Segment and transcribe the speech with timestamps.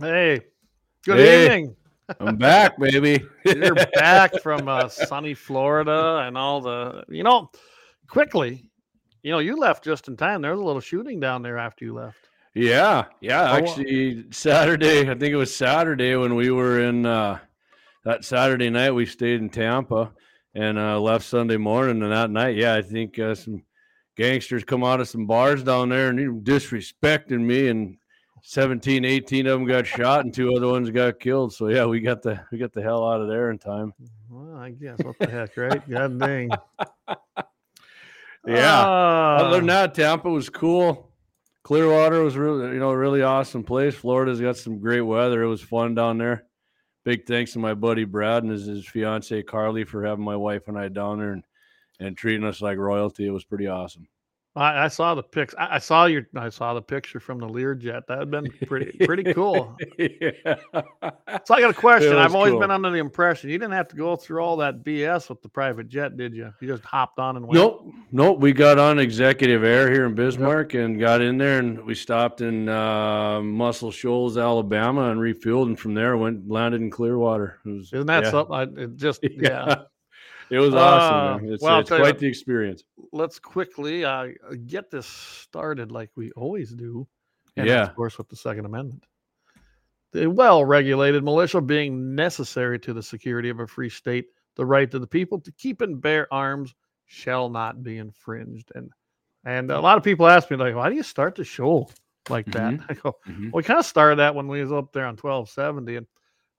[0.00, 0.40] Hey,
[1.04, 1.42] good Hey.
[1.42, 1.76] evening.
[2.20, 3.22] I'm back, baby.
[3.44, 7.50] You're back from uh, sunny Florida and all the, you know,
[8.08, 8.64] quickly,
[9.22, 10.40] you know, you left just in time.
[10.40, 12.30] There was a little shooting down there after you left.
[12.54, 13.52] Yeah, yeah.
[13.52, 15.00] Actually, Saturday.
[15.02, 17.38] I think it was Saturday when we were in uh,
[18.06, 18.92] that Saturday night.
[18.92, 20.12] We stayed in Tampa
[20.54, 22.02] and uh, left Sunday morning.
[22.02, 23.64] And that night, yeah, I think uh, some
[24.16, 27.68] gangsters come out of some bars down there and they were disrespecting me.
[27.68, 27.98] And
[28.42, 31.52] 17, 18 of them got shot, and two other ones got killed.
[31.52, 33.92] So yeah, we got the we got the hell out of there in time.
[34.28, 35.88] Well, I guess what the heck, right?
[35.88, 36.50] God dang.
[38.46, 38.82] Yeah.
[38.84, 39.36] Ah.
[39.36, 41.12] Other than that, Tampa was cool.
[41.62, 43.94] Clearwater was really, you know, a really awesome place.
[43.94, 45.42] Florida's got some great weather.
[45.42, 46.46] It was fun down there.
[47.04, 50.68] Big thanks to my buddy Brad and his, his fiance Carly for having my wife
[50.68, 51.44] and I down there and,
[51.98, 53.26] and treating us like royalty.
[53.26, 54.08] It was pretty awesome.
[54.56, 55.54] I, I saw the pics.
[55.56, 56.26] I, I saw your.
[56.34, 58.06] I saw the picture from the Learjet.
[58.08, 59.76] That had been pretty pretty cool.
[59.98, 60.56] yeah.
[61.44, 62.16] So I got a question.
[62.16, 62.60] I've always cool.
[62.60, 65.48] been under the impression you didn't have to go through all that BS with the
[65.48, 66.52] private jet, did you?
[66.60, 67.54] You just hopped on and went.
[67.54, 68.40] Nope, nope.
[68.40, 72.40] We got on executive air here in Bismarck and got in there, and we stopped
[72.40, 77.60] in uh, Muscle Shoals, Alabama, and refueled, and from there went landed in Clearwater.
[77.64, 78.30] It was, Isn't that yeah.
[78.30, 78.54] something?
[78.54, 79.82] I, it just yeah.
[80.50, 81.44] It was Uh, awesome.
[81.44, 81.52] man.
[81.52, 82.82] It's, well, it's tell you quite the experience.
[83.12, 84.28] Let's quickly uh,
[84.66, 87.06] get this started like we always do.
[87.56, 87.84] And Yeah.
[87.84, 89.06] of course, with the Second Amendment.
[90.12, 94.92] The well regulated militia being necessary to the security of a free state, the right
[94.92, 96.74] of the people to keep and bear arms
[97.06, 98.72] shall not be infringed.
[98.74, 98.90] And
[99.44, 101.88] and a lot of people ask me, like, why do you start the show
[102.28, 102.74] like that?
[102.90, 103.52] I go, Mhm.
[103.52, 106.06] we kind of started that when we was up there on 1270 and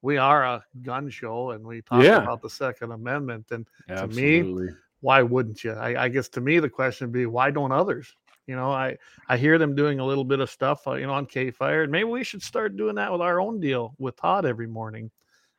[0.02, 2.22] we are a gun show and we talk Yeah.
[2.24, 4.70] about the second amendment and to me,
[5.02, 8.14] why wouldn't you I, I guess to me the question would be why don't others
[8.48, 8.98] you know i
[9.30, 11.92] i hear them doing a little bit of stuff uh, you know on k-fire and
[11.92, 15.10] maybe we should start doing that with our own deal with todd every morning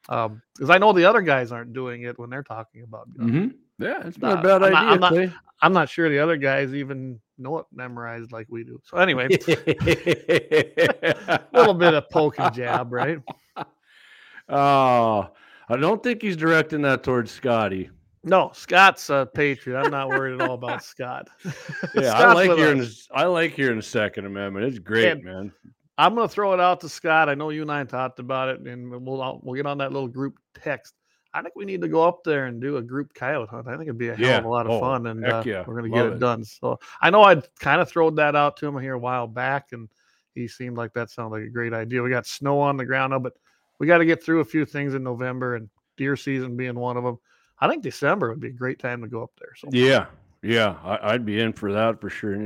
[0.08, 3.30] um because i know the other guys aren't doing it when they're talking about guns.
[3.30, 3.54] Mhm.
[3.78, 5.22] Yeah, it's not a bad I'm not- idea.
[5.22, 8.80] I'm not- i'm not sure the other guys even know it memorized like we do
[8.84, 13.18] so anyway a little bit of poke and jab right
[14.52, 15.30] Oh,
[15.68, 17.90] I don't think he's directing that towards Scotty.
[18.24, 21.28] no scott's a patriot i'm not worried at all about scott
[21.94, 22.80] Yeah, I like hearing.
[22.82, 23.08] us.
[23.12, 24.66] I like hearing the Second Amendment.
[24.66, 25.52] It's great, And- man.
[25.98, 27.28] I'm going to throw it out to Scott.
[27.28, 30.08] I know you and I talked about it, and we'll we'll get on that little
[30.08, 30.94] group text.
[31.34, 33.68] I think we need to go up there and do a group coyote hunt.
[33.68, 34.38] I think it'd be a hell Yeah.
[34.38, 35.64] of a lot of Oh, fun, and uh, yeah.
[35.66, 36.18] we're going to get it, it.
[36.18, 36.44] done.
[36.44, 39.72] So I know I'd kind of thrown that out to him here a while back,
[39.72, 39.86] and
[40.34, 42.02] he seemed like that sounded like a great idea.
[42.02, 43.34] We got snow on the ground now, but
[43.82, 46.96] we got to get through a few things in November, and deer season being one
[46.96, 47.18] of them.
[47.58, 49.54] I think December would be a great time to go up there.
[49.56, 50.06] So Yeah,
[50.40, 52.36] yeah, I, I'd be in for that for sure.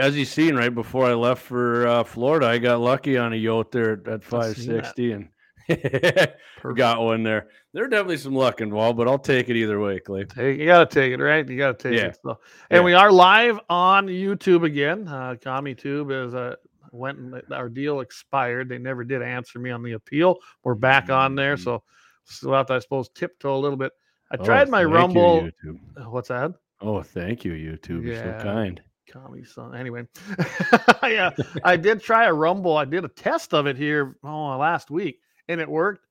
[0.00, 3.36] As you seen right before I left for uh, Florida, I got lucky on a
[3.36, 4.96] yacht there at, at I've seen that.
[4.96, 5.28] 560 and
[6.76, 7.46] got one there.
[7.72, 10.24] There's definitely some luck involved, but I'll take it either way, Clay.
[10.24, 11.48] Take, you got to take it, right?
[11.48, 12.06] You got to take Yeah.
[12.08, 12.18] it.
[12.20, 12.84] So, and Yeah.
[12.84, 15.06] we are live on YouTube again.
[15.06, 16.56] Uh, CommieTube is uh,
[16.92, 18.68] went and our deal expired.
[18.68, 20.36] They never did answer me on the appeal.
[20.64, 21.64] We're back on there, Mm.
[21.64, 21.82] so
[22.24, 23.92] still have to, I suppose, tiptoe a little bit.
[24.30, 25.42] I Oh, tried my you, Rumble.
[25.64, 25.78] YouTube.
[25.96, 26.52] uh, What's that?
[26.80, 28.04] Oh, thank you, YouTube.
[28.04, 28.80] You're so kind.
[29.10, 29.74] Commie son.
[29.74, 30.06] Anyway,
[31.02, 31.30] yeah,
[31.64, 32.76] I did try a Rumble.
[32.76, 35.18] I did a test of it here oh last week,
[35.48, 36.06] and it worked.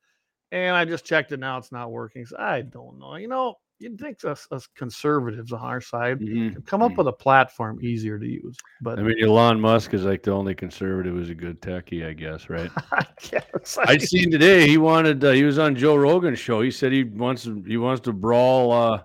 [0.51, 2.25] And I just checked it now; it's not working.
[2.25, 3.15] So I don't know.
[3.15, 6.55] You know, you'd think us, us conservatives on our side Mhm.
[6.55, 10.03] could come up with a platform easier to use, but I mean, Elon Musk is
[10.05, 12.69] like the only conservative who's a good techie, I guess, right?
[12.91, 16.61] I guess I seen today he wanted uh, he was on Joe Rogan's show.
[16.61, 19.03] He said he wants to he wants to brawl uh,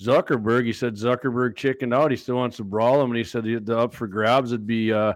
[0.00, 0.64] Zuckerberg.
[0.66, 2.10] He said Zuckerberg chickened out.
[2.10, 4.66] He still wants to brawl him, and he said the, the up for grabs would
[4.66, 5.14] be uh,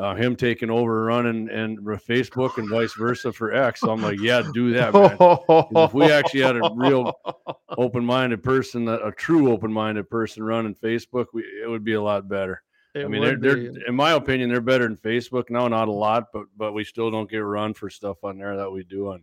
[0.00, 3.80] uh, him taking over running and Facebook and vice versa for X.
[3.80, 5.84] So I'm like, yeah, do that, man.
[5.84, 7.12] if we actually had a real
[7.76, 12.02] open minded person, a, true open minded person running Facebook, we, it would be a
[12.02, 12.62] lot better.
[12.94, 15.50] It I mean, they're, they're in my opinion, they're better than Facebook.
[15.50, 18.56] No, not a lot, but but we still don't get run for stuff on there
[18.56, 19.22] that we do on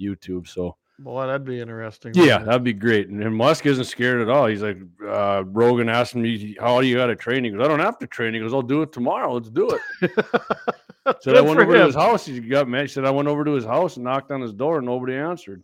[0.00, 0.48] YouTube.
[0.48, 2.12] So boy, that'd be interesting.
[2.14, 3.08] yeah, that'd be great.
[3.08, 4.46] And, and Musk isn't scared at all.
[4.46, 7.68] He's like, uh, Rogan asked me, "How do you got to train?" He goes, "I
[7.68, 9.34] don't have to train." He goes, "I'll do it tomorrow.
[9.34, 10.10] Let's do it."
[11.20, 12.24] Said I went over to his house.
[12.24, 12.82] He got mad.
[12.82, 15.14] He said I went over to his house and knocked on his door and nobody
[15.14, 15.62] answered.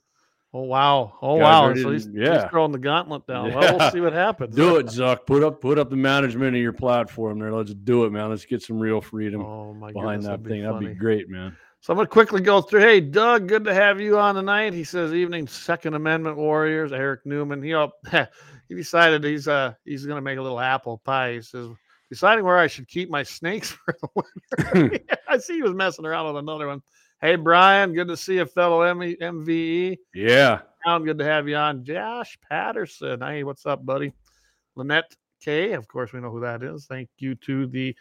[0.52, 1.16] Oh wow!
[1.22, 1.82] Oh Guys wow!
[1.82, 3.54] So he's, he's throwing the gauntlet down.
[3.54, 4.54] Well, we'll see what happens.
[4.54, 5.24] Do it, Zuck.
[5.24, 7.52] Put up put up the management of your platform there.
[7.52, 8.30] Let's do it, man.
[8.30, 10.62] Let's get some real freedom Oh my behind goodness, that that'd be thing.
[10.64, 11.56] That'd be great, man.
[11.80, 12.80] So I'm gonna quickly go through.
[12.80, 14.74] Hey, Doug, good to have you on tonight.
[14.74, 17.62] He says, "Evening, Second Amendment warriors." Eric Newman.
[17.62, 17.94] He up.
[18.68, 21.32] he decided he's uh he's gonna make a little apple pie.
[21.32, 21.68] He says,
[22.10, 24.98] deciding where I should keep my snakes for the winter.
[25.28, 26.82] I see he was messing around with another one.
[27.20, 29.98] Hey, Brian, good to see a fellow M- MVE.
[30.14, 30.60] Yeah.
[30.84, 31.84] Brown, good to have you on.
[31.84, 33.20] Josh Patterson.
[33.20, 34.12] Hey, what's up, buddy?
[34.76, 35.72] Lynette K.
[35.72, 36.86] Of course, we know who that is.
[36.86, 37.94] Thank you to the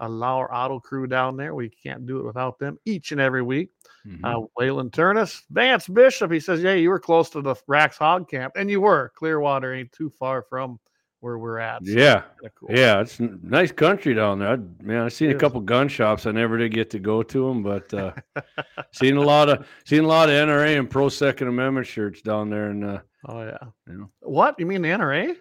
[0.00, 1.54] uh, Lauer Auto crew down there.
[1.54, 3.70] We can't do it without them each and every week.
[4.06, 4.20] Mhm.
[4.24, 6.32] Uh, Waylon Turnus, Vance Bishop.
[6.32, 9.12] He says, "Yeah, you were close to the Rax Hog Camp, and you were.
[9.14, 10.80] Clearwater ain't too far from
[11.20, 11.84] where we're at.
[11.84, 12.22] so yeah.
[12.58, 12.70] cool.
[12.70, 14.52] Yeah, it's nice country down there.
[14.52, 16.24] I, man, I've seen a couple gun shops.
[16.26, 18.12] I never did get to go to them, but uh,
[18.92, 22.48] seen a lot of seen a lot of NRA and pro Second Amendment shirts down
[22.48, 22.70] there.
[22.70, 23.58] And uh, Oh yeah.
[23.86, 24.10] You know.
[24.20, 25.36] What you mean the NRA?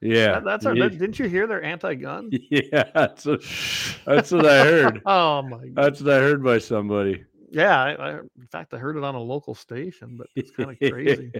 [0.00, 0.74] Yeah, That- that's our.
[0.76, 2.30] yeah, that- didn't you hear they're anti-gun?
[2.50, 3.40] yeah, that's what,
[4.06, 5.02] that's what I heard.
[5.06, 5.74] oh my god.
[5.74, 7.24] That's what I heard by somebody.
[7.50, 7.80] Yeah.
[7.80, 10.78] I, I, in fact, I heard it on a local station, but it's kind of
[10.92, 11.30] crazy.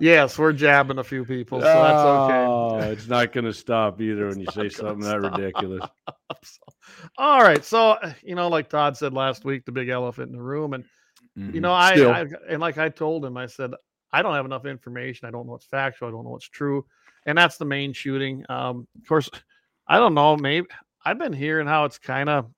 [0.00, 2.44] yes, we're jabbing a few people, so that's okay.
[2.46, 5.88] Oh, it's not going to stop either when you say something gonna that ridiculous.
[6.44, 6.62] So-
[7.18, 7.64] all right.
[7.64, 10.74] So, uh, you know, like Todd said last week, the big elephant in the room.
[10.74, 10.84] And,
[11.36, 11.60] you Mhm.
[11.62, 11.92] know, I,
[12.22, 13.72] I, and like I told him, I said,
[14.14, 15.26] I don't have enough information.
[15.26, 16.06] I don't know what's factual.
[16.08, 16.86] I don't know what's true.
[17.26, 18.44] And that's the Maine shooting.
[18.48, 19.28] Um, of course,
[19.88, 20.36] I don't know.
[20.36, 20.68] Maybe
[21.04, 22.48] I've been hearing how it's kind of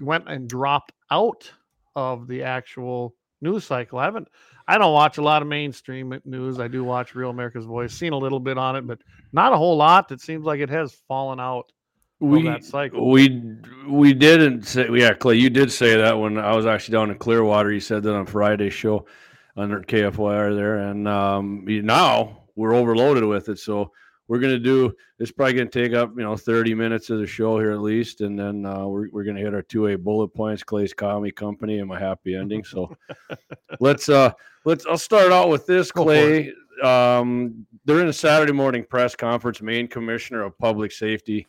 [0.00, 1.50] went and dropped out
[1.96, 3.98] of the actual news cycle.
[3.98, 4.28] I haven't,
[4.68, 6.60] I don't watch a lot of mainstream news.
[6.60, 9.00] I do watch Real America's Voice, seen a little bit on it, but
[9.32, 10.12] not a whole lot.
[10.12, 11.72] It seems like it has fallen out
[12.20, 13.10] of we that cycle.
[13.10, 13.42] we
[13.88, 17.16] we didn't say yeah clay you did say that when i was actually down in
[17.16, 19.06] clearwater you said that on friday's show
[19.56, 23.58] under kfyr there and um now we're overloaded with it.
[23.60, 23.92] So
[24.26, 27.20] we're going to do it's probably going to take up you know 30 minutes of
[27.20, 29.86] the show here at least and then uh, we're, we're going to hit our two
[29.86, 32.64] a bullet points clay's commie company and my happy ending.
[32.64, 32.94] So
[33.80, 34.32] let's uh
[34.64, 36.52] let's i'll start out with this clay.
[36.82, 41.46] Um during a saturday morning press conference maine commissioner of public safety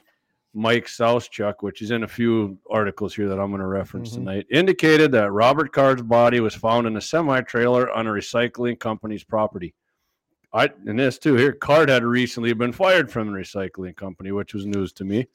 [0.54, 4.16] Mike Sauschuck, which is in a few articles here that I'm going to reference Mhm.
[4.16, 8.80] tonight, indicated that Robert Card's body was found in a semi trailer on a recycling
[8.80, 9.74] company's property.
[10.52, 14.56] I and this too here, Card had recently been fired from the recycling company, which
[14.56, 15.28] was news to me.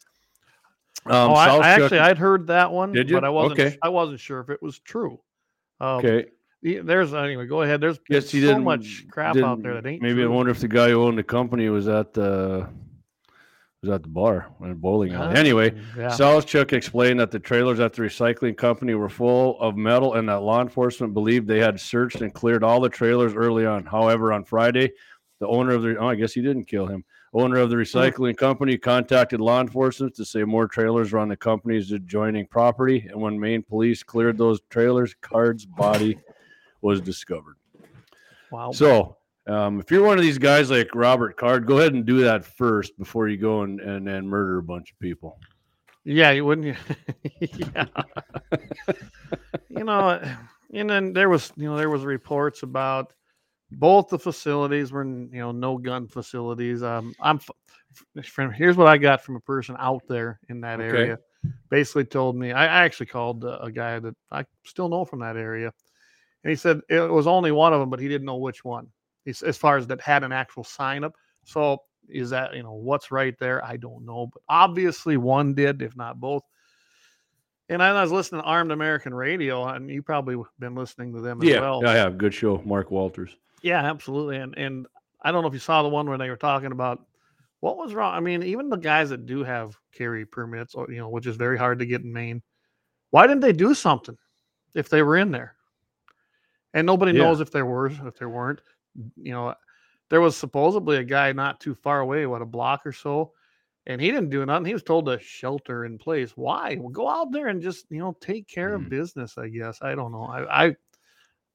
[1.07, 3.17] Um, oh, I, I actually I'd heard that one, Did you?
[3.17, 3.61] but I wasn't.
[3.61, 3.79] Okay.
[3.83, 5.21] I wasn't sure if it was true.
[5.81, 6.27] Um, okay.
[6.63, 7.47] There's anyway.
[7.47, 7.81] Go ahead.
[7.83, 8.01] There's
[8.31, 10.03] so much crap out there that ain't.
[10.03, 12.67] Maybe I wonder if the guy who owned the company was at the
[13.85, 15.35] was at the bar in a bowling alley.
[15.35, 16.09] Ah, Anyway, yeah.
[16.09, 20.41] Sauschuck explained that the trailers at the recycling company were full of metal and that
[20.41, 23.85] law enforcement believed they had searched and cleared all the trailers early on.
[23.85, 24.93] However, on Friday,
[25.41, 27.05] the owner of the oh, I guess he didn't kill him.
[27.35, 31.37] Owner of the recycling company contacted law enforcement to say more trailers were on the
[31.37, 33.07] company's adjoining property.
[33.11, 36.17] And when Maine police cleared those trailers, Card's body
[36.81, 37.57] was discovered.
[38.53, 38.71] wow.
[38.71, 42.23] So, um, if you're one of these guys like Robert Card, go ahead and do
[42.23, 45.39] that first before you go and, and, and murder a bunch of people.
[46.05, 46.67] yeah, you wouldn't.
[46.67, 46.77] You?
[47.75, 47.87] yeah.
[49.69, 50.21] you know,
[50.73, 53.13] and then there was you know there was reports about
[53.71, 56.83] both the facilities were you know no gun facilities.
[56.83, 60.87] Um, I'm from here's what I got from a person out there in that Okay.
[60.87, 61.19] area.
[61.71, 65.37] Basically told me I, I actually called a guy that I still know from that
[65.37, 65.73] area,
[66.43, 68.89] and he said it was only one of them, but he didn't know which one.
[69.27, 71.15] As far as that had an actual sign up.
[71.45, 73.65] So is that you know what's right there?
[73.65, 76.43] I don't know, but obviously one did, if not both.
[77.71, 81.41] And I was listening to Armed American Radio, and you probably been listening to them
[81.41, 81.81] as Yeah, well.
[81.83, 82.19] Yeah, I have.
[82.19, 82.61] Good show.
[82.65, 83.37] Mark Walters.
[83.63, 84.37] Yeah, absolutely.
[84.37, 84.87] And and
[85.23, 87.07] I don't know if you saw the one where they were talking about
[87.61, 88.15] what was wrong.
[88.15, 91.37] I mean, even the guys that do have carry permits, or you know, which is
[91.37, 92.43] very hard to get in Maine,
[93.11, 94.19] why didn't they do something
[94.75, 95.57] if they were in there?
[96.75, 97.21] And nobody Yeah.
[97.25, 98.61] knows if there were, if there weren't.
[99.17, 99.55] You know,
[100.11, 103.33] there was supposedly a guy not too far away, what a block or so,
[103.87, 104.67] and he didn't do nothing.
[104.67, 106.37] He was told to shelter in place.
[106.37, 106.77] Why?
[106.79, 108.75] Well, go out there and just you know take care Mm.
[108.85, 109.37] of business.
[109.39, 110.25] I guess I don't know.
[110.25, 110.77] I, I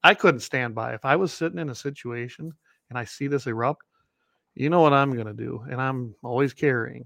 [0.03, 2.53] I couldn't stand by if I was sitting in a situation
[2.89, 3.85] and I see this erupt.
[4.55, 7.05] You know what I'm going to do, and I'm always carrying.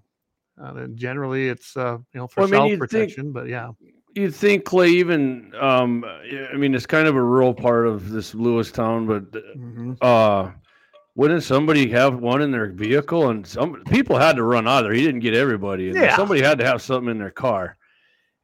[0.60, 3.48] Uh, and generally, it's uh, you know for Well, I mean, self think- protection, but
[3.48, 3.70] yeah,
[4.16, 8.34] You'd think Clay even um I mean it's kind of a rural part of this
[8.36, 9.98] Lewiston, but Mhm.
[10.02, 10.52] uh
[11.16, 14.86] wouldn't somebody have one in their vehicle and some people had to run out of
[14.86, 14.94] there.
[14.94, 16.06] He didn't get everybody in there.
[16.06, 16.16] Yeah.
[16.16, 17.78] Somebody had to have something in their car.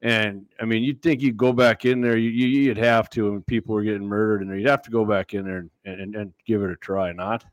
[0.01, 2.15] And I mean, you'd think you'd go back in there.
[2.15, 4.57] You, you you'd have to and people were getting murdered in there.
[4.57, 7.11] You'd have to go back in there and, and, and give it a try.
[7.11, 7.43] Not,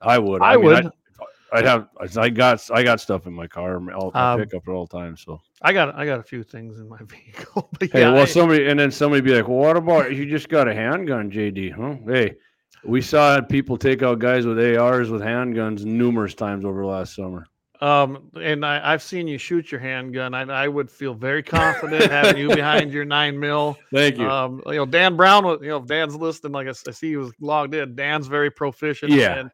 [0.00, 0.42] I would.
[0.42, 0.86] I mean, would.
[0.86, 0.92] I'd,
[1.52, 1.88] I'd have.
[2.18, 2.70] I got.
[2.72, 3.80] I got stuff in my car.
[3.92, 5.16] I'll, I'll Um, pick up it all the time.
[5.16, 7.68] So I got I got a few things in my vehicle.
[7.78, 10.24] But hey, yeah, well, I- somebody and then somebody be like, "Well, what about you?
[10.26, 11.72] Just got a handgun, JD?
[11.72, 11.96] Huh?
[12.10, 12.34] Hey,
[12.84, 17.46] we saw people take out guys with ARs with handguns numerous times over last summer.
[17.80, 20.34] Um, and I, I've seen you shoot your handgun.
[20.34, 23.76] I, I would feel very confident having you behind your nine mil.
[23.92, 24.30] Thank you.
[24.30, 27.32] Um, you know, Dan Brown was, you know, Dan's listening, like I see he was
[27.40, 27.96] logged in.
[27.96, 29.10] Dan's very proficient.
[29.10, 29.34] Yeah.
[29.34, 29.50] And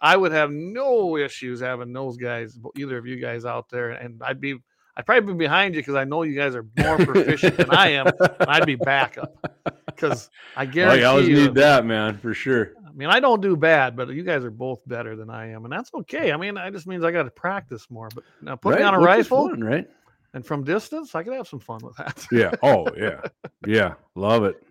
[0.00, 3.90] I would have no issues having those guys, either of you guys out there.
[3.90, 4.58] And I'd be,
[4.96, 7.90] I'd probably be behind you because I know you guys are more proficient than I
[7.90, 8.06] am.
[8.06, 9.34] And I'd be backup
[9.86, 11.36] because I oh, guarantee you always you.
[11.36, 12.72] need that, man, for sure.
[12.86, 15.64] I mean, I don't do bad, but you guys are both better than I am,
[15.64, 16.32] and that's okay.
[16.32, 18.08] I mean, I just means I got to practice more.
[18.14, 19.88] But now put me on a Which rifle fun, right?
[20.34, 22.26] and from distance, I could have some fun with that.
[22.32, 22.52] Yeah.
[22.62, 23.20] Oh, yeah.
[23.66, 23.94] Yeah.
[24.14, 24.62] Love it.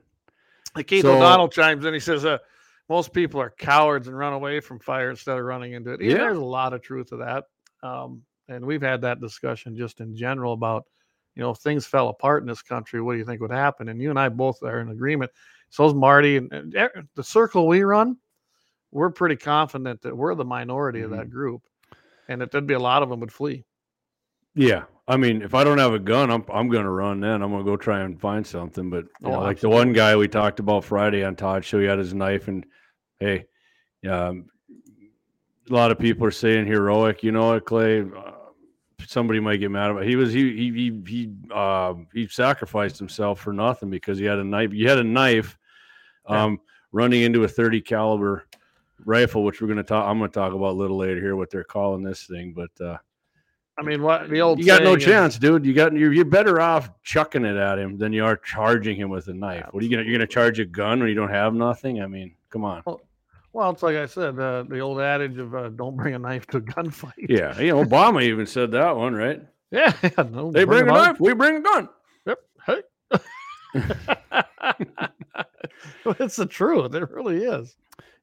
[0.75, 1.93] Like Keith So- O'Donnell chimes in.
[1.93, 2.39] He says, uh,
[2.89, 6.09] "Most people are cowards and run away from fire instead of running into it." Yeah,
[6.11, 6.17] Yeah.
[6.17, 7.45] there's a lot of truth to that.
[7.83, 10.85] Um, and we've had that discussion just in general about,
[11.35, 13.87] you know, if things fell apart in this country, what do you think would happen?
[13.89, 15.31] And you and I both are in agreement.
[15.69, 18.17] So is Marty and, and the circle we run.
[18.91, 21.19] We're pretty confident that we're the minority of Mm-hmm.
[21.19, 21.61] that group,
[22.27, 23.63] and that there'd be a lot of them would flee.
[24.55, 24.85] Yeah.
[25.07, 27.41] I mean, if I don't have a gun, I'm I'm gonna run then.
[27.43, 28.89] I'm gonna go try and find something.
[28.89, 31.85] But Oh, know, like the one guy we talked about Friday on Todd show, he
[31.85, 32.65] had his knife and
[33.19, 33.45] hey,
[34.09, 34.45] um,
[35.69, 38.01] a lot of people are saying heroic, you know what, Clay?
[38.01, 38.31] Uh,
[39.05, 43.39] somebody might get mad about he was he he he he uh, he sacrificed himself
[43.39, 44.71] for nothing because he had a knife.
[44.73, 45.57] You had a knife
[46.29, 46.43] Yeah.
[46.43, 46.59] um
[46.91, 48.45] running into a 30 caliber
[49.05, 51.63] rifle, which we're gonna talk I'm gonna talk about a little later here what they're
[51.63, 52.97] calling this thing, but uh
[53.77, 55.65] I mean, what the old you got no saying is- chance, dude.
[55.65, 59.09] You got you're, you're better off chucking it at him than you are charging him
[59.09, 59.67] with a knife.
[59.71, 62.01] What are you gonna you're gonna charge a gun when you don't have nothing?
[62.01, 62.83] I mean, come on.
[62.85, 62.99] Well,
[63.55, 66.57] it's like I said, uh, the old adage of uh, "Don't bring a knife to
[66.57, 69.41] a gunfight." Yeah, you know, Obama even said that one, right?
[69.71, 71.07] Yeah, yeah, no, They bring a them on.
[71.09, 71.89] knife, we bring a gun.
[72.25, 72.39] Yep.
[72.65, 72.81] Hey.
[76.19, 76.95] it's the truth.
[76.95, 77.75] It really is.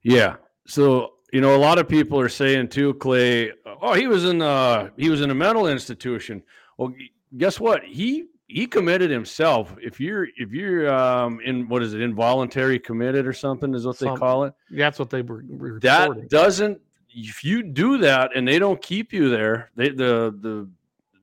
[0.02, 0.36] Yeah.
[0.66, 3.52] So you know, a lot of people are saying too, Clay.
[3.80, 6.42] Oh, he was in uh he was in a mental institution.
[6.78, 6.92] Well,
[7.36, 7.84] guess what?
[7.84, 9.76] He he committed himself.
[9.82, 13.98] If you're if you're um in what is it involuntary committed or something is what
[13.98, 14.54] they call it.
[14.70, 15.80] That's what they were were reporting.
[15.80, 20.68] that doesn't if you do that and they don't keep you there they the the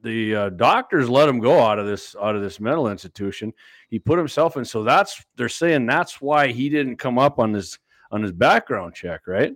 [0.01, 3.53] the uh, doctors let him go out of this out of this mental institution
[3.89, 7.53] he put himself in so that's they're saying that's why he didn't come up on
[7.53, 7.77] his
[8.11, 9.53] on his background check right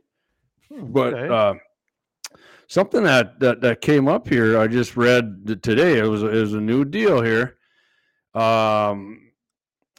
[0.72, 1.34] Hmm, but okay.
[1.34, 1.54] uh
[2.68, 6.54] something that, that that came up here i just read today it was it was
[6.54, 7.57] a new deal here
[8.38, 9.32] um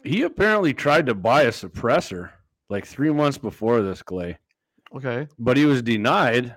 [0.04, 2.30] he apparently tried to buy a suppressor
[2.70, 4.38] like three months before this clay
[4.94, 5.28] okay.
[5.38, 6.54] but he was denied.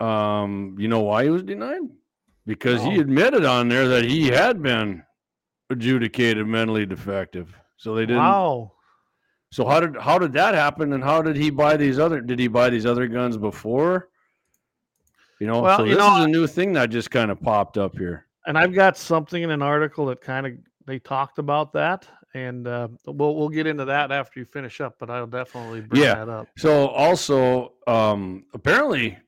[0.00, 1.80] Um, you know why he was denied?
[2.46, 5.02] Because he admitted on there that he had been
[5.70, 7.54] adjudicated mentally defective.
[7.76, 8.22] So they didn't.
[8.22, 8.72] Wow.
[9.52, 10.92] So how did how did that happen?
[10.92, 12.20] And how did he buy these other?
[12.20, 14.08] Did he buy these other guns before?
[15.40, 17.40] You know, Well, so you this know, is a new thing that just kind of
[17.40, 18.26] popped up here.
[18.46, 20.52] And I've got something in an article that kind of
[20.88, 24.96] they talked about that, and uh, we'll we'll get into that after you finish up.
[24.98, 26.14] But I'll definitely bring Yeah.
[26.14, 26.48] that up.
[26.56, 29.18] So also, um, apparently,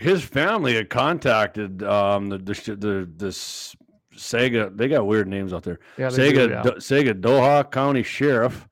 [0.00, 3.74] his family had contacted um, the the the this
[4.14, 4.76] Sega.
[4.76, 5.78] They got weird names out there.
[5.96, 6.62] Yeah, they do, Sega yeah.
[6.62, 8.68] Do- Sagadahoc County Sheriff,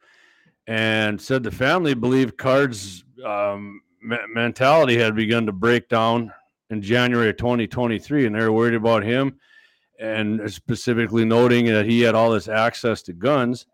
[0.66, 6.32] and said the family believed Card's um, me- mentality had begun to break down
[6.70, 9.38] in January of 2023, and they were worried about him,
[9.98, 13.66] and specifically noting that he had all this access to guns,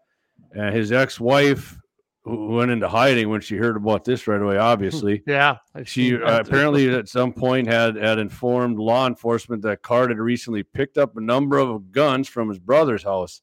[0.52, 1.78] and his ex-wife
[2.24, 4.56] went into hiding when she heard about this right away.
[4.56, 10.10] Obviously, Yeah, she uh, apparently at some point had had informed law enforcement that Card
[10.10, 13.42] had recently picked up a number of guns from his brother's house,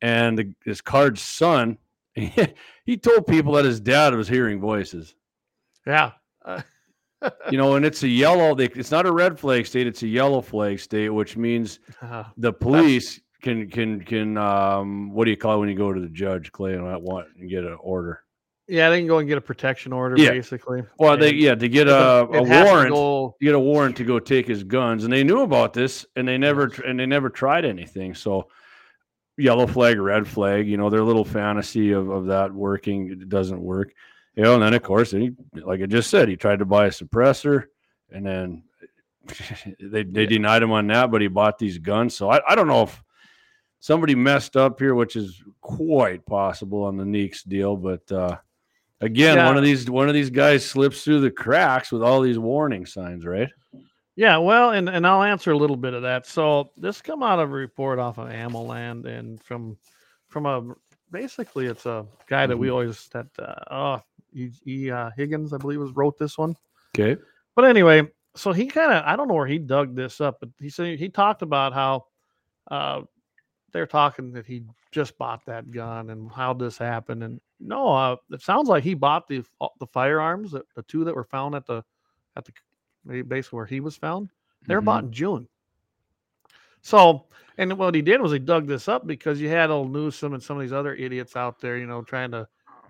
[0.00, 1.78] and the, his Card's son.
[2.86, 5.14] He told people that his dad was hearing voices,
[5.86, 6.12] yeah.
[6.44, 6.60] Uh,
[7.50, 8.54] you know, and it's a yellow.
[8.54, 12.24] They, it's not a red flag state; it's a yellow flag state, which means uh,
[12.36, 16.00] the police can can can um what do you call it when you go to
[16.00, 18.20] the judge, Clay, and want and get an order?
[18.66, 20.30] yeah, they can go and get a protection order, Yeah.
[20.30, 20.82] basically.
[20.98, 22.90] Well, they yeah to get a, a warrant.
[22.90, 26.06] go- to get a warrant to go take his guns, and they knew about this,
[26.16, 28.14] and they never and they never tried anything.
[28.14, 28.48] So,
[29.36, 33.60] yellow flag, red flag, you know, their little fantasy of, of that working it doesn't
[33.60, 33.92] work.
[34.36, 36.86] You know, and then of course, he, like I just said, he tried to buy
[36.86, 37.64] a suppressor,
[38.10, 38.62] and then
[39.80, 40.26] they they Yeah.
[40.26, 42.16] denied him on that, but he bought these guns.
[42.16, 43.02] So I, I don't know if
[43.80, 48.36] somebody messed up here, which is quite possible on the NICS deal, but uh
[49.00, 52.38] again, one of these one of these guys slips through the cracks with all these
[52.38, 53.50] warning signs, right?
[54.16, 56.24] Yeah, well, and, and I'll answer a little bit of that.
[56.26, 59.76] So this come out of a report off of AmmoLand and from
[60.28, 60.74] from a
[61.10, 62.72] basically it's a guy that we Mm-hmm.
[62.72, 64.02] always that uh oh
[64.34, 66.56] E, e uh, Higgins I believe was wrote this one.
[66.94, 67.20] Okay.
[67.54, 70.48] But anyway, so he kind of I don't know where he dug this up, but
[70.60, 72.06] he said he talked about how
[72.70, 73.02] uh,
[73.72, 77.22] they're talking that he just bought that gun and how this happened.
[77.22, 79.44] And no, uh, it sounds like he bought the
[79.80, 81.84] the firearms, the, the two that were found at the
[82.36, 84.30] at the basically where he was found.
[84.66, 84.86] They were Mhm.
[84.86, 85.48] bought in June.
[86.82, 87.24] So,
[87.56, 90.42] and what he did was he dug this up because you had old Newsom and
[90.42, 92.46] some of these other idiots out there, you know, trying to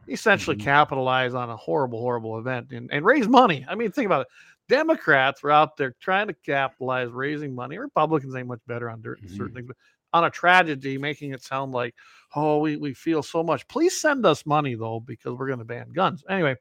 [0.09, 0.61] essentially Mhm.
[0.63, 3.65] capitalize on a horrible, horrible event and, and raise money.
[3.69, 4.29] I mean, think about it.
[4.69, 7.79] Democrats were out there trying to capitalize, raising money.
[7.79, 9.55] Republicans ain't much better on dirt, certain Mhm.
[9.55, 9.77] things, but
[10.13, 11.95] on a tragedy, making it sound like,
[12.35, 13.67] oh, we, we feel so much.
[13.69, 16.25] Please send us money though, because we're going to ban guns.
[16.29, 16.57] Anyway,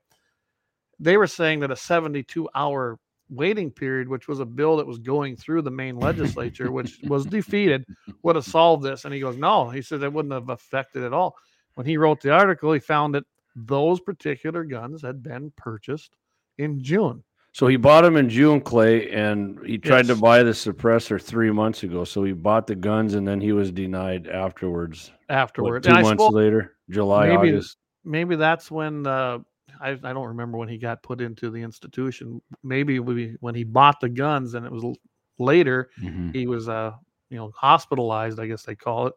[1.00, 5.00] they were saying that a 72 hour waiting period, which was a bill that was
[5.00, 7.86] going through the Maine legislature, which was defeated,
[8.22, 9.06] would have solved this.
[9.06, 11.36] And he goes, no, he said it wouldn't have affected at all.
[11.76, 13.24] When he wrote the article, he found that
[13.56, 16.16] those particular guns had been purchased
[16.58, 17.24] in June.
[17.52, 21.52] So he bought them in June, Clay, and he tried to buy the suppressor three
[21.52, 22.04] months ago.
[22.04, 25.12] So he bought the guns, and then he was denied afterwards.
[25.28, 25.86] What, afterwards.
[25.88, 27.78] two months suppose later, July, maybe- August.
[28.04, 29.38] maybe that's when uh,
[29.80, 32.42] I, I don't remember when he got put into the institution.
[32.64, 34.98] Maybe we, when he bought the guns, and it was
[35.38, 36.34] later Mhm.
[36.34, 36.94] he was uh
[37.30, 38.40] you know hospitalized.
[38.40, 39.14] I guess they call it.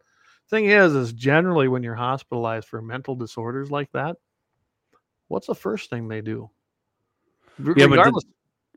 [0.50, 4.16] Thing is, is generally when you're hospitalized for mental disorders like that,
[5.28, 6.50] what's the first thing they do?
[7.58, 8.22] Re- Yeah, but the-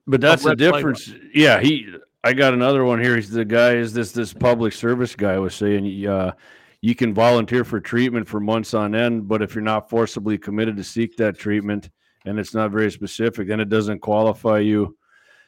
[0.08, 1.14] But that's the difference.
[1.34, 1.94] Yeah, he.
[2.24, 3.16] I got another one here.
[3.16, 3.76] He's the guy.
[3.76, 6.06] Is this this public service guy was saying?
[6.08, 6.34] Uh,
[6.82, 10.78] you can volunteer for treatment for months on end, but if you're not forcibly committed
[10.78, 11.90] to seek that treatment
[12.26, 14.98] and it's not very specific, then it doesn't qualify you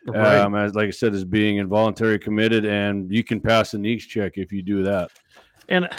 [0.07, 0.39] right.
[0.39, 4.05] um, as like I said, as being involuntary committed, and you can pass a NICS
[4.07, 5.09] check if you do that.
[5.69, 5.89] and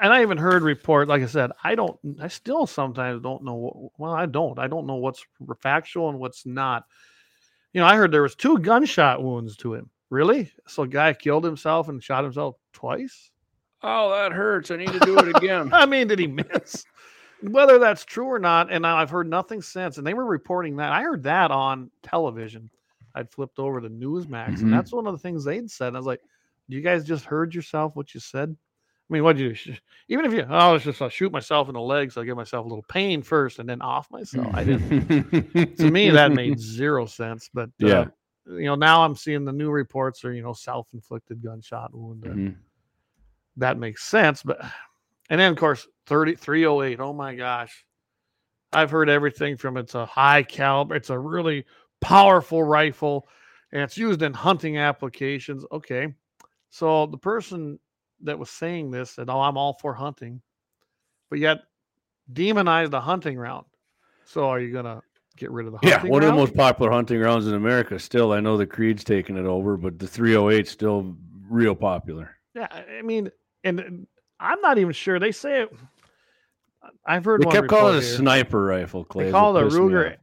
[0.00, 1.08] and I even heard report.
[1.08, 1.98] Like I said, I don't.
[2.20, 3.54] I still sometimes don't know.
[3.54, 4.58] what- Well, I don't.
[4.58, 5.24] I don't know what's
[5.60, 6.84] factual and what's not.
[7.72, 9.90] You know, I heard there was two gunshot wounds to him.
[10.10, 10.50] Really?
[10.68, 13.30] So, guy killed himself and shot himself twice.
[13.82, 14.70] Oh, that hurts.
[14.70, 15.70] I need to do it again.
[15.72, 16.84] I mean, did he miss?
[17.42, 19.98] Whether that's true or not, and I've heard nothing since.
[19.98, 20.92] And they were reporting that.
[20.92, 22.70] I heard that on television.
[23.14, 24.62] I'd flipped over to Newsmax, Mhm.
[24.62, 25.94] and that's one of the things they'd said.
[25.94, 26.20] I was like,
[26.68, 28.56] "You guys just heard yourself what you said."
[29.12, 29.74] I mean, what do you do?
[30.08, 32.16] Even if you, oh, it's just I'll shoot myself in the legs.
[32.16, 34.48] I'll give myself a little pain first, and then off myself.
[34.54, 35.76] I didn't.
[35.76, 37.50] to me, that made zero sense.
[37.52, 38.04] But uh, Yeah.
[38.46, 42.22] you know, now I'm seeing the new reports are you know self-inflicted gunshot wound.
[42.22, 42.56] Mhm.
[43.58, 44.42] that makes sense.
[44.42, 44.64] But
[45.28, 46.98] and then of course 30 308.
[46.98, 47.84] Oh my gosh.
[48.72, 51.66] I've heard everything from it's a high caliber, it's a really
[52.00, 53.28] powerful rifle,
[53.72, 55.66] and it's used in hunting applications.
[55.70, 56.14] Okay.
[56.70, 57.78] So the person
[58.22, 60.42] that was saying this that Oh, I'm all for hunting,
[61.30, 61.62] but yet
[62.32, 63.66] demonized the hunting round.
[64.24, 65.02] So are you gonna
[65.36, 67.98] get rid of the Yeah, one of the most popular hunting rounds in America.
[67.98, 71.16] Still, I know the Creed's taking it over, but the 308 still
[71.48, 72.36] real popular.
[72.54, 73.30] Yeah, I mean,
[73.64, 74.06] and
[74.40, 75.18] I'm not even sure.
[75.18, 75.72] They say it.
[77.06, 79.04] I've heard They one kept calling it a sniper rifle.
[79.04, 80.16] Clay, They call it a Ruger.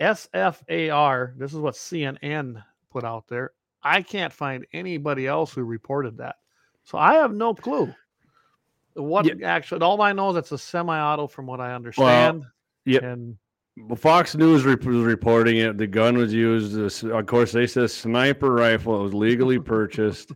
[0.00, 1.36] SFAR.
[1.36, 3.52] This is what CNN put out there.
[3.82, 6.36] I can't find anybody else who reported that.
[6.84, 7.94] So I have no clue.
[8.94, 9.46] What Yeah.
[9.46, 12.44] actually, all I know is it's a semi-auto from what I understand.
[12.84, 13.02] yep.
[13.02, 13.36] And
[13.76, 15.78] Well, Fox News was reporting it.
[15.78, 17.04] The gun was used.
[17.04, 19.00] Of course, they said sniper rifle.
[19.00, 20.32] It was legally purchased.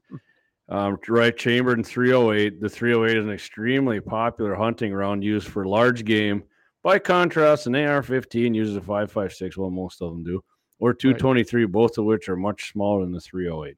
[0.68, 2.60] Um, right, chambered in 308.
[2.60, 6.42] The 308 is an extremely popular hunting round used for large game.
[6.82, 9.56] By contrast, an AR-15 uses a 5.56.
[9.58, 10.42] Well, most of them do,
[10.78, 13.76] or 223, both of which are much smaller than the 308.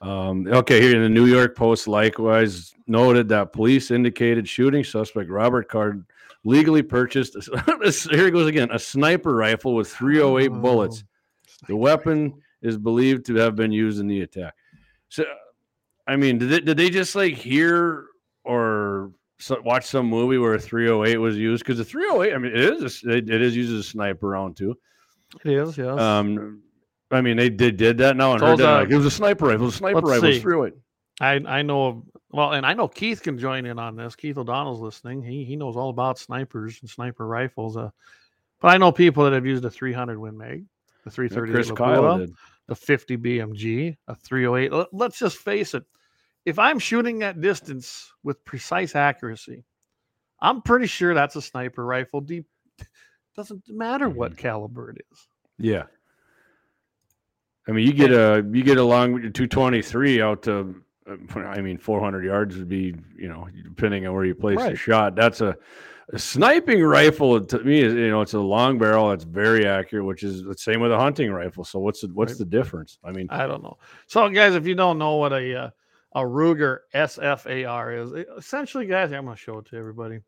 [0.00, 5.28] Um, okay, here in the New York Post, likewise noted that police indicated shooting suspect
[5.28, 6.04] Robert Card
[6.44, 7.36] legally purchased.
[8.10, 11.04] here it goes again: a sniper rifle with 308 bullets.
[11.04, 14.54] Oh, The weapon is believed to have been used in the attack.
[15.08, 15.24] So,
[16.06, 18.06] I mean, did they, did they just like hear
[18.44, 21.64] or so, watch some movie where a 308 was used?
[21.64, 24.28] Because the 308, I mean, it is a, it, it is used as a sniper
[24.28, 24.76] round too.
[25.44, 25.98] It is, yes.
[25.98, 26.62] Um,
[27.10, 29.06] I mean, they did did that now and So heard that, the- like, it was
[29.06, 29.62] a sniper rifle.
[29.62, 30.32] It was a sniper Let's rifle.
[30.32, 30.40] See.
[30.40, 30.74] 308.
[31.20, 34.14] I I know of well, and I know Keith can join in on this.
[34.14, 35.22] Keith O'Donnell's listening.
[35.22, 37.76] He he knows all about snipers and sniper rifles.
[37.76, 37.90] Uh,
[38.60, 40.64] but I know people that have used a 300 Win Mag,
[41.04, 42.34] the Yeah, 330 Chris Kyle did.
[42.66, 44.72] the 50 BMG, a 308.
[44.72, 45.84] Let- Let's just face it.
[46.44, 49.64] If I'm shooting that distance with precise accuracy,
[50.40, 52.20] I'm pretty sure that's a sniper rifle.
[52.20, 52.46] Deep
[53.36, 54.40] doesn't matter what Mm-hmm.
[54.40, 55.28] caliber it is.
[55.58, 55.84] Yeah.
[57.68, 60.74] I mean, you get a you get a long 223 out to,
[61.08, 64.68] uh, I mean, 400 yards would be, you know, depending on where you place the
[64.68, 64.78] Right.
[64.78, 65.14] shot.
[65.14, 65.56] That's a
[66.10, 70.06] A sniping rifle to me is you know it's a long barrel It's very accurate,
[70.06, 71.64] which is the same with a hunting rifle.
[71.64, 72.38] So what's the, what's Right.
[72.38, 72.98] the difference?
[73.04, 73.76] I mean, I don't know.
[74.06, 75.70] So, guys, if you don't know what a uh,
[76.14, 80.20] a Ruger SFAR is, essentially, guys, I'm going to show it to everybody.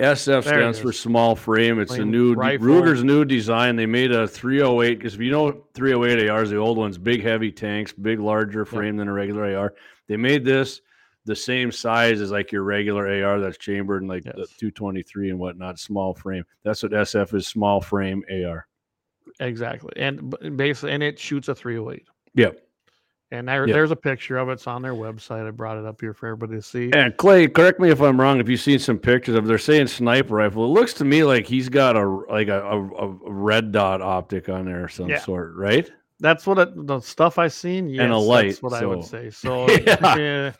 [0.00, 1.78] SF stands for small frame.
[1.80, 2.66] It's a new rifle.
[2.66, 3.76] Ruger's new design.
[3.76, 7.50] They made a 308 because if you know 308 ARs, the old ones, big heavy
[7.50, 9.74] tanks, big larger frame than a regular AR.
[10.06, 10.82] They made this
[11.24, 14.48] the same size as like your regular AR that's chambered in like the Yes.
[14.58, 16.44] 223 and whatnot, small frame.
[16.62, 18.66] That's what SF is, small frame AR.
[19.40, 22.06] Exactly, and basically, and it shoots a 308.
[22.34, 22.65] Yep.
[23.32, 23.74] And there, Yep.
[23.74, 24.52] there's a picture of it.
[24.52, 25.48] It's on their website.
[25.48, 26.92] I brought it up here for everybody to see.
[26.92, 28.38] And Clay, correct me if I'm wrong.
[28.38, 30.64] If you've seen some pictures of, they're saying sniper rifle.
[30.64, 34.48] It looks to me like he's got a like a, a, a red dot optic
[34.48, 35.18] on there of some Yeah.
[35.18, 35.90] sort, right?
[36.20, 37.88] That's what it, the stuff I seen.
[37.88, 39.30] Yes, And a light, That's what I would say.
[39.30, 40.16] So Yeah.
[40.16, 40.52] yeah,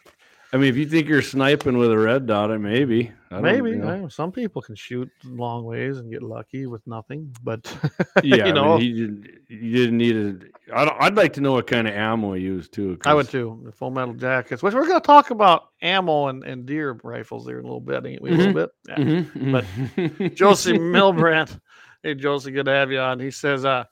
[0.56, 3.12] I mean, if you think you're sniping with a red dot, it maybe.
[3.30, 4.08] I maybe you know.
[4.08, 7.36] some people can shoot long ways and get lucky with nothing.
[7.44, 7.66] But
[8.22, 9.26] Yeah, you I know, mean, he didn't.
[9.48, 10.74] You didn't need a.
[10.74, 12.96] I don't, I'd like to know what kind of ammo he used too.
[13.04, 13.60] I would too.
[13.66, 17.44] The full metal jackets, which we're going to talk about ammo and, and deer rifles
[17.44, 18.30] there in a little bit, ain't we?
[18.30, 18.70] A little bit.
[18.88, 18.96] Yeah.
[18.96, 20.34] Mhm, But mhm.
[20.34, 21.60] Josie Milbrandt.
[22.02, 23.20] Hey, Josie, good to have you on.
[23.20, 23.84] He says, uh,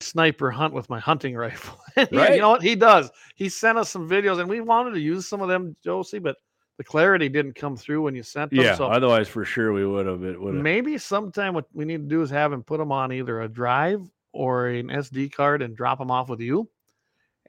[0.00, 1.78] sniper hunt with my hunting rifle.
[1.96, 2.34] Right.
[2.34, 2.62] You know what?
[2.62, 3.10] He does.
[3.34, 6.36] He sent us some videos and we wanted to use some of them, Josie, but
[6.76, 8.60] the clarity didn't come through when you sent them.
[8.60, 8.76] yeah.
[8.76, 10.22] so Otherwise, for sure, we would have.
[10.22, 10.62] It would have.
[10.62, 13.48] maybe sometime what we need to do is have him put them on either a
[13.48, 14.00] drive
[14.32, 16.68] or an SD card and drop them off with you.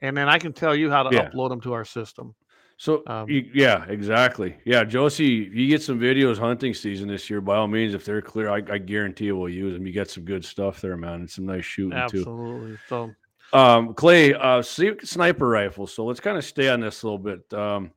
[0.02, 1.28] And then I can tell you how to Yeah.
[1.30, 2.34] upload them to our system.
[2.80, 4.56] So Um, yeah, exactly.
[4.64, 8.06] Yeah, Josie, if you get some videos hunting season this year, by all means, if
[8.06, 9.86] they're clear, I, I guarantee you we'll use them.
[9.86, 12.20] You get some good stuff there, man, and some nice shooting too.
[12.20, 12.78] Absolutely.
[12.88, 13.14] So
[13.52, 15.92] Um, Clay, uh, sniper rifles.
[15.92, 17.52] So let's kind of stay on this a little bit.
[17.52, 17.90] Um,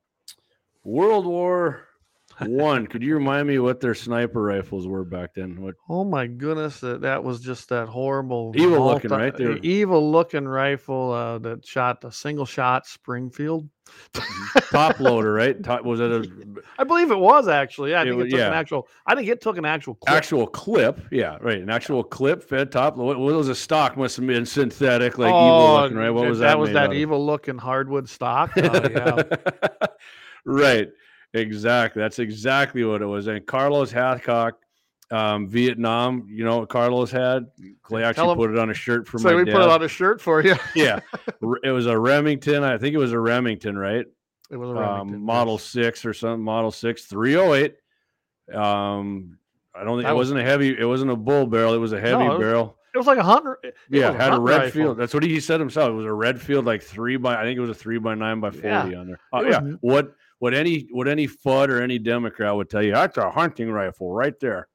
[0.84, 1.88] World War
[2.40, 2.86] One.
[2.86, 5.60] could you remind me what their sniper rifles were back then?
[5.60, 5.74] What?
[5.88, 9.36] Oh my goodness, that, that was just that horrible, Evil looking, right?
[9.36, 13.68] They were- Evil looking rifle uh, that shot a single shot Springfield.
[14.70, 15.62] Top loader, right?
[15.62, 16.26] Top, was it a
[16.78, 17.90] I believe it was actually.
[17.90, 18.58] Yeah, I It think it took an yeah.
[18.58, 18.88] actual.
[19.06, 19.94] I think it took an actual.
[19.96, 20.16] Clip.
[20.16, 21.00] actual clip?
[21.10, 21.58] Yeah, right.
[21.60, 22.96] An actual clip fed top.
[22.96, 23.96] What, what was a stock?
[23.98, 26.10] Must have been synthetic, like evil Oh, looking, right?
[26.10, 26.46] What was that?
[26.46, 28.52] That was that evil looking hardwood stock.
[28.56, 29.22] Oh, yeah.
[30.46, 30.88] right.
[31.34, 32.00] Exactly.
[32.00, 33.26] That's exactly what it was.
[33.26, 34.52] And Carlos Hathcock,
[35.10, 37.46] um, Vietnam, you know what Carlos had?
[37.82, 39.22] Clay actually him- put it on a shirt for me.
[39.24, 39.52] so my we dad.
[39.52, 40.54] put it on a shirt for you.
[40.74, 41.00] yeah.
[41.62, 42.62] It was a Remington.
[42.64, 44.06] I think it was a Remington, right?
[44.50, 45.64] It was a Remington, Um, model yes.
[45.64, 47.74] six or something, model six, 308.
[48.52, 49.38] Um,
[49.74, 51.92] I don't think it was- wasn't a heavy, it wasn't a bull barrel, it was
[51.92, 52.78] a heavy it was- barrel.
[52.94, 53.56] It was like a hundred.
[53.90, 54.70] Yeah, had a red rifle.
[54.70, 54.96] field.
[54.98, 55.88] That's what he said himself.
[55.90, 57.34] It was a Redfield, like three by.
[57.34, 59.18] I think it was a three by nine by forty Yeah, on there.
[59.32, 59.60] Oh, was yeah.
[59.80, 62.92] What what any what any FUD or any Democrat would tell you?
[62.92, 64.68] That's a hunting rifle right there.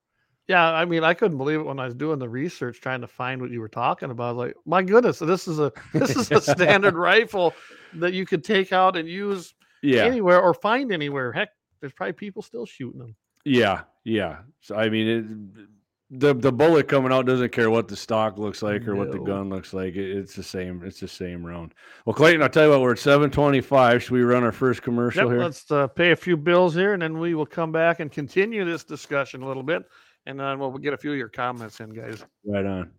[0.48, 3.08] Yeah, I mean, I couldn't believe it when I was doing the research trying to
[3.08, 4.30] find what you were talking about.
[4.30, 7.54] I was like, my goodness, this is a this is a standard rifle
[7.94, 11.32] that you could take out and use Yeah, anywhere or find anywhere.
[11.32, 11.50] Heck,
[11.82, 13.16] there's probably people still shooting them.
[13.46, 14.40] yeah, yeah.
[14.62, 15.68] So I mean, it,
[16.12, 19.20] the the bullet coming out doesn't care what the stock looks like or what the
[19.20, 19.96] gun looks like.
[19.96, 20.82] It, it's the same.
[20.84, 21.74] It's the same round.
[22.06, 22.82] Well, Clayton, I'll tell you what.
[22.82, 24.02] We're at seven twenty five.
[24.02, 25.40] Should we run our first commercial Yep, here?
[25.40, 28.66] let's uh, pay a few bills here, and then we will come back and continue
[28.66, 29.84] this discussion a little bit,
[30.26, 32.26] and then we'll get a few of your comments in, guys.
[32.44, 32.92] Right on.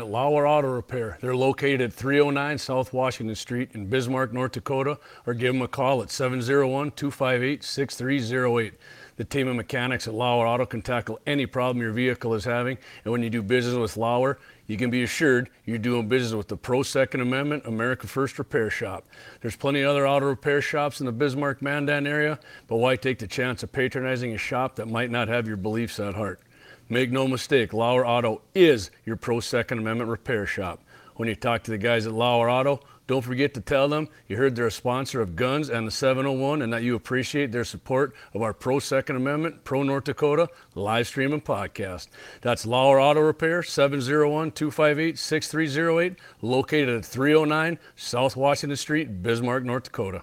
[0.00, 1.18] Lauer Auto Repair.
[1.20, 5.66] They're located at 309 South Washington Street in Bismarck, North Dakota, or give them a
[5.66, 8.74] call at 701 258 6308.
[9.18, 12.78] The team of mechanics at Lauer Auto can tackle any problem your vehicle is having,
[13.04, 16.46] and when you do business with Lauer, you can be assured you're doing business with
[16.46, 19.04] the Pro Second Amendment America First Repair Shop.
[19.40, 23.18] There's plenty of other auto repair shops in the Bismarck Mandan area, but why take
[23.18, 26.40] the chance of patronizing a shop that might not have your beliefs at heart?
[26.88, 30.80] Make no mistake, Lauer Auto is your pro Second Amendment repair shop.
[31.16, 32.78] When you talk to the guys at Lauer Auto,
[33.08, 36.60] don't forget to tell them you heard they're a sponsor of Guns and the 701
[36.60, 41.06] and that you appreciate their support of our pro Second Amendment, pro North Dakota live
[41.08, 42.08] stream and podcast.
[42.42, 49.84] That's Lauer Auto Repair, 701 258 6308, located at 309 South Washington Street, Bismarck, North
[49.84, 50.22] Dakota.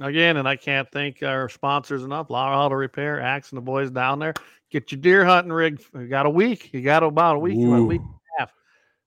[0.00, 2.30] Again, and I can't thank our sponsors enough.
[2.30, 4.32] Lauer Auto Repair, Axe, and the boys down there.
[4.70, 5.84] Get your deer hunting rig.
[5.94, 6.70] You got a week.
[6.72, 8.00] You got about a week,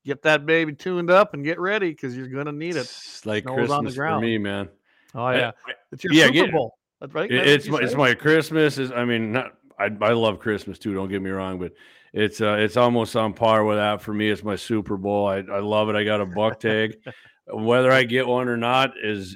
[0.05, 2.81] Get that baby tuned up and get ready because you're going to need it.
[2.81, 4.69] It's like Snow's on the Christmas for me, man.
[5.15, 6.77] Oh yeah, I- it's your yeah, Super Bowl.
[6.99, 7.29] That's right.
[7.29, 8.77] That's it's my it's my Christmas.
[8.77, 10.93] Is I mean, not I I love Christmas too.
[10.93, 11.73] Don't get me wrong, but
[12.13, 14.29] it's uh it's almost on par with that for me.
[14.29, 15.27] It's my Super Bowl.
[15.27, 15.95] I I love it.
[15.95, 16.97] I got a buck tag.
[17.47, 19.35] Whether I get one or not is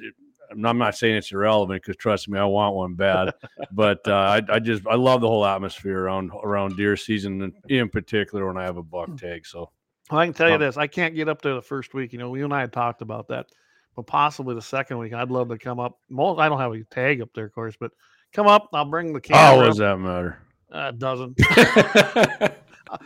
[0.50, 3.34] I'm not saying it's irrelevant because trust me, I want one bad.
[3.70, 7.88] but uh, I, I just I love the whole atmosphere around around deer season, in
[7.90, 9.46] particular when I have a buck tag.
[9.46, 9.70] So
[10.10, 12.12] Well, I can tell you this: I can't get up there the first week.
[12.12, 13.46] You know, you and I had talked about that,
[13.94, 15.98] but possibly the second week, I'd love to come up.
[16.08, 17.92] Most I don't have a tag up there, of course, but
[18.32, 18.68] come up.
[18.72, 19.64] I'll bring the camera.
[19.64, 20.38] oh, does that matter?
[20.72, 21.38] uh, doesn't.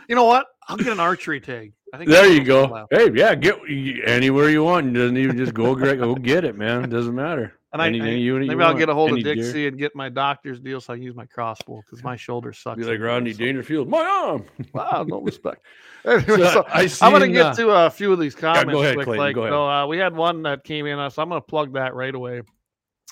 [0.07, 0.47] You know what?
[0.67, 1.73] I'll get an archery tag.
[1.93, 2.87] I think there you go.
[2.89, 3.59] Hey, yeah, get
[4.05, 4.87] anywhere you want.
[4.87, 6.83] It doesn't even just go Greg, go get it, man.
[6.83, 7.53] It doesn't matter.
[7.73, 9.35] And I, Anything I- you- you maybe I'll want, get a hold of any deer.
[9.35, 12.53] Dixie and get my doctor's deal so I can use my crossbow because my shoulder
[12.53, 12.77] sucks.
[12.79, 13.89] Be like Rodney so- Dangerfield.
[13.89, 14.45] My arm.
[14.73, 15.65] Wow, no respect.
[16.05, 18.65] Anyway, So, so I I'm going to get uh, to a few of these comments.
[18.65, 18.83] go comments.
[18.83, 19.53] ahead, quick, Clayton, like, go ahead.
[19.53, 21.95] So, uh, we had one that came in, uh, so I'm going to plug that
[21.95, 22.41] right away.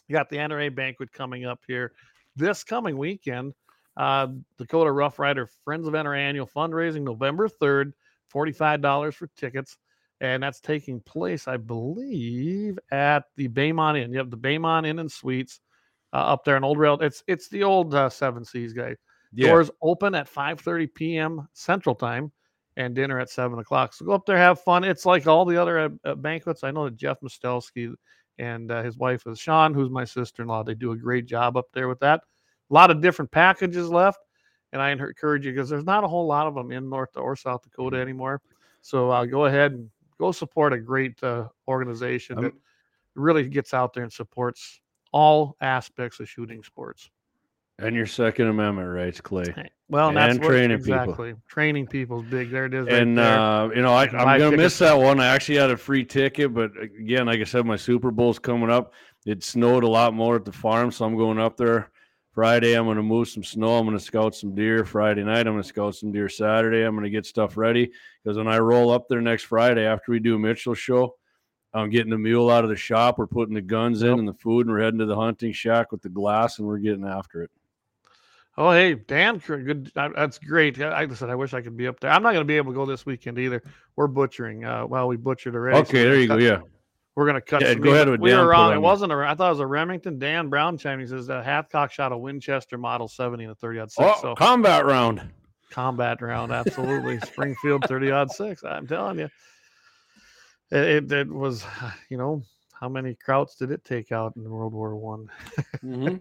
[0.08, 1.94] You got the NRA banquet coming up here
[2.36, 3.54] this coming weekend.
[3.98, 7.94] Uh, Dakota Rough Rider Friends of NRA annual fundraising November 3rd,
[8.34, 9.78] $45 for tickets.
[10.22, 14.12] And that's taking place, I believe, at the Baymont Inn.
[14.12, 15.60] You have the Baymont Inn and Suites
[16.14, 16.98] uh, up there in Old Rail.
[17.02, 18.96] It's it's the old uh, Seven Seas guy.
[19.34, 19.48] Yeah.
[19.50, 21.48] Doors open at 5:30 p.m.
[21.54, 22.32] Central Time,
[22.78, 23.94] and dinner at seven o'clock.
[23.94, 24.84] So go up there, have fun.
[24.84, 26.64] It's like all the other uh, uh, banquets.
[26.64, 27.94] I know that Jeff Mostelski
[28.40, 30.64] and uh, his wife is Sean, who's my sister-in-law.
[30.64, 32.22] They do a great job up there with that.
[32.70, 34.20] A lot of different packages left,
[34.72, 37.36] and I encourage you because there's not a whole lot of them in North or
[37.36, 38.42] South Dakota anymore.
[38.82, 39.90] So uh, go ahead and
[40.22, 42.54] go support a great uh, organization that
[43.16, 44.80] really gets out there and supports
[45.12, 47.10] all aspects of shooting sports.
[47.80, 49.52] and your Second Amendment rights, Clay.
[49.90, 51.02] Well, and that's training people.
[51.02, 51.34] exactly.
[51.48, 52.52] Training people's big.
[52.52, 52.88] There it is.
[52.88, 55.20] And uh, you know, I, I'm gonna miss that one.
[55.20, 58.70] I actually had a free ticket, but again, like I said, my Super Bowl's coming
[58.70, 58.94] up.
[59.26, 61.91] It snowed a lot more at the farm, so I'm going up there
[62.34, 62.74] Friday.
[62.74, 63.78] I'm gonna move some snow.
[63.78, 64.86] I'm gonna scout some deer.
[64.86, 66.30] Friday night, I'm gonna scout some deer.
[66.30, 67.92] Saturday, I'm gonna get stuff ready
[68.24, 71.16] because when I roll up there next Friday after we do Mitchell show,
[71.74, 73.18] I'm getting the mule out of the shop.
[73.18, 75.92] We're putting the guns in and the food, and we're heading to the hunting shack
[75.92, 77.52] with the glass, and we're getting after it.
[78.58, 79.92] Oh, hey, Dan, good.
[79.96, 80.80] uh, That's great.
[80.82, 82.12] I, said I wish I could be up there.
[82.12, 83.64] I'm not going to be able to go this weekend either.
[83.96, 84.66] We're butchering.
[84.66, 85.78] Uh, well, we butchered already.
[85.78, 86.38] Okay, we're there you go.
[86.38, 86.60] Yeah.
[87.16, 87.62] We're going to cut.
[87.62, 88.74] Yeah, go ahead with We Dan, were wrong.
[88.74, 89.16] It wasn't a.
[89.16, 90.18] I thought it was a Remington.
[90.18, 93.92] Dan Brown chiming says uh, Hathcock shot a Winchester Model 70 and a 30 odd
[93.92, 94.10] six.
[94.18, 95.22] Oh, so combat round.
[95.70, 97.20] combat round, absolutely.
[97.26, 98.64] Springfield 30 odd six.
[98.64, 99.30] I'm telling you,
[100.72, 101.66] it, it, it was.
[102.10, 102.44] You know
[102.80, 105.28] how many krauts did it take out in World War One?
[105.84, 106.20] Mhm.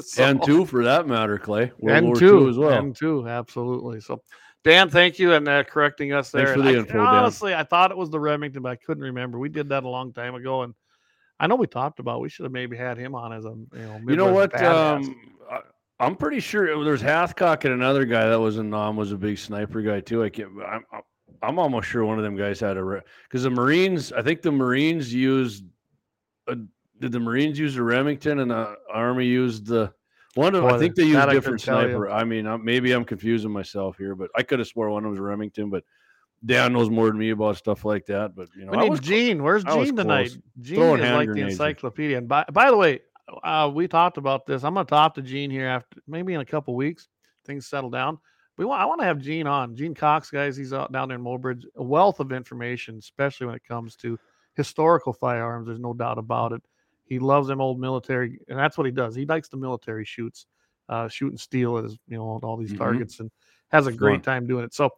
[0.02, 1.72] So- and two for that matter, Clay.
[1.78, 2.72] World and War two II as well.
[2.78, 4.00] And two, absolutely.
[4.00, 4.22] So,
[4.68, 6.44] Dan, thank you and uh, correcting us there.
[6.46, 7.06] Thanks for the I- info, Dan.
[7.06, 9.38] honestly, I thought it was the Remington, but I couldn't remember.
[9.38, 10.74] We did that a long time ago, and
[11.40, 12.20] I know we talked about.
[12.20, 14.00] We should have maybe had him on as a you know.
[14.06, 14.54] you know what?
[14.62, 15.16] Um,
[15.50, 15.60] I,
[16.00, 19.38] I'm pretty sure there's Hathcock and another guy that was in Nam was a big
[19.38, 20.22] sniper guy too.
[20.22, 20.50] I can't.
[20.62, 24.12] I'm, I'm- almost sure one of them guys had a because the Marines.
[24.12, 25.64] I think the Marines used.
[26.48, 26.56] A,
[27.00, 29.92] did the Marines use the Remington and the Army used the
[30.38, 30.64] one of?
[30.64, 32.10] I think they I different sniper.
[32.10, 35.70] I mean, maybe I'm confusing myself here, but I could have swore one was Remington,
[35.70, 35.84] but.
[36.44, 38.90] Dan knows more than me about stuff like that, but you know, we I need
[38.90, 39.42] was Gene.
[39.42, 40.28] Where's Gene tonight?
[40.28, 40.38] close.
[40.60, 42.16] Gene Throwing is like the encyclopedia.
[42.16, 43.00] And by, by the way,
[43.42, 44.62] uh, we talked about this.
[44.62, 47.08] I'm going to talk to Gene here after maybe in a couple weeks.
[47.44, 48.18] Things settle down.
[48.56, 48.80] We want.
[48.80, 49.74] I want to have Gene on.
[49.74, 50.56] Gene Cox, guys.
[50.56, 51.64] He's out down there in Mobridge.
[51.74, 54.16] A wealth of information, especially when it comes to
[54.54, 55.66] historical firearms.
[55.66, 56.62] There's no doubt about it.
[57.08, 59.14] He loves them old military, and that's what he does.
[59.14, 60.46] He likes the military shoots,
[60.88, 62.78] uh, shooting steel at his, you know, all these Mhm.
[62.78, 63.30] targets, and
[63.68, 64.74] has a great time doing it.
[64.74, 64.90] So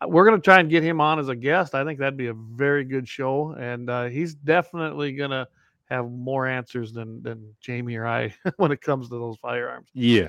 [0.00, 1.74] uh, we're going to try and get him on as a guest.
[1.74, 5.46] I think that'd be a very good show, and uh, he's definitely going to
[5.86, 9.88] have more answers than than Jamie or I when it comes to those firearms.
[9.94, 10.28] yeah.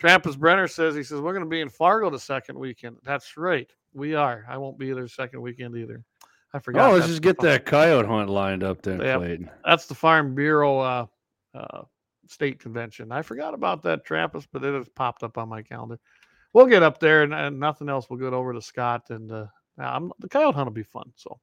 [0.00, 2.98] Trampus Brenner says he says we're going to be in Fargo the second weekend.
[3.02, 4.44] That's right, we are.
[4.48, 6.04] I won't be there second weekend either.
[6.54, 6.90] I forgot.
[6.90, 9.18] Oh, let's just get that coyote hunt lined up then, Yep.
[9.18, 9.50] Clayton.
[9.64, 11.06] That's the Farm Bureau uh,
[11.54, 11.82] uh,
[12.26, 13.12] state convention.
[13.12, 15.98] I forgot about that Trampus, but it has popped up on my calendar.
[16.54, 18.08] We'll get up there, and, and nothing else.
[18.08, 19.46] We'll get over to Scott, and uh,
[19.78, 21.12] I'm, the coyote hunt will be fun.
[21.16, 21.38] So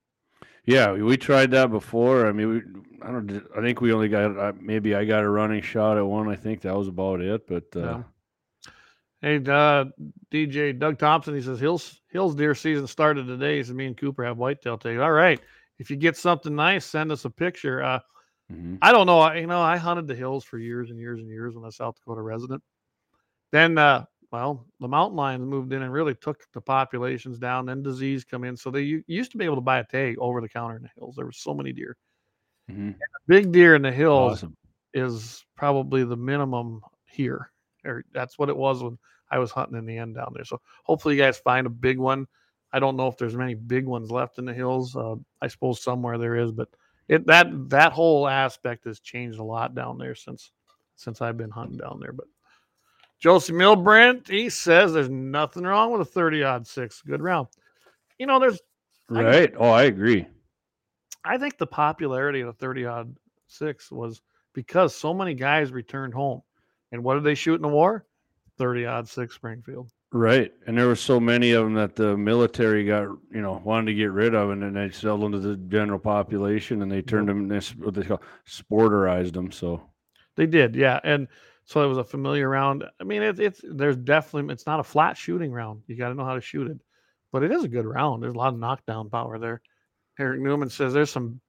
[0.66, 2.26] Yeah, we, tried that before.
[2.26, 2.62] I mean, we,
[3.04, 3.46] I don't.
[3.56, 6.28] I think we only got uh, maybe I got a running shot at one.
[6.28, 7.48] I think that was about it.
[7.48, 8.04] But uh, Yeah.
[9.22, 9.86] Hey, uh,
[10.32, 13.62] DJ Doug Thompson, he says Hills Hills deer season started today.
[13.62, 15.02] so me and Cooper have whitetail today.
[15.02, 15.42] All right,
[15.80, 17.84] if you get something nice, send us a picture.
[17.84, 18.00] Uh,
[18.50, 18.78] mhm.
[18.82, 19.20] I don't know.
[19.20, 21.68] I- You know, I hunted the hills for years and years and years when I
[21.68, 22.64] was a South Dakota resident.
[23.52, 27.66] Then, uh, well, the mountain lions moved in and really took the populations down.
[27.66, 30.40] Then disease come in, so they used to be able to buy a tag over
[30.40, 31.18] the counter in the hills.
[31.18, 31.98] There were so many deer.
[32.72, 32.96] Mhm.
[33.28, 34.56] Big deer in the hills awesome.
[34.94, 37.52] is probably the minimum here,
[37.84, 38.98] or that's what it was when
[39.32, 40.46] I was hunting in the end down there.
[40.46, 42.28] So hopefully you guys find a big one.
[42.72, 44.96] I don't know if there's many big ones left in the hills.
[44.96, 46.70] Uh, I suppose somewhere there is, but
[47.08, 50.52] it that that whole aspect has changed a lot down there since
[50.96, 52.14] since I've been hunting down there.
[52.14, 52.28] But
[53.20, 57.02] Josie Milbrandt, he says there's nothing wrong with a 30 odd six.
[57.02, 57.48] Good round.
[58.18, 58.60] You know, there's
[59.14, 59.54] I- Right.
[59.58, 60.28] Oh, I agree.
[61.24, 63.16] I think the popularity of the 30 odd
[63.48, 64.22] six was
[64.54, 66.42] because so many guys returned home.
[66.92, 68.06] And what did they shoot in the war?
[68.58, 69.90] 30 odd six Springfield.
[70.12, 70.54] Right.
[70.66, 73.94] And there were so many of them that the military got, you know, wanted to
[73.94, 77.28] get rid of, and then they sold them to the general population, and they turned
[77.28, 79.52] them this what they call sporterized them.
[79.52, 79.82] So
[80.38, 81.00] They did, yeah.
[81.04, 81.28] And
[81.66, 82.86] so it was a familiar round.
[83.02, 85.82] I mean, it's it's there's definitely it's not a flat shooting round.
[85.88, 86.80] You got to know how to shoot it,
[87.32, 88.24] but it is a good round.
[88.24, 89.62] There's a lot of knockdown power there.
[90.20, 91.42] Eric Newman says there's some.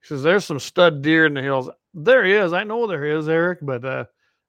[0.00, 1.68] He says there's some stud deer in the hills.
[1.92, 2.52] There is.
[2.52, 4.04] I know there is, Eric, but uh,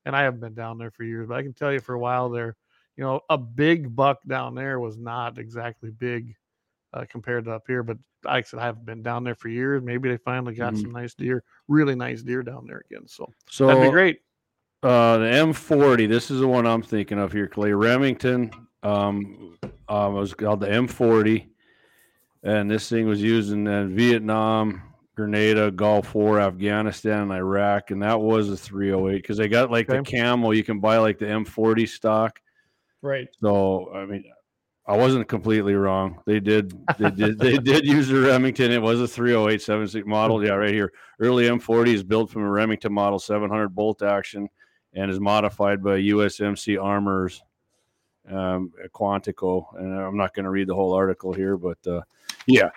[0.10, 2.00] and I haven't been down there for years, but I can tell you for a
[2.00, 2.56] while there,
[2.98, 6.36] you know, a big buck down there was not exactly big
[6.94, 7.84] uh, compared to up here.
[7.84, 9.84] But like I said, I haven't been down there for years.
[9.84, 10.82] Maybe they finally got Mhm.
[10.82, 13.08] some nice deer, really nice deer down there again.
[13.08, 14.22] So so that'd be great.
[14.82, 16.08] Uh, the M40.
[16.08, 18.50] This is the one I'm thinking of here, Clay Remington.
[18.82, 21.50] Um, um, it was called the M40,
[22.42, 24.82] and this thing was used in uh, Vietnam,
[25.20, 29.88] Grenada, Gulf War, Afghanistan, and Iraq, and that was a 308 because they got like
[29.88, 30.54] the Camel.
[30.54, 32.40] You can buy like the M40 stock.
[33.02, 33.28] Right.
[33.42, 34.24] So I mean,
[34.88, 36.22] I wasn't completely wrong.
[36.26, 38.72] They did, they did, they did use the Remington.
[38.72, 40.42] It was a 308 76 model.
[40.42, 40.94] Yeah, right here.
[41.20, 44.48] Early M40 is built from a Remington model 700 bolt action
[44.94, 47.44] and is modified by USMC Armors,
[48.32, 49.66] um, Quantico.
[49.78, 52.04] And I'm not going to read the whole article here, but uh,
[52.48, 52.70] yeah,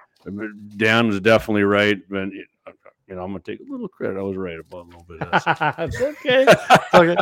[0.77, 1.99] Dan was definitely right.
[2.11, 4.19] And you know, I'm going to take a little credit.
[4.19, 5.23] I was right about a little bit.
[5.23, 5.43] Of this.
[5.79, 6.47] it's okay.
[6.49, 7.17] It's okay.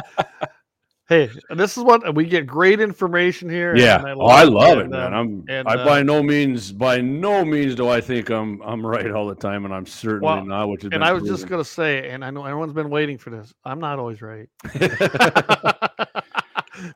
[1.10, 3.74] Hey, this is what we get great information here.
[3.74, 3.96] Yeah.
[3.96, 5.12] and oh, I love it, and, man.
[5.12, 8.62] uh, I'm and, I uh, by no means by no means do I think I'm
[8.62, 10.68] I'm right all the time, and I'm certainly Well, not.
[10.68, 13.52] Which and I was just gonna say, and I know everyone's been waiting for this.
[13.64, 14.48] I'm not always right.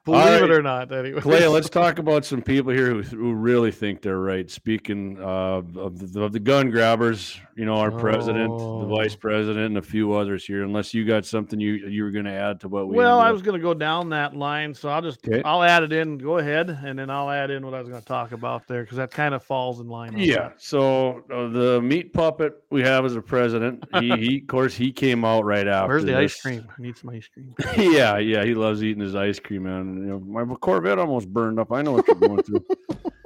[0.05, 0.43] Believe right.
[0.43, 1.21] it or not, anyway.
[1.21, 4.51] Clay, let's talk about some people here who, who really think they're right.
[4.51, 8.87] Speaking uh, of, the, of the gun grabbers, you know, our president, the Oh.
[8.87, 10.63] vice president, and a few others here.
[10.65, 12.97] Unless you got something you you were going to add to what we.
[12.97, 15.43] Well, I was going to go down that line, so I'll just Okay.
[15.45, 16.19] I'll add it in.
[16.19, 18.83] Go ahead, and then I'll add in what I was going to talk about there
[18.83, 20.15] because that kind of falls in line.
[20.17, 20.51] Yeah.
[20.59, 24.93] So uh, the meat puppet we have as a president, he, he of course he
[24.93, 25.89] came out right after.
[25.89, 26.67] Where's the ice cream?
[26.69, 27.55] I need some ice cream.
[27.93, 31.73] yeah, yeah, he loves eating his ice cream, You know, my Corvette almost burned up.
[31.73, 32.65] I know what you're going through.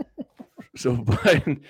[0.77, 1.61] so Biden,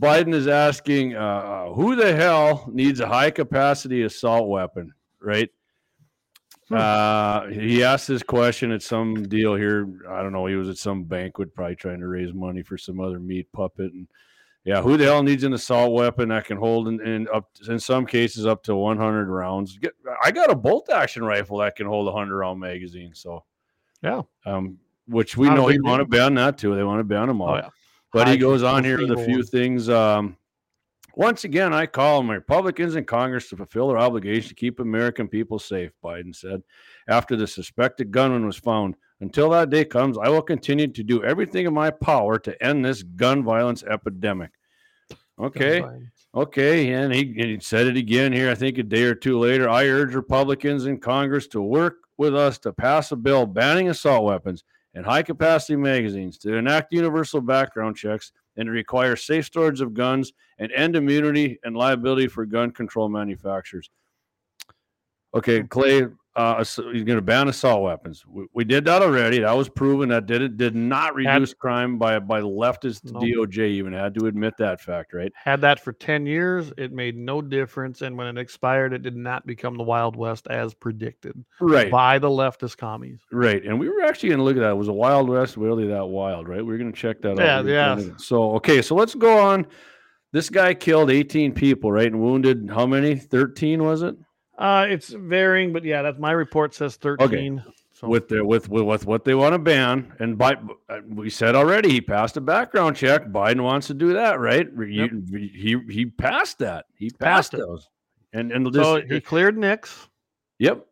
[0.00, 5.50] Biden is asking, uh, uh, who the hell needs a high capacity assault weapon, right?
[6.68, 6.74] Hmm.
[6.76, 9.86] Uh, he asked this question at some deal here.
[10.08, 10.46] I don't know.
[10.46, 13.92] He was at some banquet, probably trying to raise money for some other meat puppet.
[13.92, 14.08] And
[14.64, 17.78] yeah, who the hell needs an assault weapon that can hold in, in up in
[17.78, 19.76] some cases up to 100 rounds?
[19.76, 19.92] Get,
[20.24, 23.14] I got a bolt action rifle that can hold a 100 round magazine.
[23.14, 23.44] So
[24.04, 24.22] Yeah.
[24.46, 26.74] um, which we Not know he want to ban that too.
[26.74, 27.50] They want to ban them all.
[27.50, 27.68] Oh yeah.
[28.12, 29.88] But he goes on here with a few things.
[29.88, 30.36] Um,
[31.16, 35.26] once again, I call on Republicans in Congress to fulfill their obligation to keep American
[35.28, 36.62] people safe, Biden said
[37.08, 38.94] after the suspected gunman was found.
[39.20, 42.84] Until that day comes, I will continue to do everything in my power to end
[42.84, 44.50] this gun violence epidemic.
[45.38, 45.84] Okay.
[46.34, 48.50] Okay, and he, and he said it again here.
[48.50, 49.68] I think a day or two later.
[49.68, 54.24] I urge Republicans in Congress to work with us to pass a bill banning assault
[54.24, 59.80] weapons and high capacity magazines, to enact universal background checks, and to require safe storage
[59.80, 63.90] of guns and end immunity and liability for gun control manufacturers.
[65.34, 68.24] Okay, Clay, uh, so he's going to ban assault weapons.
[68.26, 69.38] We, we did that already.
[69.40, 70.08] That was proven.
[70.08, 73.20] That did it did not reduce crime by by leftist No.
[73.20, 73.58] DOJ.
[73.68, 75.32] Even had to admit that fact, right?
[75.36, 78.02] Had that for 10 years, it made no difference.
[78.02, 81.90] And when it expired, it did not become the Wild West as predicted Right.
[81.90, 83.20] by the leftist commies.
[83.30, 84.70] Right, and we were actually going to look at that.
[84.70, 86.58] It was a Wild West, really that wild, right?
[86.64, 87.66] We were going to check that Yeah, out.
[87.66, 88.00] yeah.
[88.16, 89.66] So, okay, so let's go on.
[90.32, 93.14] This guy killed 18 people, right, and wounded how many?
[93.14, 94.16] 13 was it?
[94.58, 97.62] Uh, it's varying, but yeah, that's my report says 13.
[97.92, 100.56] So With their with, with with what they want to ban, and by
[100.88, 103.26] uh, we said already, he passed a background check.
[103.28, 104.68] Biden wants to do that, right?
[104.76, 106.86] You- he he passed that.
[106.96, 107.58] He passed, Passed it.
[107.58, 107.88] those,
[108.32, 110.08] and and so he cleared NICS.
[110.58, 110.84] yep,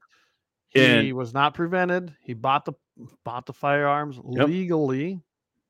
[0.70, 2.14] He And- was not prevented.
[2.22, 2.74] He bought the
[3.24, 4.46] bought the firearms Yep.
[4.46, 5.20] legally.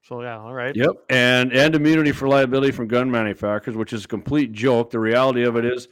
[0.02, 0.76] So yeah, all right.
[0.76, 4.90] Yep, and and immunity for liability from gun manufacturers, which is a complete joke.
[4.90, 5.88] The reality of it is,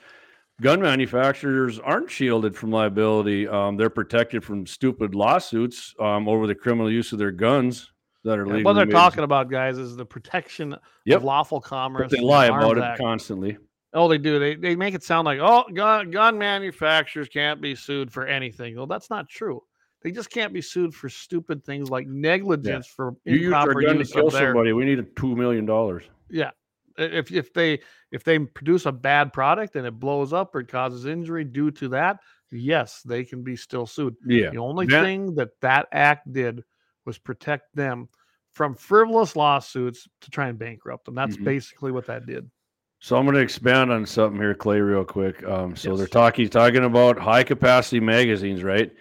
[0.60, 3.48] gun manufacturers aren't shielded from liability.
[3.48, 7.92] Um, they're protected from stupid lawsuits um, over the criminal use of their guns
[8.24, 8.64] that are Yeah, legally.
[8.64, 8.92] what they're made.
[8.92, 11.16] talking about, guys, is the protection Yep.
[11.18, 12.10] of lawful But commerce.
[12.10, 13.00] they lie about it Act.
[13.00, 13.56] constantly.
[13.92, 14.38] Oh, they do.
[14.38, 18.76] They they make it sound like oh, gun gun manufacturers can't be sued for anything.
[18.76, 19.62] Well, that's not true.
[20.02, 23.94] They just can't be sued for stupid things like negligence for You used our gun
[23.94, 24.72] to use kill somebody.
[24.72, 26.04] We need a two million dollars.
[26.30, 26.50] Yeah,
[26.98, 27.80] if if they
[28.12, 31.88] if they produce a bad product and it blows up or causes injury due to
[31.88, 32.20] that,
[32.50, 34.16] yes, they can be still sued.
[34.26, 34.50] Yeah.
[34.50, 36.64] The only That- thing that that act did
[37.06, 38.08] was protect them
[38.52, 41.14] from frivolous lawsuits to try and bankrupt them.
[41.14, 41.44] That's Mhm.
[41.44, 42.50] basically what that did.
[42.98, 45.42] So I'm going to expand on something here, Clay, real quick.
[45.44, 48.92] Um, so they're talking talking about high capacity magazines, right?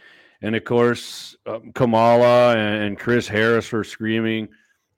[0.41, 4.47] And of course, um, Kamala and, and Chris Harris were screaming.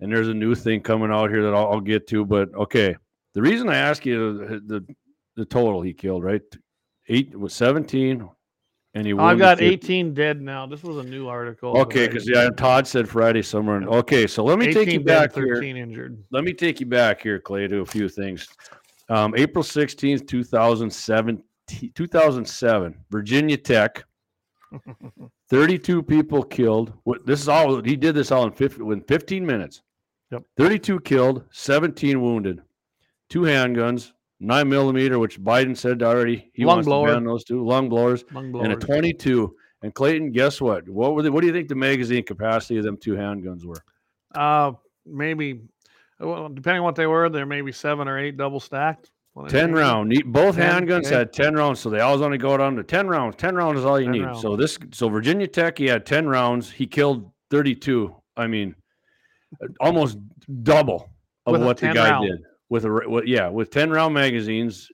[0.01, 2.25] And there's a new thing coming out here that I'll, I'll get to.
[2.25, 2.95] But okay,
[3.33, 4.95] the reason I ask you the the,
[5.35, 6.41] the total he killed, right?
[7.07, 8.27] Eight was 17,
[8.93, 9.13] and he.
[9.13, 10.65] I've got 18 dead now.
[10.65, 11.77] This was a new article.
[11.81, 13.77] Okay, because yeah, Todd said Friday somewhere.
[13.77, 15.55] in- Okay, so let me take you dead, back here.
[15.55, 16.23] 13 injured.
[16.31, 18.47] let me take you back here, Clay, to a few things.
[19.09, 21.43] Um, April 16th, 2007,
[21.95, 24.03] 2007, Virginia Tech,
[25.49, 26.93] 32 people killed.
[27.03, 29.81] What this is all he did this all in 15, in 15 minutes.
[30.31, 30.43] Yep.
[30.57, 32.61] 32 killed, 17 wounded,
[33.29, 37.07] two handguns, nine millimeter, which Biden said already he Lung wants blower.
[37.07, 39.55] to ban those two, lung blowers, Lung and a 22.
[39.83, 40.87] And Clayton, guess what?
[40.87, 43.83] What were they, what do you think the magazine capacity of them two handguns were?
[44.33, 44.73] Uh,
[45.05, 45.61] maybe,
[46.19, 49.11] well, depending on what they were, there may be seven or eight double stacked.
[49.33, 50.23] Well, 10 may round.
[50.27, 51.15] Both 10, handguns okay.
[51.15, 53.35] had 10 rounds, so they always only go down to 10 rounds.
[53.37, 54.23] 10 rounds is all you 10 need.
[54.23, 54.41] rounds.
[54.41, 56.69] So this so Virginia Tech, he had 10 rounds.
[56.69, 58.13] He killed 32.
[58.37, 58.75] I mean,
[59.79, 60.17] almost
[60.63, 61.09] double
[61.45, 62.27] of With what the guy round.
[62.29, 62.41] did.
[62.69, 64.89] With a with, yeah, with 10 round magazines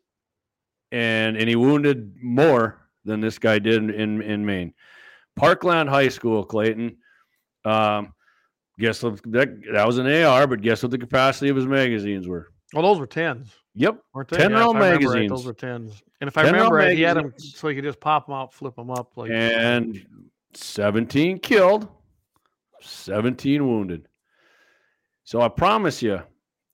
[0.91, 4.73] and and he wounded more than this guy did in in, in Maine.
[5.35, 6.97] Parkland High School, Clayton.
[7.65, 8.13] Um
[8.79, 12.27] guess what that that was an AR, but guess what the capacity of his magazines
[12.27, 12.47] were?
[12.73, 13.55] Well, those were tens.
[13.75, 13.99] Yep.
[14.29, 14.37] They?
[14.37, 15.29] 10 if round I remember right, magazines.
[15.29, 16.03] those were tens.
[16.19, 18.53] And if I remember, right, he had them so he could just pop them out,
[18.53, 19.11] flip them up.
[19.15, 20.03] Like and
[20.55, 21.87] 17 killed,
[22.81, 24.06] 17 wounded.
[25.27, 26.21] So I promise you,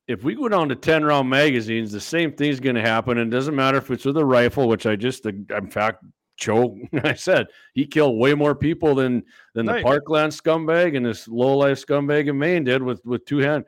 [0.08, 3.18] if we go down to 10 round magazines, the same thing's going to happen.
[3.18, 6.04] And it doesn't matter if it's with a rifle, which I just, in fact,
[6.38, 9.24] Joe, I said he killed way more people than
[9.56, 13.40] than the Parkland scumbag and this low life scumbag in Maine did with with two
[13.40, 13.66] hand.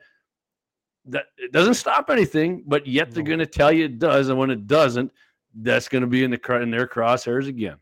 [1.06, 3.28] That it doesn't stop anything, but yet they're No.
[3.28, 5.10] going to tell you it does, and when it doesn't,
[5.52, 7.78] that's going to be in the in their crosshairs again.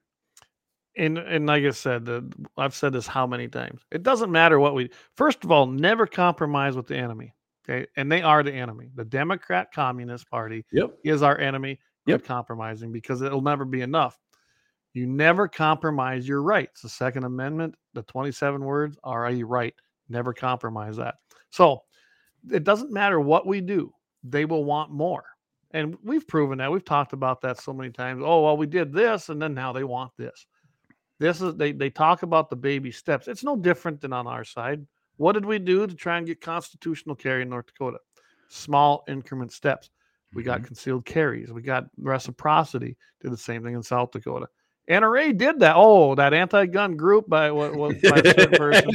[0.97, 3.82] And and like I said, the, I've said this how many times.
[3.90, 4.90] It doesn't matter what we.
[5.16, 7.34] First of all, never compromise with the enemy.
[7.68, 8.90] Okay, and they are the enemy.
[8.95, 10.99] The Democrat Communist Party Yep.
[11.05, 11.78] is our enemy.
[12.07, 12.24] Yep.
[12.24, 14.18] Compromising because it'll never be enough.
[14.92, 16.82] You never compromise your rights.
[16.82, 19.74] The Second Amendment, the 27 words are a right.
[20.09, 21.14] Never compromise that.
[21.51, 21.82] So
[22.53, 23.92] it doesn't matter what we do,
[24.22, 25.24] they will want more.
[25.70, 26.70] And we've proven that.
[26.70, 28.22] We've talked about that so many times.
[28.24, 30.47] Oh, well, we did this, and then now they want this.
[31.18, 33.28] This is they they talk about the baby steps.
[33.28, 34.84] It's no different than on our side.
[35.16, 37.98] What did we do to try and get constitutional carry in North Dakota?
[38.48, 39.90] Small increment steps.
[40.34, 40.66] We got mm-hmm.
[40.66, 41.52] concealed carries.
[41.52, 42.96] We got reciprocity.
[43.20, 44.48] Did the same thing in South Dakota.
[44.90, 45.74] NRA did that.
[45.76, 48.90] Oh, that anti-gun group by what, by person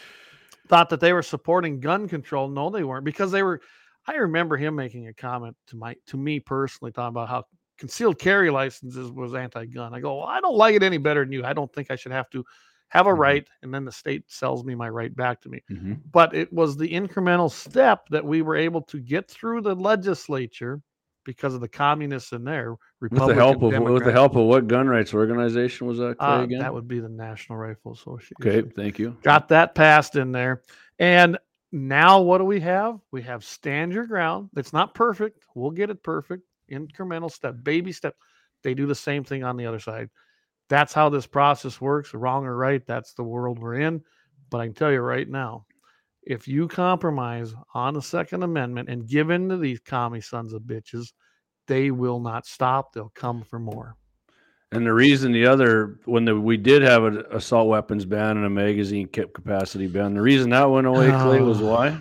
[0.68, 2.48] thought that they were supporting gun control.
[2.48, 3.60] No, they weren't because they were.
[4.06, 7.44] I remember him making a comment to my to me personally talking about how
[7.78, 9.94] concealed carry licenses was anti-gun.
[9.94, 11.44] I go, well, I don't like it any better than you.
[11.44, 12.44] I don't think I should have to
[12.88, 13.18] have a Mhm.
[13.18, 16.00] right, and then the state sells me my right back to me Mhm.
[16.12, 20.80] but it was the incremental step that we were able to get through the legislature
[21.24, 22.76] because of the communists in there.
[23.00, 26.18] With the help of with the help of what gun rights organization was that?
[26.18, 26.60] Clay, Uh, again?
[26.60, 28.36] that would be the National Rifle Association.
[28.40, 29.16] okay, thank you.
[29.24, 30.62] Got that passed in there.
[31.00, 31.36] And
[31.72, 33.00] now what do we have?
[33.10, 34.50] We have stand your ground.
[34.56, 35.44] It's not perfect.
[35.56, 36.44] We'll get it perfect.
[36.70, 38.14] Incremental step, baby step.
[38.62, 40.08] They do the same thing on the other side.
[40.68, 42.84] That's how this process works, wrong or right.
[42.86, 44.02] That's the world we're in.
[44.50, 45.66] But I can tell you right now,
[46.22, 50.62] if you compromise on the Second Amendment and give in to these commie sons of
[50.62, 51.12] bitches,
[51.68, 52.92] they will not stop.
[52.92, 53.96] They'll come for more.
[54.72, 58.44] And the reason the other when the, we did have an assault weapons ban and
[58.44, 61.72] a magazine cap capacity ban, the reason that went away, Clay, was Oh.
[61.72, 62.00] why?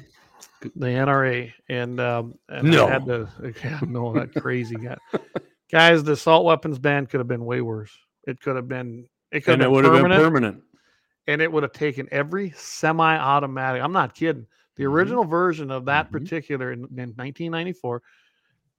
[0.75, 2.87] The NRA and um and No.
[2.87, 3.29] I had to
[3.63, 4.97] yeah, no that crazy guy
[5.71, 7.97] guys the assault weapons ban could have been way worse
[8.27, 10.63] it could have been it could And have it been would have been permanent permanent.
[11.27, 14.45] and it would have taken every semi-automatic i'm not kidding
[14.75, 14.91] the Mhm.
[14.91, 16.11] original version of that Mhm.
[16.11, 18.01] particular in, in 1994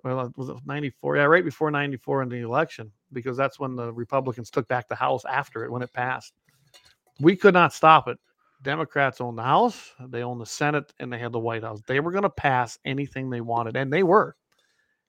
[0.04, 3.74] well it was it 94 yeah right before 94 in the election because that's when
[3.76, 6.34] the republicans took back the house after it when it passed
[7.20, 8.18] we could not stop it
[8.62, 12.00] democrats own the house they own the senate and they had the white house they
[12.00, 14.36] were going to pass anything they wanted and they were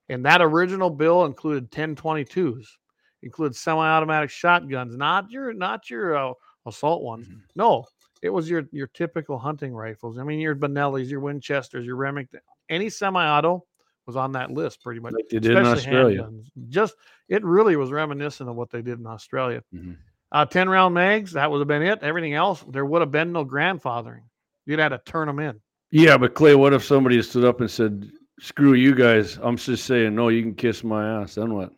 [0.09, 2.77] And that original bill included 1022s,
[3.23, 6.33] included semi-automatic shotguns, not your not your uh,
[6.65, 7.27] assault ones.
[7.27, 7.41] Mhm.
[7.55, 7.85] No,
[8.21, 10.17] it was your your typical hunting rifles.
[10.17, 12.39] I mean, your Benellis, your Winchesters, your Remington,
[12.69, 13.65] any semi-auto
[14.05, 15.13] was on that list pretty much.
[15.13, 16.23] Like they did in Australia.
[16.23, 16.45] handguns.
[16.69, 16.95] Just
[17.27, 19.63] it really was reminiscent of what they did in Australia.
[19.73, 19.97] Mhm.
[20.31, 21.99] Uh, 10 round mags, that would have been it.
[22.01, 24.23] Everything else, there would have been no grandfathering.
[24.65, 25.59] You'd have to turn them in.
[25.91, 28.11] Yeah, but Clay, what if somebody stood up and said,
[28.41, 29.39] "Screw you guys"?
[29.41, 31.35] I'm just saying, no, you can kiss my ass.
[31.35, 31.71] Then what?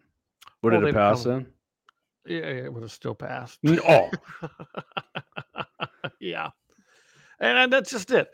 [0.63, 1.45] Would Well, it have passed then?
[2.25, 3.59] Yeah, it would have still passed.
[3.61, 4.09] No.
[6.19, 6.49] yeah.
[7.39, 8.29] And, and that's just it.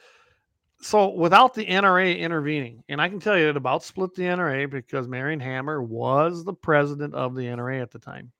[0.82, 4.70] So without the NRA intervening, and I can tell you it about split the NRA
[4.70, 8.32] because Marion Hammer was the president of the NRA at the time.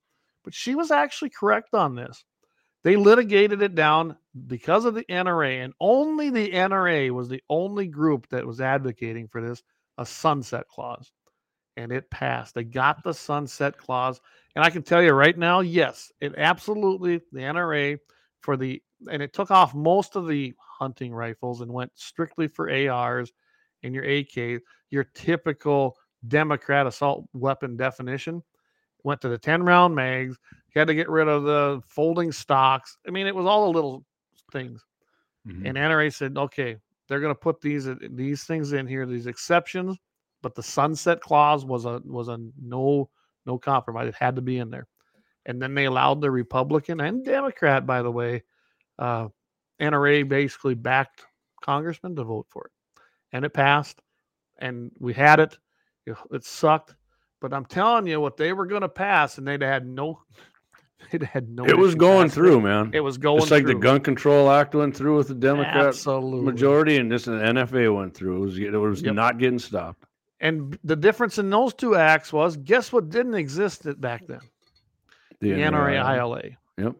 [0.46, 2.24] But she was actually correct on this.
[2.84, 4.16] They litigated it down
[4.48, 9.28] because of the NRA, and only the NRA was the only group that was advocating
[9.28, 9.64] for this
[9.98, 11.12] a sunset clause.
[11.78, 12.54] And it passed.
[12.54, 14.22] They got the sunset clause.
[14.56, 17.98] And I can tell you right now, yes, it absolutely the NRA
[18.42, 18.82] for the
[19.12, 23.34] and it took off most of the hunting rifles and went strictly for ARs
[23.84, 28.42] and your AK, your typical Democrat assault weapon definition.
[29.06, 30.36] Went to the 10 round mags,
[30.74, 32.98] you had to get rid of the folding stocks.
[33.08, 34.04] I mean, it was all the little
[34.52, 34.84] things.
[35.48, 35.68] Mhm.
[35.68, 36.78] And NRA said, okay,
[37.08, 39.96] they're going to put these uh, these things in here, these exceptions,
[40.42, 43.08] but the sunset clause was a was a no
[43.46, 44.08] no compromise.
[44.08, 44.88] It had to be in there.
[45.46, 48.42] And then they allowed the Republican and Democrat, by the way,
[48.98, 49.28] uh,
[49.80, 51.24] NRA basically backed
[51.62, 53.02] congressmen to vote for it,
[53.34, 54.02] and it passed,
[54.58, 55.40] and we had.
[55.40, 55.58] It,
[56.32, 56.96] it sucked,
[57.46, 60.24] but I'm telling you, what they were going to pass, and they'd had no,
[61.12, 61.64] they'd had no.
[61.66, 62.90] it was going through, man.
[62.92, 63.76] It was going Just like the.
[63.76, 66.42] Gun Control Act went through with the Democrat Absolutely.
[66.42, 68.38] majority, and this the NFA went through.
[68.38, 69.14] It was it was Yep.
[69.14, 70.06] not getting stopped.
[70.40, 74.42] And the difference in those two acts was guess what didn't exist back then?
[75.40, 76.42] The, NRA ILA.
[76.80, 76.96] Yep.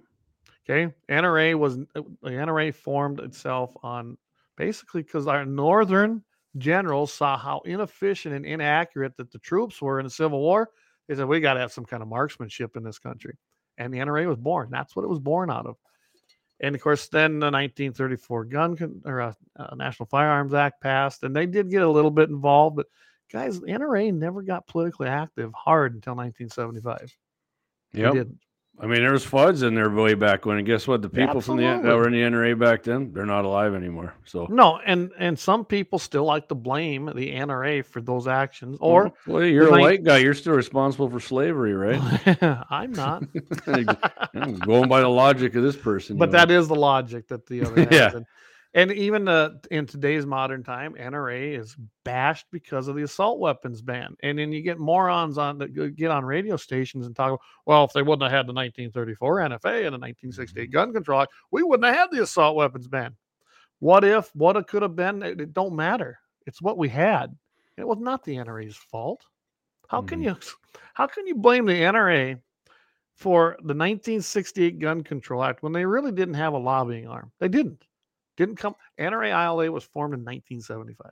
[0.70, 0.94] Okay.
[1.10, 4.16] NRA was uh, the NRA formed itself on
[4.58, 6.24] basically because our northern
[6.58, 10.70] generals saw how inefficient and inaccurate that the troops were in the Civil War.
[11.08, 13.38] They said we got to have some kind of marksmanship in this country,
[13.78, 14.70] and the NRA was born.
[14.72, 15.76] That's what it was born out of.
[16.62, 21.24] And of course, then the 1934 Gun Con- or uh, uh, National Firearms Act passed,
[21.24, 22.78] and they did get a little bit involved.
[22.78, 22.88] But
[23.32, 27.16] guys, the NRA never got politically active hard until 1975.
[27.92, 28.14] They Yep.
[28.14, 28.40] didn't.
[28.78, 31.02] I mean, there was floods in there way back when, and guess what?
[31.02, 34.14] The people from the that were in the NRA back then, they're not alive anymore.
[34.26, 38.78] So, No, and and some people still like to blame the NRA for those actions,
[38.82, 40.18] or well, you're a white guy.
[40.18, 42.02] You're still responsible for slavery, right?
[42.70, 43.24] I'm not.
[43.68, 46.18] I'm going by the logic of this person.
[46.18, 46.60] but that know.
[46.60, 47.92] is the logic that the other has.
[47.92, 48.16] Yeah.
[48.16, 48.26] And,
[48.76, 53.82] and even uh, in today's modern time, NRA is bashed because of the assault weapons
[53.82, 54.18] ban.
[54.22, 57.94] And then you get morons on that get on radio stations and talk, well, if
[57.94, 61.86] they wouldn't have had the 1934 NFA and the 1968 gun control, Act, we wouldn't
[61.86, 63.16] have had the assault weapons ban.
[63.80, 64.30] What if?
[64.36, 65.24] What it could have been?
[65.24, 66.20] It, it don't matter.
[66.46, 67.34] It's what we had.
[67.78, 69.26] It was not the NRA's fault.
[69.88, 70.26] How can Mhm.
[70.26, 70.36] you?
[70.96, 72.38] How can you blame the NRA
[73.14, 77.32] for the 1968 Gun Control Act when they really didn't have a lobbying arm?
[77.40, 77.86] They didn't.
[78.38, 78.76] Didn't come.
[79.00, 81.12] NRA ILA was formed in 1975.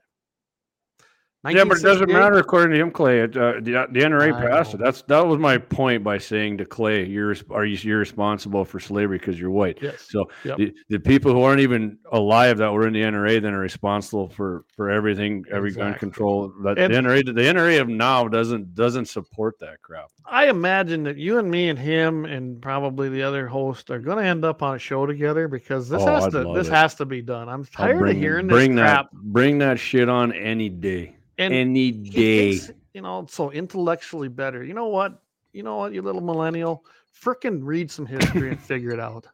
[1.52, 3.20] Yeah, but it doesn't matter according to him, Clay.
[3.20, 4.78] It, uh, the, the NRA I passed it.
[4.80, 8.80] That's that was my point by saying to Clay, "You're are you you're responsible for
[8.80, 10.06] slavery because you're white." Yes.
[10.08, 10.56] So Yep.
[10.58, 14.28] the, the people who aren't even alive that were in the NRA then are responsible
[14.28, 16.52] for for everything, every gun control.
[16.62, 20.06] That And- the NRA, the NRA of now doesn't doesn't support that crap.
[20.26, 24.16] I imagine that you and me and him and probably the other host are going
[24.16, 26.72] to end up on a show together because this Oh, has I'd to this it.
[26.72, 27.50] has to be done.
[27.50, 29.12] I'm tired bring of hearing bring this that crap.
[29.12, 32.60] bring that shit on any day, And any day.
[32.92, 34.62] you know, so intellectually better.
[34.64, 35.20] You know what?
[35.52, 36.84] You know what, you little millennial?
[37.24, 39.26] freaking read some history and figure it out.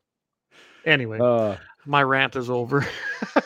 [0.84, 2.86] Anyway, Uh, my rant is over.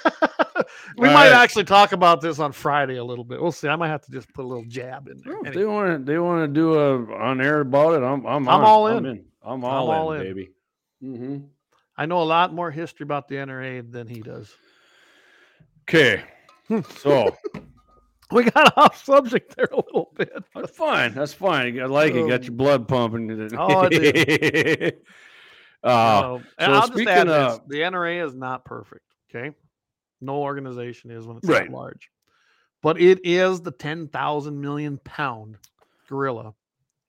[0.98, 1.32] we might right.
[1.32, 3.40] actually talk about this on Friday a little bit.
[3.40, 3.68] We'll see.
[3.68, 5.34] I might have to just put a little jab in there.
[5.38, 8.04] Anyway, they want to, they want to do a on air about it.
[8.04, 8.64] I'm, I'm, I'm on.
[8.64, 9.24] all I'm in.
[9.42, 10.26] I'm all, all in, in.
[10.26, 10.50] baby.
[11.02, 11.38] Mm-hmm.
[11.96, 14.52] I know a lot more history about the NRA than he does.
[15.82, 16.22] Okay,
[16.98, 17.36] so
[18.34, 20.32] We got off subject there a little bit.
[20.54, 21.14] that's fine.
[21.14, 21.80] That's fine.
[21.80, 22.26] I like it.
[22.26, 23.30] Got your Um, blood pumping.
[23.58, 24.96] Oh, I did.
[25.84, 29.04] uh, So, and I'll just add this: the NRA is not perfect.
[29.30, 29.54] Okay,
[30.20, 31.66] no organization is when it's Right.
[31.66, 32.10] that large,
[32.82, 35.56] but it is the ten thousand million pound
[36.08, 36.54] gorilla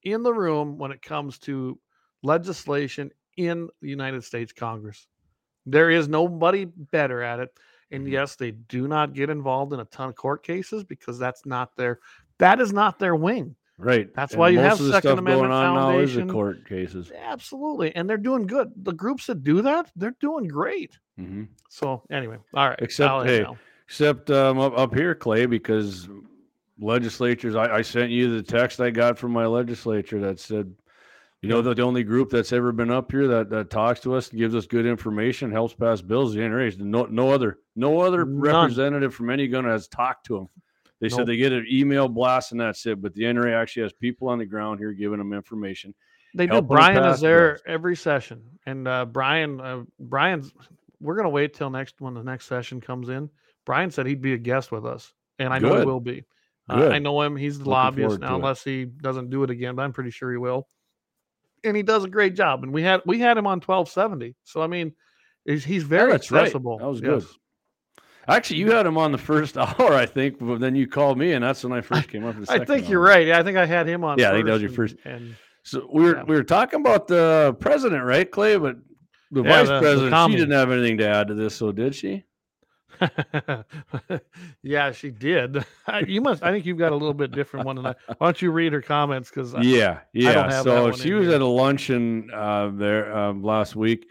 [0.03, 1.79] in the room when it comes to
[2.21, 5.07] legislation in the United States Congress.
[5.65, 7.49] There is nobody better at it.
[7.91, 8.11] And Mhm.
[8.11, 11.75] yes, they do not get involved in a ton of court cases because that's not
[11.75, 11.99] their
[12.37, 13.55] That is not their wing.
[13.77, 14.13] Right.
[14.13, 16.29] That's And why you have Second Amendment going on now is the Foundation.
[16.29, 17.11] court cases.
[17.15, 17.95] Absolutely.
[17.95, 18.71] And they're doing good.
[18.83, 20.97] The groups that do that, they're doing great.
[21.17, 22.79] hmm So anyway, all right.
[22.81, 23.45] Except, I'll hey.
[23.87, 26.09] Except um, up, up here, Clay, because
[26.79, 30.73] legislatures, I, I sent you the text I got from my legislature that said,
[31.45, 34.15] you know, the, the only group that's ever been up here that, that talks to
[34.15, 36.77] us, and gives us good information, helps pass bills, the NRA.
[36.79, 38.39] No, no other, no other None.
[38.39, 40.49] representative from any gun has talked to them.
[41.01, 41.17] They Nope.
[41.19, 43.01] said they get an email blast and that's it.
[43.01, 45.93] But the NRA actually has people on the ground here giving them information.
[46.33, 46.61] They do.
[46.61, 47.61] Brian is there bills.
[47.65, 50.51] every session, and uh, Brian, uh, Brian's.
[50.99, 53.29] We're gonna wait till next when the next session comes in.
[53.65, 56.25] Brian said he'd be a guest with us, and I know he will be.
[56.67, 57.35] Uh, I know him.
[57.35, 59.75] He's the Looking lobbyist now, unless he doesn't do it again.
[59.75, 60.67] But I'm pretty sure he will.
[61.65, 62.63] And he does a great job.
[62.63, 64.35] And we had we had him on 1270.
[64.43, 64.93] So I mean,
[65.45, 66.15] he's, he's very right.
[66.15, 66.77] accessible.
[66.77, 67.25] That was good.
[68.27, 71.33] Actually, you had him on the first hour, I think, but then you called me,
[71.33, 72.35] and that's when I first came up.
[72.39, 73.15] The I think you're hour.
[73.17, 73.27] right.
[73.27, 74.17] Yeah, I think I had him on.
[74.17, 76.23] Yeah, I think that was your first- And So we were Yeah.
[76.23, 78.57] we were talking about the president, right, Clay?
[78.57, 78.77] But
[79.31, 81.71] the Yeah, vice the- the president, she didn't have anything to add to this, so
[81.71, 82.23] did she?
[84.63, 85.63] yeah, she did.
[86.07, 86.43] you must.
[86.43, 87.95] I think you've got a little bit different one than I.
[88.17, 89.29] Why don't you read her comments?
[89.29, 90.61] Because yeah, yeah.
[90.61, 91.35] So she was here.
[91.35, 94.07] at a luncheon uh, there um, last week.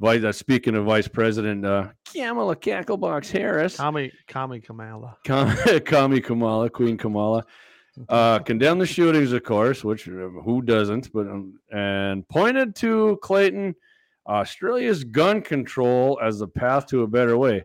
[0.00, 5.16] Vice, uh, speaking of Vice President uh, Kamala Cacklebox Harris, Kami Kami Kamala.
[5.24, 7.44] Kam- Kami Kamala, Queen Kamala,
[8.08, 13.18] uh, condemned the shootings, of course, which uh, who doesn't, but um, and pointed to
[13.22, 13.76] Clayton,
[14.26, 17.64] Australia's gun control as the path to a better way.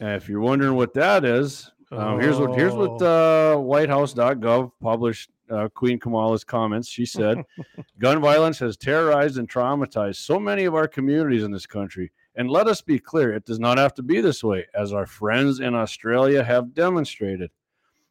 [0.00, 3.54] And if you're wondering what that is, um, here's what here's what Oh.
[3.54, 5.30] uh, WhiteHouse.gov published.
[5.50, 6.88] Uh, Queen Kamala's comments.
[6.88, 7.44] She said,
[7.98, 12.48] "Gun violence has terrorized and traumatized so many of our communities in this country." And
[12.48, 15.58] let us be clear, it does not have to be this way, as our friends
[15.58, 17.50] in Australia have demonstrated.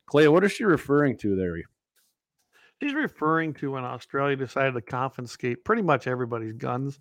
[0.06, 1.56] Clay, what is she referring to there?
[2.82, 7.00] She's referring to when Australia decided to confiscate pretty much everybody's guns.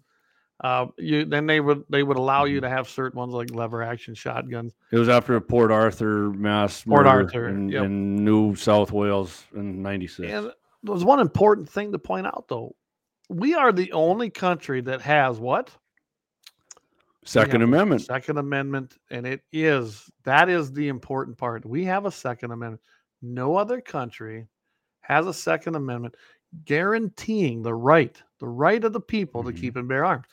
[0.61, 2.63] Uh, you then they would they would allow you Mhm.
[2.63, 4.75] to have certain ones like lever action shotguns.
[4.91, 7.85] It was after a Port Arthur mass Port Arthur, in, yep.
[7.85, 10.29] in New South Wales in '96.
[10.33, 10.53] And
[10.83, 12.75] there's one important thing to point out though.
[13.29, 15.71] We are the only country that has what?
[17.25, 18.03] Second Amendment.
[18.03, 21.65] Second Amendment, and it is that is the important part.
[21.67, 22.81] We have a Second Amendment.
[23.23, 24.49] No other country
[25.03, 26.17] has a Second Amendment
[26.65, 29.47] guaranteeing the right, the right of the people Mhm.
[29.47, 30.25] to keep and bear arms.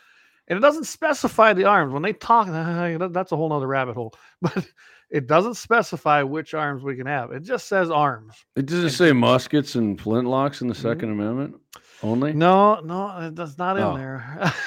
[0.48, 1.92] And it doesn't specify the arms.
[1.94, 2.48] When they talk,
[3.14, 4.14] that's a whole nother rabbit hole.
[4.42, 4.66] But
[5.10, 7.32] it doesn't specify which arms we can have.
[7.32, 8.34] It just says arms.
[8.56, 10.98] It doesn't say muskets and flintlocks in the Mhm.
[10.98, 11.56] 2nd Amendment
[12.02, 12.34] only.
[12.34, 13.96] No, no, that's not in Oh.
[13.98, 14.52] there.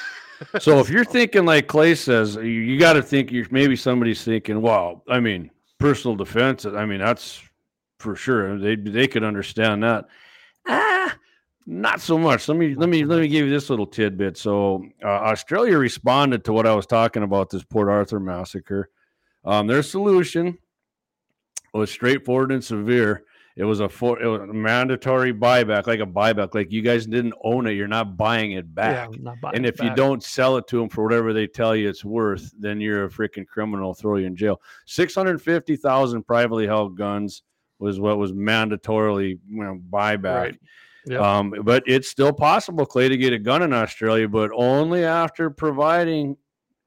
[0.60, 4.22] So if you're thinking like Clay says, you, you got to think you're maybe somebody's
[4.22, 5.50] thinking, well, I mean,
[5.80, 6.64] personal defense.
[6.64, 7.42] I mean, that's
[7.98, 8.56] for sure.
[8.56, 10.04] They they could understand that.
[10.68, 11.12] Ah,
[11.68, 12.48] not so much.
[12.48, 14.38] Let me let me let me give you this little tidbit.
[14.38, 18.88] So uh, Australia responded to what I was talking about this Port Arthur massacre.
[19.44, 20.56] Um, their solution
[21.74, 23.24] was straightforward and severe.
[23.54, 26.54] It was a for, it was a mandatory buyback, like a buyback.
[26.54, 29.10] Like you guys didn't own it, you're not buying it back.
[29.12, 31.88] Yeah, buying and if you don't sell it to them for whatever they tell you
[31.88, 33.92] it's worth, then you're a freaking criminal.
[33.92, 34.62] Throw you in jail.
[34.86, 37.42] Six hundred fifty thousand privately held guns
[37.78, 40.34] was what was mandatorily you know, buyback.
[40.34, 40.60] Right.
[41.08, 41.20] Yep.
[41.20, 45.50] Um, but it's still possible, Clay, to get a gun in Australia, but only after
[45.50, 46.36] providing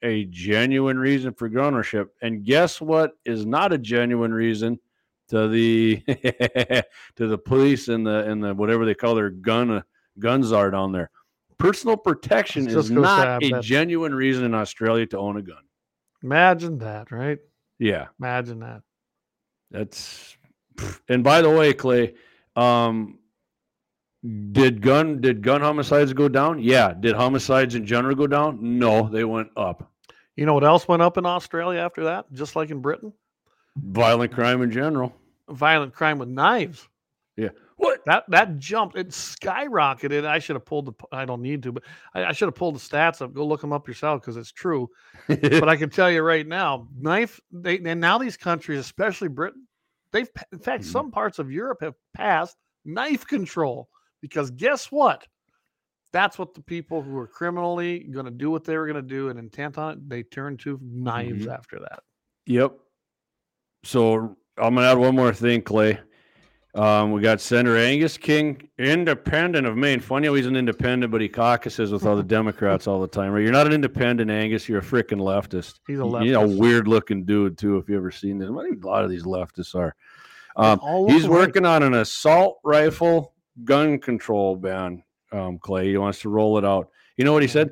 [0.03, 2.13] a genuine reason for gun ownership.
[2.22, 4.80] And guess what is not a genuine reason
[5.30, 6.01] to the
[7.15, 9.82] to the police and the and the whatever they call their gun uh,
[10.19, 11.09] guns are down there.
[11.57, 15.38] Personal protection is just gonna say, I not a genuine reason in Australia to own
[15.38, 15.63] a gun.
[16.24, 17.39] Imagine that, right?
[17.80, 18.82] Yeah, Imagine that.
[19.72, 20.38] that's.
[21.07, 22.15] And by the way, Clay,
[22.55, 23.19] um,
[24.51, 26.59] did gun did gun homicides go down?
[26.61, 26.93] Yeah.
[26.93, 28.59] Did homicides in general go down?
[28.61, 29.91] No, they went up.
[30.36, 32.32] You know what else went up in Australia after that?
[32.32, 33.13] Just like in Britain?
[33.78, 35.13] Violent crime in general.
[35.49, 36.88] Violent crime with knives.
[37.36, 37.49] Yeah.
[37.78, 38.01] What?
[38.05, 38.95] That that jumped.
[38.95, 40.24] It skyrocketed.
[40.26, 40.93] I should have pulled the.
[41.11, 43.34] I don't need to, but I, I should have pulled the stats up.
[43.34, 44.88] Go look them up yourself because it's true.
[45.28, 47.39] But I can tell you right now, knife.
[47.51, 49.67] They and now these countries, especially Britain,
[50.11, 50.91] they've in fact Mhm.
[50.91, 52.55] some parts of Europe have passed
[52.86, 53.89] knife control
[54.22, 55.26] because guess what?
[56.13, 59.01] That's what the people who are criminally going to do what they were going to
[59.01, 60.09] do and intent on it.
[60.09, 61.53] They turn to knives Mhm.
[61.53, 62.01] after that.
[62.47, 62.74] Yep.
[63.84, 65.99] So I'm gonna add one more thing, Clay.
[66.76, 69.99] Um, we got Senator Angus King, independent of Maine.
[69.99, 73.32] Funny how he's an independent, but he caucuses with all the Democrats all the time.
[73.32, 73.41] Right?
[73.43, 74.69] You're not an independent, Angus.
[74.69, 75.80] You're a freaking leftist.
[75.88, 76.57] He's a You- You know, leftist.
[76.59, 77.78] weird looking dude too.
[77.78, 79.95] If you ever seen this, I think a lot of these leftists are.
[80.55, 83.34] Um, he's working on an assault rifle
[83.64, 85.04] gun control ban.
[85.32, 86.89] Um, Clay, he wants to roll it out.
[87.18, 87.72] You know what he said?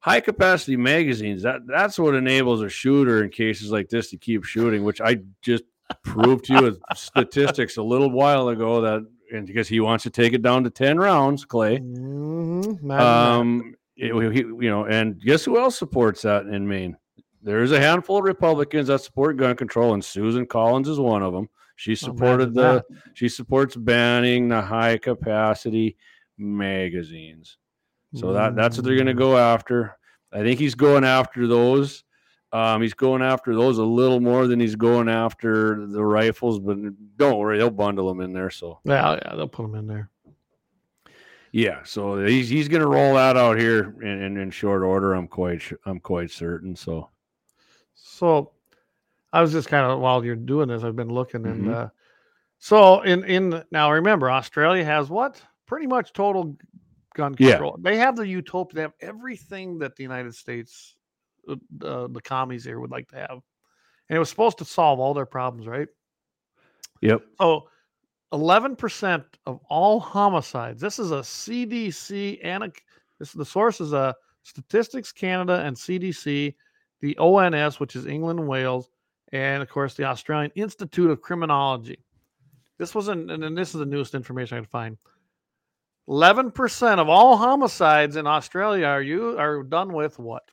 [0.00, 1.42] High capacity magazines.
[1.42, 4.84] That that's what enables a shooter in cases like this to keep shooting.
[4.84, 5.64] Which I just
[6.04, 10.10] proved to you with statistics a little while ago that, and because he wants to
[10.10, 11.78] take it down to ten rounds, Clay.
[11.78, 12.90] Mhm.
[13.00, 16.96] Um, it- he- you know, and guess who else supports that in Maine?
[17.42, 21.32] There's a handful of Republicans that support gun control, and Susan Collins is one of
[21.32, 21.48] them.
[21.78, 22.84] She supported the.
[23.14, 25.96] She supports banning the high capacity
[26.36, 27.56] magazines.
[28.14, 29.18] So that that's what they're going to Mm.
[29.18, 29.96] go after.
[30.32, 32.02] I think he's going after those.
[32.52, 36.78] Um, he's going after those a little more than he's going after the rifles, but
[37.16, 38.50] don't worry, they'll bundle them in there.
[38.50, 40.10] So Yeah, yeah, they'll put them in there.
[41.52, 45.14] Yeah, so he's he's going to roll that out here in, in, in short order.
[45.14, 46.74] I'm quite I'm quite certain.
[46.74, 47.10] So
[47.94, 48.50] So
[49.32, 51.74] I was just kind of while you're doing this, I've been looking and Mhm.
[51.74, 51.88] uh
[52.58, 55.42] so in in now remember Australia has what?
[55.66, 56.56] Pretty much total
[57.14, 57.58] gun Yeah.
[57.58, 57.78] control.
[57.80, 60.96] They have the utopia, they have everything that the United States
[61.48, 63.40] uh, uh, the commies here would like to have.
[64.08, 65.88] And it was supposed to solve all their problems, right?
[67.00, 67.68] yep, So
[68.32, 70.80] 11% of all homicides.
[70.80, 72.72] This is a CDC and a,
[73.18, 76.54] this the source is a Statistics Canada and CDC,
[77.00, 78.88] the ONS, which is England and Wales,
[79.32, 81.98] and of course the Australian Institute of Criminology.
[82.78, 84.96] This was an, and this is the newest information I could find.
[86.08, 90.44] 11% of all homicides in Australia are you are done with what?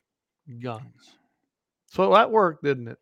[0.60, 1.16] Guns.
[1.86, 2.98] So that worked, didn't it?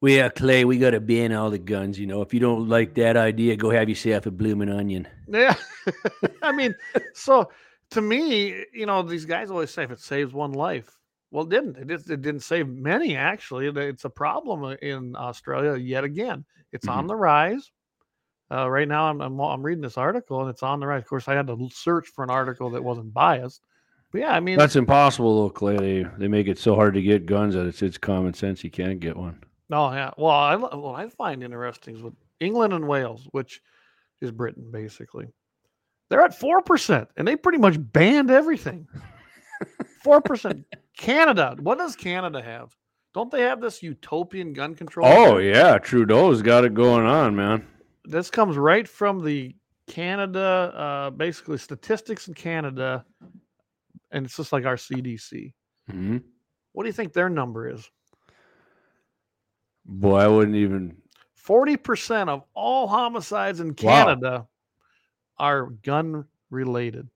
[0.00, 1.98] Well, yeah, uh, Clay, we got to ban all the guns.
[1.98, 5.06] You know, if you don't like that idea, go have yourself a blooming onion.
[5.28, 5.54] Yeah.
[6.42, 6.74] I mean,
[7.12, 7.50] so
[7.90, 10.96] to me, you know, these guys always say if it saves one life.
[11.30, 11.76] Well, it didn't.
[11.76, 13.68] It, did, it didn't save many, actually.
[13.68, 16.44] It's a problem uh, in Australia yet again.
[16.72, 17.70] It's on the rise.
[18.52, 21.02] Uh, right now, I'm, I'm, I'm reading this article and it's on the rise.
[21.02, 23.62] Of course, I had to search for an article that wasn't biased.
[24.10, 25.76] But yeah, I mean, that's impossible though, Clay.
[25.76, 28.64] They, they make it so hard to get guns that it's it's common sense.
[28.64, 29.40] You can't get one.
[29.70, 30.10] Oh yeah.
[30.16, 33.60] Well, I what I find interesting is with England and Wales, which
[34.20, 35.28] is Britain basically.
[36.08, 38.88] They're at four percent, and they pretty much banned everything.
[40.02, 40.64] Four percent.
[41.00, 41.56] Canada.
[41.60, 42.76] What does Canada have?
[43.14, 45.08] Don't they have this utopian gun control?
[45.08, 45.48] Oh thing?
[45.48, 47.66] yeah, Trudeau's got it going on, man.
[48.04, 49.54] This comes right from the
[49.88, 53.04] Canada, uh, basically statistics in Canada,
[54.10, 55.52] and it's just like our CDC.
[55.90, 56.18] hmm
[56.72, 57.90] What do you think their number is?
[59.86, 60.96] Boy, I wouldn't even.
[61.34, 63.74] Forty percent of all homicides in Wow.
[64.04, 64.46] Canada
[65.38, 67.08] are gun related,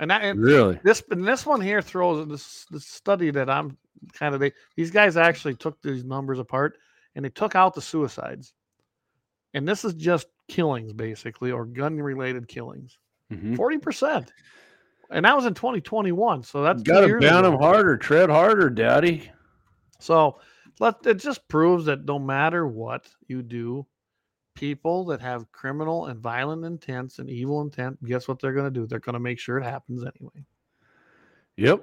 [0.00, 0.80] and that and Really?
[0.82, 3.76] this and this one here throws this this study that I'm
[4.14, 6.78] kind of they these guys actually took these numbers apart
[7.14, 8.52] and they took out the suicides,
[9.54, 12.98] and this is just killings basically or gun related killings.
[13.32, 13.56] Mhm.
[13.56, 14.32] Forty percent,
[15.10, 16.42] and that was in 2021.
[16.42, 19.30] So that's Got to ban them harder, tread harder, Daddy.
[20.00, 20.40] So
[20.80, 23.86] let it just proves that no matter what you do,
[24.60, 28.70] people that have criminal and violent intents and evil intent, guess what they're going to
[28.70, 28.86] do?
[28.86, 30.44] They're going to make sure it happens anyway.
[31.56, 31.82] Yep.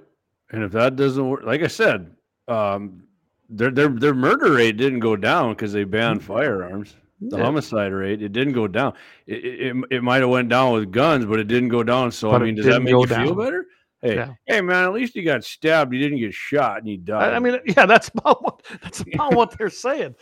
[0.52, 2.16] And if that doesn't work, like I said,
[2.48, 3.04] um,
[3.50, 6.96] their their their murder rate didn't go down because they banned firearms.
[7.20, 7.44] The Yeah.
[7.44, 8.94] homicide rate it didn't go down.
[9.26, 12.12] It it, it, might have went down with guns, but it didn't go down.
[12.12, 13.66] So But I mean, does that make you feel better?
[14.02, 14.34] Hey, Yeah.
[14.46, 15.92] hey, man, at least you got stabbed.
[15.94, 17.34] You didn't get shot and you died.
[17.34, 20.16] I, I mean, yeah, that's about what that's about what they're saying.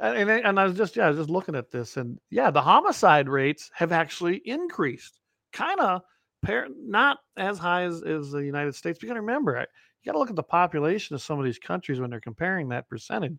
[0.00, 2.62] And, and I- was just yeah, I was just looking at this, and yeah, the
[2.62, 5.20] homicide rates have actually increased,
[5.52, 6.02] kind of
[6.42, 8.98] par- not as high as, as the United States.
[8.98, 9.66] But you got to remember, you
[10.06, 12.88] got to look at the population of some of these countries when they're comparing that
[12.88, 13.36] percentage.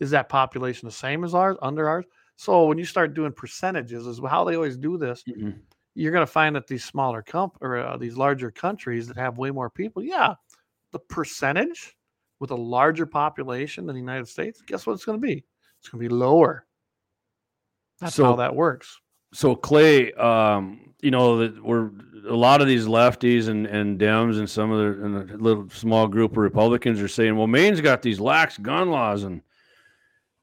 [0.00, 2.04] Is that population the same as ours, under ours?
[2.36, 5.24] So when you start doing percentages, is how they always do this.
[5.28, 5.60] Mhm.
[5.94, 9.38] You're going to find that these smaller comp or uh, these larger countries that have
[9.38, 10.34] way more people, yeah,
[10.92, 11.96] the percentage
[12.40, 15.44] with a larger population than the United States, guess what it's going to be?
[15.86, 16.66] It's going to be lower.
[18.00, 18.98] That's how that works.
[19.32, 21.90] so Clay, um, you know that we're
[22.28, 25.70] a lot of these lefties and, and Dems and some of the and a little
[25.70, 29.42] small group of Republicans are saying, well, Maine's got these lax gun laws and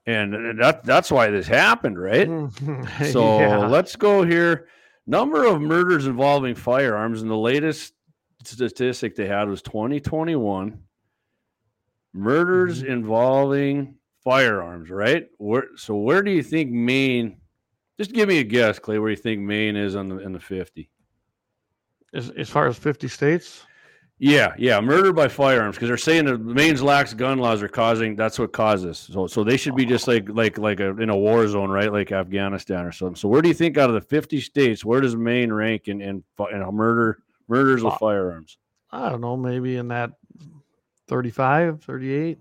[0.05, 2.29] and that that's why this happened, right?
[3.11, 3.57] So Yeah.
[3.67, 4.67] let's go here.
[5.05, 7.93] Number of murders involving firearms, and the latest
[8.45, 10.79] statistic they had was 2021.
[12.13, 12.87] Murders Mhm.
[12.87, 15.27] involving firearms, right?
[15.37, 17.37] Where so where do you think Maine?
[17.97, 18.99] Just give me a guess, Clay.
[18.99, 20.89] Where you think Maine is on the in the 50?
[22.13, 23.65] as, as far as 50 states,
[24.19, 28.15] Yeah, yeah, murder by firearms because they're saying the Maine's lax gun laws are causing.
[28.15, 29.09] That's what causes.
[29.11, 31.91] So, so they should be just like like like a, in a war zone, right?
[31.91, 33.15] Like Afghanistan or something.
[33.15, 36.01] So, where do you think out of the fifty states, where does Maine rank in
[36.01, 38.57] in, in murder murders with Uh, firearms?
[38.91, 40.11] I don't know, maybe in that
[41.07, 42.37] 35, 38.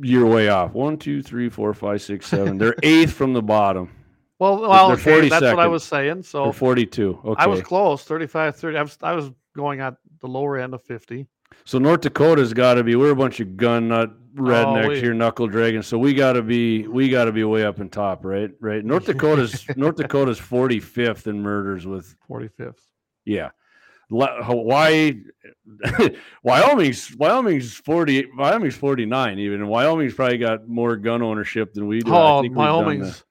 [0.00, 0.72] You're way off.
[0.72, 2.58] One, two, three, four, five, six, seven.
[2.58, 3.90] They're eighth from the bottom.
[4.38, 6.22] Well, well, okay, that's what I was saying.
[6.22, 7.20] So They're forty-two.
[7.24, 7.42] Okay.
[7.42, 8.78] I was close, 35, 30.
[8.78, 11.26] I was, I was going at the lower end of 50.
[11.64, 12.94] So North Dakota's got to be.
[12.94, 15.88] We're a bunch of gun nut oh, rednecks Oh, we- here, knuckle dragons.
[15.88, 16.86] So we got to be.
[16.86, 18.50] We got to be way up in top, right?
[18.60, 18.84] Right.
[18.84, 22.78] North Dakota's North Dakota's forty fifth in murders with 45th.
[23.24, 23.50] yeah.
[24.10, 25.22] Hawaii,
[26.42, 28.26] Wyoming's Wyoming's forty.
[28.36, 29.38] Wyoming's forty nine.
[29.38, 32.12] Even and Wyoming's probably got more gun ownership than we do.
[32.14, 33.24] I Oh, think Wyoming's.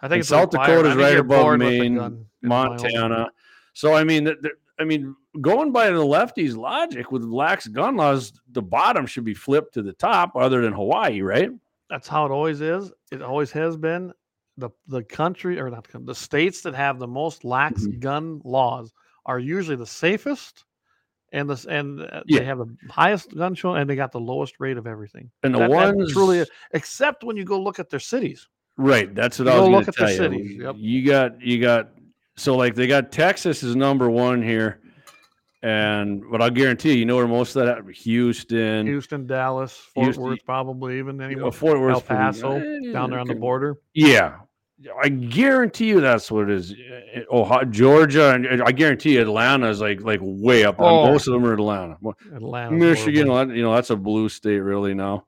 [0.00, 0.84] I think it's South requirement.
[0.98, 2.26] Dakota's I right above Maine, Wyoming.
[2.42, 3.28] Montana.
[3.72, 4.34] So I mean,
[4.78, 9.34] I mean, going by the lefties' logic with lax gun laws, the bottom should be
[9.34, 11.50] flipped to the top, other than Hawaii, right?
[11.88, 12.92] That's how it always is.
[13.10, 14.12] It always has been.
[14.58, 18.00] The the country or not the states that have the most lax Mhm.
[18.00, 18.90] gun laws
[19.26, 20.64] are usually the safest,
[21.32, 22.38] and the and uh, Yeah.
[22.38, 25.30] they have the highest gun show and they got the lowest rate of everything.
[25.42, 28.48] And the That- that ones truly, except when you go look at their cities.
[28.78, 29.14] right?
[29.14, 30.16] That's what You I was going look at the tell you.
[30.16, 30.74] cities, yep.
[30.78, 31.90] You got you got
[32.36, 34.80] so like they got Texas is number one here,
[35.62, 40.04] and but I'll guarantee you, you know where most of that Houston, Houston, Dallas, Fort
[40.06, 42.60] Houston- Worth, probably even you know, Fort Worth, El Paso,
[42.92, 43.76] down there on the border.
[43.94, 44.36] Yeah,
[45.02, 46.72] I guarantee you that's what it is.
[47.14, 50.76] Eh, Ohio, Georgia, and I guarantee you Atlanta is like like way up.
[50.78, 50.86] there.
[50.86, 51.06] Oh.
[51.06, 51.96] Most of them are Atlanta.
[52.34, 55.26] Atlanta, Michigan, well, you know, that's a blue state really now.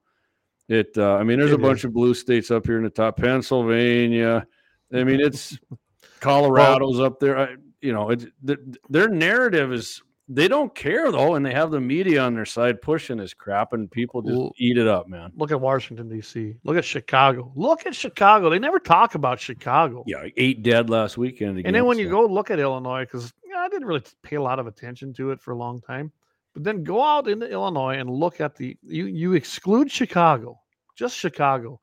[0.69, 1.85] It, uh, I mean, there's a It bunch is.
[1.87, 3.17] of blue states up here in the top.
[3.17, 4.47] Pennsylvania,
[4.93, 5.59] I mean, it's
[6.21, 7.39] Colorado's up there.
[7.39, 8.59] I, you know, it, th-
[8.91, 12.83] their narrative is they don't care though, and they have the media on their side
[12.83, 15.33] pushing this crap, and people just Well, eat it up, man.
[15.37, 16.55] Look at Washington D.C.
[16.65, 17.51] Look at Chicago.
[17.57, 18.51] Look at Chicago.
[18.51, 20.05] They never talk about Chicago.
[20.07, 21.59] Yeah, eight dead last weekend.
[21.65, 24.59] And then when you go look at Illinois, because I didn't really pay a lot
[24.59, 26.13] of attention to it for a long time,
[26.53, 30.61] but then go out into Illinois and look at the you you exclude Chicago,
[30.95, 31.81] just Chicago,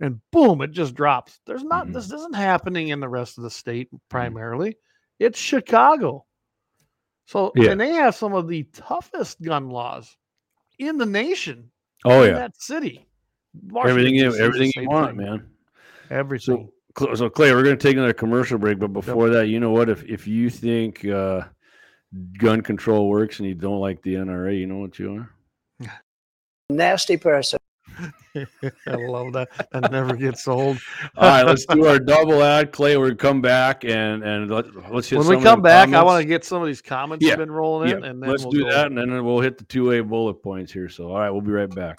[0.00, 1.40] and boom, it just drops.
[1.46, 1.94] There's not Mhm.
[1.94, 4.76] this isn't happening in the rest of the state primarily.
[5.18, 6.25] It's Chicago.
[7.26, 7.72] So Yeah.
[7.72, 10.16] and they have some of the toughest gun laws
[10.78, 11.70] in the nation.
[12.04, 13.06] oh in yeah, that city.
[13.84, 15.26] everything, you, DC is the everything you want, thing.
[15.26, 15.46] man.
[16.10, 16.70] Everything.
[16.96, 19.70] Cl- So Clay, we're going to take another commercial break, but before that, you know
[19.70, 19.88] what?
[19.88, 21.42] If if you think uh,
[22.38, 25.26] gun control works and you don't like the NRA, you know what you
[25.80, 25.90] are.
[26.70, 27.58] nasty person.
[28.36, 29.48] I love that.
[29.72, 30.78] That never gets old.
[31.16, 32.96] All right, let's do our double ad, Clay.
[32.96, 35.16] We're gonna come back and and let, let's hit.
[35.18, 37.30] when some we come them back, I want to get some of these comments Yeah,
[37.32, 38.70] you've been rolling in, Yeah, and then let's we'll do go.
[38.70, 40.88] that, and then we'll hit the two A bullet points here.
[40.88, 41.98] So, all right, we'll be right back.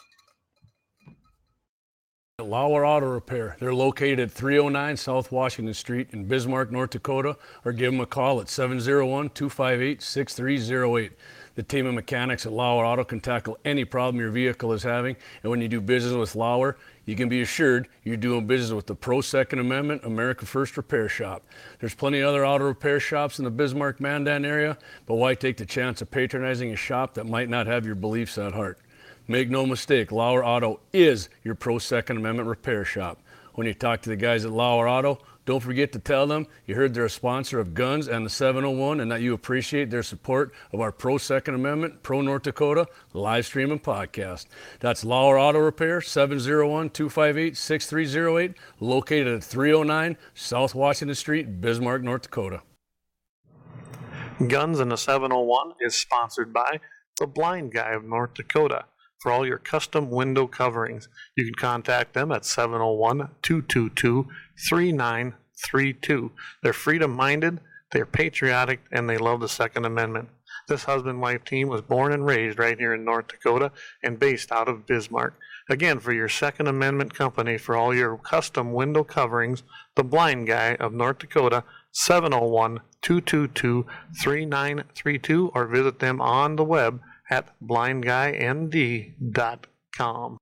[2.40, 3.58] Lauer Auto Repair.
[3.60, 7.36] They're located at 309 South Washington Street in Bismarck, North Dakota,
[7.66, 11.12] or give them a call at 701 258 6308.
[11.58, 15.16] The team of mechanics at Lauer Auto can tackle any problem your vehicle is having.
[15.42, 18.86] And when you do business with Lauer, you can be assured you're doing business with
[18.86, 21.44] the Pro Second Amendment America First Repair Shop.
[21.80, 24.78] There's plenty of other auto repair shops in the Bismarck Mandan area,
[25.08, 28.38] but why take the chance of patronizing a shop that might not have your beliefs
[28.38, 28.78] at heart?
[29.28, 33.18] Make no mistake, Lauer Auto is your pro Second Amendment repair shop.
[33.56, 35.18] When you talk to the guys at Lauer Auto,
[35.48, 39.00] don't forget to tell them you heard they're a sponsor of Guns and the 701
[39.00, 43.46] and that you appreciate their support of our pro Second Amendment, pro North Dakota live
[43.46, 44.48] stream and podcast.
[44.82, 52.24] That's Lauer Auto Repair, 701 258 6308, located at 309 South Washington Street, Bismarck, North
[52.24, 52.62] Dakota.
[54.50, 56.82] Guns and the 701 is sponsored by
[57.18, 58.84] the Blind Guy of North Dakota.
[59.20, 64.28] For all your custom window coverings, you can contact them at 701 222
[64.70, 66.32] 3932.
[66.64, 67.60] They're freedom minded,
[67.92, 70.30] they're patriotic, and they love the Second Amendment.
[70.68, 73.72] This husband wife team was born and raised right here in North Dakota
[74.04, 75.36] and based out of Bismarck.
[75.70, 79.64] Again, for your Second Amendment company, for all your custom window coverings,
[79.96, 83.86] the Blind Guy of North Dakota, 701 222
[84.22, 90.38] 3932, or visit them on the web at blindguynd.com.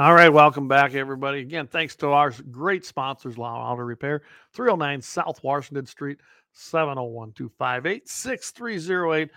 [0.00, 1.40] All right, welcome back, everybody.
[1.40, 4.22] Again, thanks to our great sponsors, Lauer Auto Repair,
[4.52, 6.18] 309 South Washington Street,
[6.52, 9.28] 701 258 6308.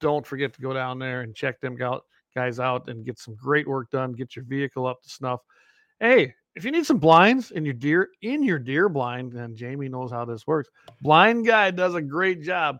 [0.00, 3.34] Don't forget to go down there and check them out, guys out and get some
[3.34, 4.12] great work done.
[4.12, 5.40] Get your vehicle up to snuff.
[6.00, 9.88] Hey, if you need some blinds in your deer in your deer blind, and Jamie
[9.88, 10.68] knows how this works.
[11.00, 12.76] Blind guy does a great job.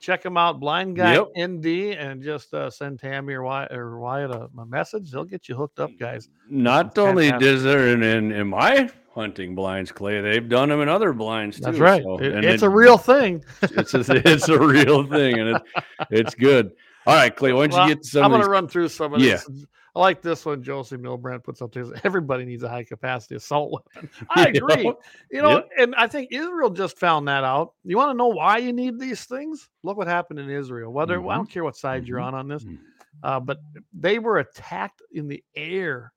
[0.00, 1.48] Check them out, Blind Guy Yep.
[1.50, 1.66] ND,
[1.98, 5.10] and just uh, send Tammy or Wyatt, or Wyatt a, a message.
[5.10, 6.28] They'll get you hooked up, guys.
[6.48, 10.80] Not Some only is there in, in in my hunting blinds, Clay, they've done them
[10.80, 11.64] in other blinds too.
[11.64, 12.02] That's right.
[12.04, 13.44] so- It- and it's it- a real thing.
[13.62, 15.62] it's a, it's a real thing, and it,
[16.10, 16.72] it's good.
[17.06, 19.14] All right, Clay, why don't Well, you get some I'm going to run through some
[19.14, 19.32] of Yeah.
[19.36, 19.64] this.
[19.98, 20.62] I like this one.
[20.62, 21.84] Josie Milbrandt puts up there.
[22.04, 24.08] Everybody needs a high capacity assault weapon.
[24.30, 24.84] I agree.
[24.84, 25.00] Yep.
[25.32, 25.68] You know, Yep.
[25.78, 27.74] and I think Israel just found that out.
[27.84, 29.68] You want to know why you need these things?
[29.82, 30.92] Look what happened in Israel.
[30.92, 31.34] Whether I Mhm.
[31.36, 32.24] don't care what side you're Mhm.
[32.26, 32.78] on on this, Mhm.
[33.24, 33.58] uh, but
[33.92, 36.12] they were attacked in the air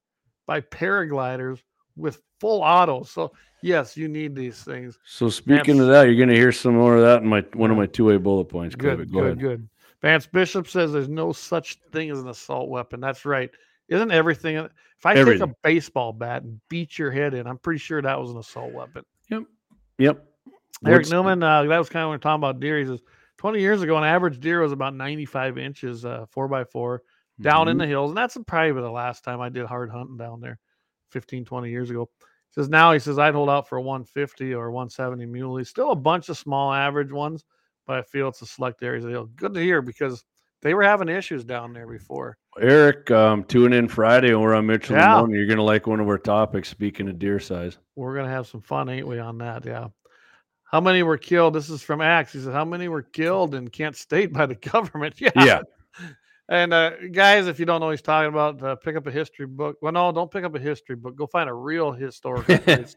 [0.45, 1.61] by paragliders
[1.95, 3.01] with full auto.
[3.03, 3.32] So
[3.63, 4.99] yes, you need these things.
[5.05, 7.41] So speaking Vance- of that, you're going to hear some more of that in my
[7.53, 8.75] one of my two A bullet points.
[8.75, 9.39] Good, go good, ahead.
[9.39, 9.69] good.
[10.01, 12.99] Vance Bishop says there's no such thing as an assault weapon.
[12.99, 13.51] That's right.
[13.91, 14.55] Isn't everything?
[14.55, 18.19] If I take a baseball bat and beat your head in, I'm pretty sure that
[18.19, 19.03] was an assault weapon.
[19.29, 19.43] Yep.
[19.99, 20.25] Yep.
[20.85, 22.79] Eric What's- Newman, uh, that was kind of we're talking about deer.
[22.79, 23.01] He says
[23.37, 27.03] 20 years ago, an average deer was about 95 inches, uh, four by four,
[27.41, 27.81] down in Mhm.
[27.81, 28.11] the hills.
[28.11, 30.57] And that's probably the last time I did hard hunting down there
[31.09, 32.09] 15, 20 years ago.
[32.19, 35.63] He says now he says I'd hold out for a 150 or 170 muley.
[35.65, 37.43] Still a bunch of small average ones,
[37.85, 39.25] but I feel it's a select areas of the hill.
[39.35, 40.23] Good to hear because
[40.62, 42.38] they were having issues down there before.
[42.59, 45.18] Eric, um, tune in Friday and we're on Mitchell Yeah.
[45.20, 45.36] morning.
[45.38, 46.70] You're going to like one of our topics.
[46.70, 49.66] Speaking of deer size, We're gonna have some fun, ain't we, on that?
[49.66, 49.88] Yeah.
[50.66, 51.53] How many were killed?
[51.55, 52.34] This is from Axe.
[52.34, 55.16] He says, How many were killed in Kent State by the government?
[55.20, 55.32] Yeah.
[55.36, 55.62] yeah,
[56.49, 59.12] And uh, guys, if you don't know what he's talking about, uh, pick up a
[59.12, 59.78] history book.
[59.82, 61.16] Well, no, don't pick up a history book.
[61.16, 62.95] Go find a real historical place.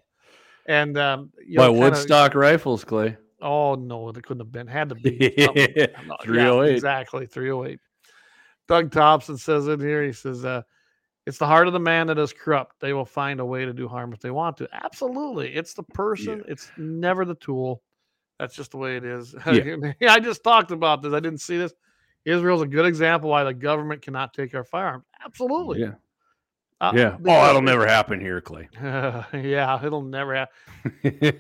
[0.67, 3.17] And um, you by know, kinda- Woodstock rifles, Clay.
[3.45, 4.67] Oh no, it couldn't have been.
[4.67, 5.73] Had to be something.
[5.77, 5.87] No, yeah,
[6.23, 6.75] 308.
[6.75, 7.81] exactly, three hundred eight.
[8.67, 10.03] Doug Thompson says in here.
[10.03, 10.63] He says, uh,
[11.27, 12.81] "It's the heart of the man that is corrupt.
[12.81, 14.69] They will find a way to do harm if they want to.
[14.73, 16.43] Absolutely, it's the person.
[16.49, 17.83] It's never the tool.
[18.39, 19.35] That's just the way it is.
[19.47, 19.93] Yeah.
[20.11, 21.13] I just talked about this.
[21.13, 21.75] I didn't see this.
[22.25, 25.05] Israel's a good example why the government cannot take our firearms.
[25.23, 25.81] Absolutely.
[25.81, 25.93] Yeah,
[26.89, 27.17] Uh, yeah.
[27.21, 28.69] Oh, that'll never happen here, Clay.
[28.83, 30.55] yeah, it'll never happen.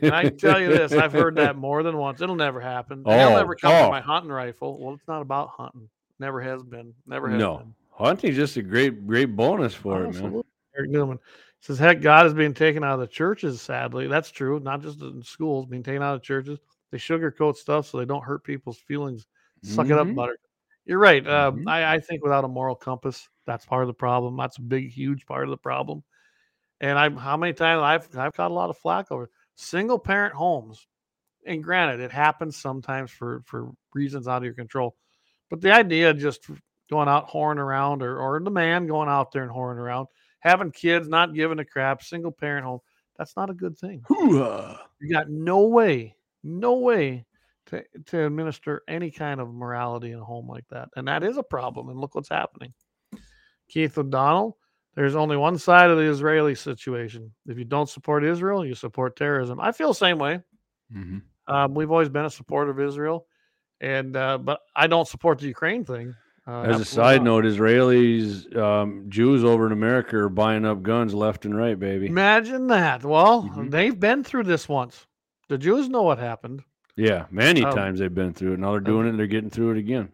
[0.03, 2.21] And I can tell you this, I've heard that more than once.
[2.21, 3.03] It'll never happen.
[3.03, 3.85] They'll Oh, never come oh.
[3.85, 4.79] for my hunting rifle.
[4.79, 5.89] Well, it's not about hunting.
[6.19, 6.95] Never has been.
[7.07, 7.75] Never has No, been.
[7.91, 10.43] hunting's just a great, great bonus for it, man.
[10.77, 11.19] Eric Newman
[11.61, 14.07] says, heck, God is being taken out of the churches, sadly.
[14.07, 14.61] That's true.
[14.61, 16.59] Not just in schools, being taken out of churches.
[16.91, 19.27] They sugarcoat stuff so they don't hurt people's feelings.
[19.63, 20.15] Suck it up, Mhm.
[20.15, 20.37] butter.
[20.85, 21.27] You're right.
[21.27, 21.69] Um, Mhm.
[21.69, 24.37] I, I think without a moral compass, that's part of the problem.
[24.37, 26.03] That's a big, huge part of the problem.
[26.81, 30.35] And I, how many times I've I've got a lot of flack over single parent
[30.35, 30.87] homes.
[31.47, 34.97] And granted, it happens sometimes for for reasons out of your control.
[35.51, 36.49] But the idea of just
[36.91, 40.09] going out whoring around, or or the man going out there and whoring around,
[40.41, 42.81] having kids, not giving a crap, single parent home,
[43.17, 44.03] that's not a good thing.
[44.09, 44.87] Hoo-ah.
[45.01, 47.27] You got no way, no way
[47.67, 50.89] to, to administer any kind of morality in a home like that.
[50.97, 51.89] And that is a problem.
[51.89, 52.73] And look what's happening.
[53.75, 54.57] Keith O'Donnell,
[54.95, 57.33] there's only one side of the Israeli situation.
[57.47, 59.59] If you don't support Israel, you support terrorism.
[59.61, 60.41] I feel the same way.
[60.97, 61.23] Mhm.
[61.49, 63.27] Um, we've always been a supporter of Israel.
[63.81, 66.15] And uh, but I don't support the Ukraine thing.
[66.47, 67.43] Uh, As a side not.
[67.43, 72.07] note, Israelis, um, Jews over in America are buying up guns left and right, baby.
[72.07, 73.03] imagine that.
[73.03, 73.71] Well, Mhm.
[73.73, 75.07] they've been through this once.
[75.49, 76.63] The Jews know what happened.
[76.97, 78.61] Yeah, many Um, times they've been through it.
[78.61, 79.11] Now they're doing it.
[79.11, 80.13] and They're getting through it again.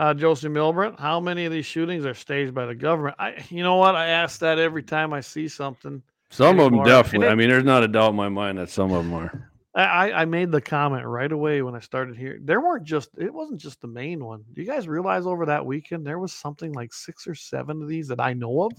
[0.00, 3.16] Uh, Josie Milbrandt, how many of these shootings are staged by the government?
[3.18, 3.94] I, you know what?
[3.94, 6.02] I ask that every time I see something.
[6.30, 7.26] Some of them definitely.
[7.26, 9.50] it- I mean, there's not a doubt in my mind that some of them are.
[9.74, 12.38] I, I- I made the comment right away when I started here.
[12.42, 14.42] There weren't just, it wasn't just the main one.
[14.54, 17.88] Do you guys realize over that weekend there was something like six or seven of
[17.88, 18.72] these that I know of?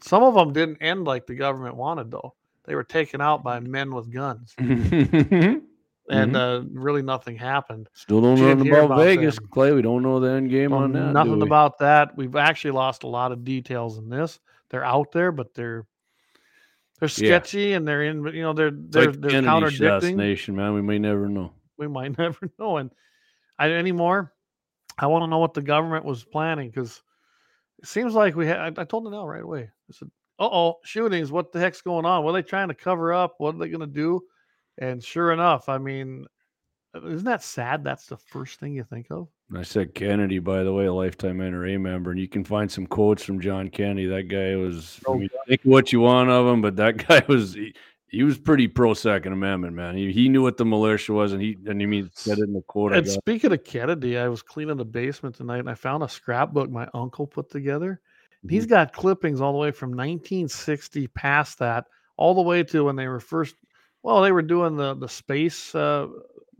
[0.00, 2.34] Some of them didn't end like the government wanted, though.
[2.64, 4.52] They were taken out by men with guns,
[6.10, 7.88] and uh, really nothing happened.
[7.94, 9.46] Still don't know you nothing hear about about Vegas, them?
[9.50, 9.72] Clay.
[9.72, 11.12] We don't know the end game Well, on that.
[11.12, 12.16] nothing about that.
[12.16, 14.40] We've actually lost a lot of details in this.
[14.70, 15.86] They're out there, but they're
[16.98, 17.38] they're Yeah.
[17.38, 18.24] sketchy and they're in.
[18.26, 19.86] You know, they're they're like they're contradicting.
[19.86, 20.74] assassination, man.
[20.74, 21.52] We may never know.
[21.78, 22.76] We might never know.
[22.76, 22.90] And
[23.58, 24.32] I anymore.
[24.98, 27.02] I want to know what the government was planning because
[27.78, 28.78] it seems like we had.
[28.78, 29.62] I, I told them now right away.
[29.62, 31.32] I said, "Uh oh, shootings!
[31.32, 32.22] What the heck's going on?
[32.22, 33.36] What are they trying to cover up?
[33.38, 34.20] What are they going to do?"
[34.80, 36.26] And sure enough, I mean,
[36.94, 37.84] uh, isn't that sad?
[37.84, 39.28] That's the first thing you think of.
[39.54, 42.86] I said Kennedy, by the way, a lifetime NRA member, and you can find some
[42.86, 44.06] quotes from John Kennedy.
[44.06, 45.00] That guy was.
[45.06, 47.54] I Oh, mean, think what you want of him, but that guy was.
[47.54, 47.74] He,
[48.10, 49.96] he was pretty pro Second Amendment, man.
[49.96, 52.52] He, he knew what the militia was, and he and he mean said it in
[52.52, 52.92] the quote.
[52.92, 56.70] And speaking of Kennedy, I was cleaning the basement tonight and I found a scrapbook
[56.70, 58.00] my uncle put together.
[58.42, 58.70] And He's mm-hmm.
[58.70, 63.06] got clippings all the way from 1960 past that, all the way to when they
[63.06, 63.54] were first.
[64.02, 66.08] Well, they were doing the the space uh,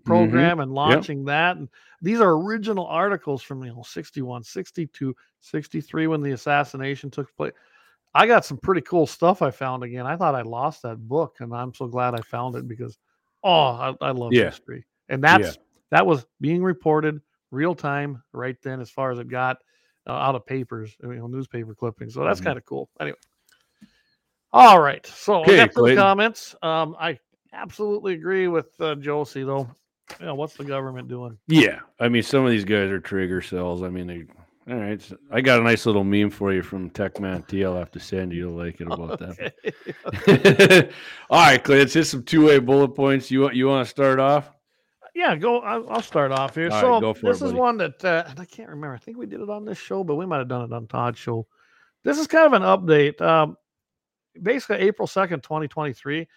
[0.05, 1.57] program and launching that.
[1.57, 1.69] And
[2.03, 7.53] these are original articles from you know 61, 62, 63 when the assassination took place.
[8.15, 10.07] I got some pretty cool stuff I found again.
[10.07, 12.99] I thought I lost that book, and I'm so glad I found it because
[13.45, 14.47] oh, I, I love Yeah.
[14.47, 14.85] history.
[15.09, 15.59] And that's
[15.91, 17.21] that was being reported
[17.51, 19.59] real time right then as far as it got
[20.07, 22.15] uh, out of papers, you know, newspaper clippings.
[22.15, 22.45] So that's Mhm.
[22.45, 22.89] kind of cool.
[23.01, 23.17] Anyway.
[24.53, 25.05] All right.
[25.07, 26.03] So Okay, I got some Clayton.
[26.03, 26.57] comments.
[26.63, 27.19] Um, I
[27.53, 29.69] absolutely agree with uh, Josie though.
[30.19, 31.39] You know, what's the government doing?
[31.47, 33.83] Yeah, I mean, some of these guys are trigger cells.
[33.83, 34.25] I mean, they.
[34.69, 37.65] All right, so I got a nice little meme for you from TechMan T.
[37.65, 38.49] I'll have to send you.
[38.51, 40.91] You'll like it about that.
[41.31, 41.79] All right, Clay.
[41.79, 43.31] Let's hit some two A bullet points.
[43.31, 44.51] You want you want to start off?
[45.15, 45.61] yeah, go.
[45.61, 46.71] I'll, I'll start off here.
[46.71, 47.59] All right, so go for this is buddy.
[47.59, 48.95] one that uh, I can't remember.
[48.95, 50.87] I think we did it on this show, but we might have done it on
[50.87, 51.47] Todd's show.
[52.05, 53.21] This is kind of an update.
[53.21, 53.57] Um,
[54.41, 56.29] basically, April second, twenty twenty three.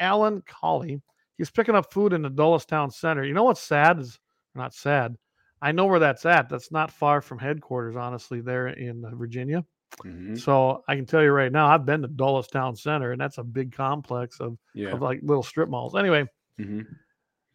[0.00, 1.00] Alan Colie,
[1.38, 3.24] he's picking up food in the Dulles Town Center.
[3.24, 4.18] You know what's sad is
[4.54, 5.16] not sad.
[5.62, 6.48] I know where that's at.
[6.48, 9.64] That's not far from headquarters, honestly, there in uh, Virginia.
[10.04, 10.38] Mhm.
[10.40, 13.38] So I can tell you right now, I've been to Dulles Town Center, and that's
[13.38, 14.90] a big complex of, Yeah.
[14.90, 15.94] of like little strip malls.
[15.96, 16.26] Anyway,
[16.58, 16.86] Mhm.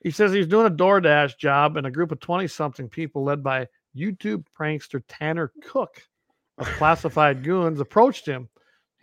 [0.01, 3.41] he says he's doing a DoorDash job, and a group of 20 something people led
[3.41, 6.01] by YouTube prankster Tanner Cook
[6.57, 8.49] of classified goons approached him.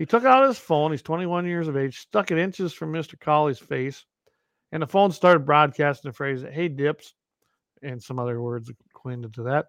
[0.02, 0.90] He took out his phone.
[0.90, 3.16] He's 21 years of age, stuck it inches from Mr.
[3.16, 4.04] Colie's face,
[4.72, 7.14] and the phone started broadcasting the phrase, Hey, dips,
[7.84, 9.66] and some other words acquainted to that.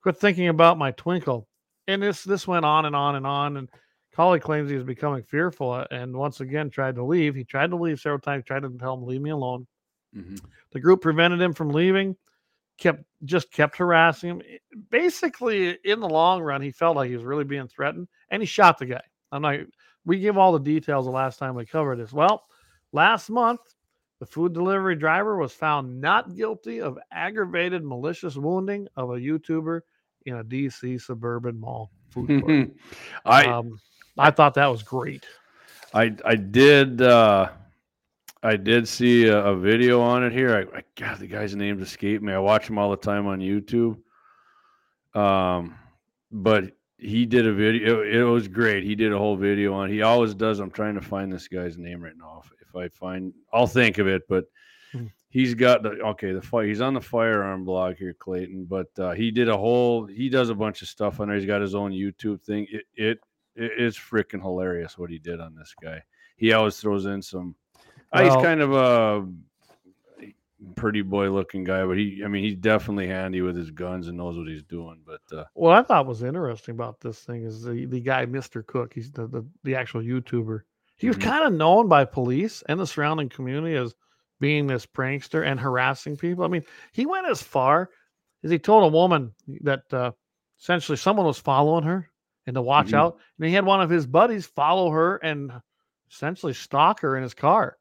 [0.00, 1.48] Quit thinking about my twinkle.
[1.88, 3.56] And this this went on and on and on.
[3.56, 3.68] And
[4.14, 7.34] Colie claims he was becoming fearful uh, and once again tried to leave.
[7.34, 9.66] He tried to leave several times, tried to tell him, leave me alone.
[10.14, 10.40] Mhm.
[10.70, 12.16] The group prevented him from leaving,
[12.78, 14.42] kept just kept harassing him.
[14.90, 18.46] Basically, in the long run, he felt like he was really being threatened, and he
[18.46, 19.02] shot the guy.
[19.32, 19.66] I'm like,
[20.04, 22.12] we give all the details the last time we covered this.
[22.12, 22.44] Well,
[22.92, 23.60] last month,
[24.20, 29.80] the food delivery driver was found not guilty of aggravated malicious wounding of a YouTuber
[30.26, 32.70] in a DC suburban mall food court.
[33.24, 33.80] I um,
[34.18, 35.26] I thought that was great.
[35.94, 37.50] I I did uh
[38.44, 40.68] I did see a, a video on it here.
[40.72, 42.32] I, I God, the guy's name's escaped me.
[42.32, 43.96] I watch him all the time on YouTube.
[45.14, 45.78] Um,
[46.30, 48.02] but he did a video.
[48.02, 48.84] It, it was great.
[48.84, 49.90] He did a whole video on.
[49.90, 50.60] He always does.
[50.60, 52.42] I'm trying to find this guy's name right now.
[52.44, 54.22] If, if I find, I'll think of it.
[54.28, 54.44] But
[54.92, 55.06] Hmm.
[55.30, 56.32] he's got the okay.
[56.32, 56.66] The fire.
[56.66, 58.66] He's on the firearm blog here, Clayton.
[58.66, 60.04] But uh, he did a whole.
[60.06, 61.36] He does a bunch of stuff on there.
[61.38, 62.66] He's got his own YouTube thing.
[62.70, 63.18] It it
[63.56, 66.02] it is freaking hilarious what he did on this guy.
[66.36, 67.54] He always throws in some.
[68.12, 69.26] uh, he's kind of a
[70.76, 72.22] pretty boy looking guy, but he.
[72.24, 75.02] I mean, he's definitely handy with his guns and knows what he's doing.
[75.06, 78.64] But uh, What I thought was interesting about this thing is the, the guy, Mr.
[78.66, 80.60] Cook, he's the, the, the actual YouTuber.
[80.96, 81.22] He was Mhm.
[81.22, 83.94] kind of known by police and the surrounding community as
[84.40, 86.44] being this prankster and harassing people.
[86.44, 87.90] I mean, he went as far
[88.44, 89.32] as he told a woman
[89.62, 90.12] that uh,
[90.60, 92.08] essentially someone was following her
[92.46, 92.98] and to watch Mhm.
[92.98, 93.18] out.
[93.38, 95.52] And he had one of his buddies follow her and
[96.10, 97.78] essentially stalk her in his car.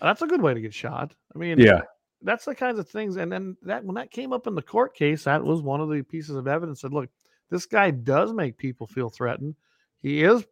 [0.00, 1.14] That's a good way to get shot.
[1.34, 1.82] I mean, yeah,
[2.22, 3.16] that's the kinds of things.
[3.16, 5.88] And then that when that came up in the court case, that was one of
[5.88, 7.08] the pieces of evidence that look,
[7.50, 9.54] this guy does make people feel threatened.
[10.00, 10.44] He is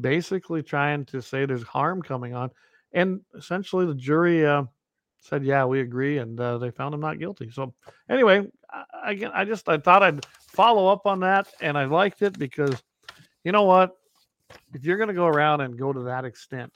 [0.00, 2.50] basically trying to say there's harm coming on,
[2.92, 4.64] and essentially the jury uh,
[5.20, 7.50] said, "Yeah, we agree," and uh, they found him not guilty.
[7.50, 7.74] So
[8.08, 12.22] anyway, I, again, I just I thought I'd follow up on that, and I liked
[12.22, 12.82] it because
[13.44, 13.96] you know what,
[14.74, 16.72] if you're going to go around and go to that extent.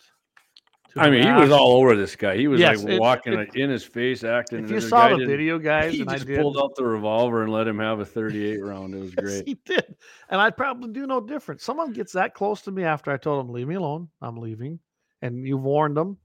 [0.97, 2.37] I mean, he was all over this guy.
[2.37, 4.65] He was Yes, like it- walking it- in his face, acting.
[4.65, 7.53] If you saw the video, guys, he and I just pulled out the revolver and
[7.53, 8.95] let him have a 38 round.
[8.95, 9.47] It was Yes, great.
[9.47, 9.95] he did.
[10.31, 11.61] And I'd probably do no different.
[11.61, 14.09] Someone gets that close to me after I told him, leave me alone.
[14.23, 14.79] I'm leaving.
[15.23, 16.17] And you've warned them.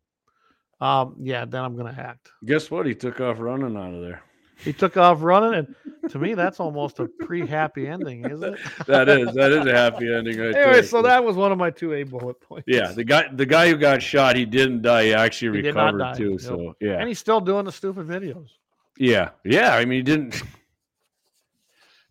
[0.80, 2.30] Um, yeah, then I'm gonna act.
[2.46, 2.86] Guess what?
[2.86, 4.24] He took off running out of there.
[4.66, 8.60] He took off running, and to me, that's almost a pre-happy ending, isn't it?
[8.86, 10.84] That is that is a happy ending right anyway, there.
[10.84, 12.66] so that was one of my two A bullet points.
[12.68, 15.06] yeah, the guy the guy who got shot, he didn't die.
[15.06, 16.38] He actually He recovered too.
[16.38, 18.50] So yeah, and he's still doing the stupid videos.
[18.98, 19.76] yeah, yeah.
[19.76, 20.42] I mean, he didn't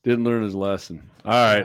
[0.02, 1.09] didn't learn his lesson.
[1.24, 1.64] All right.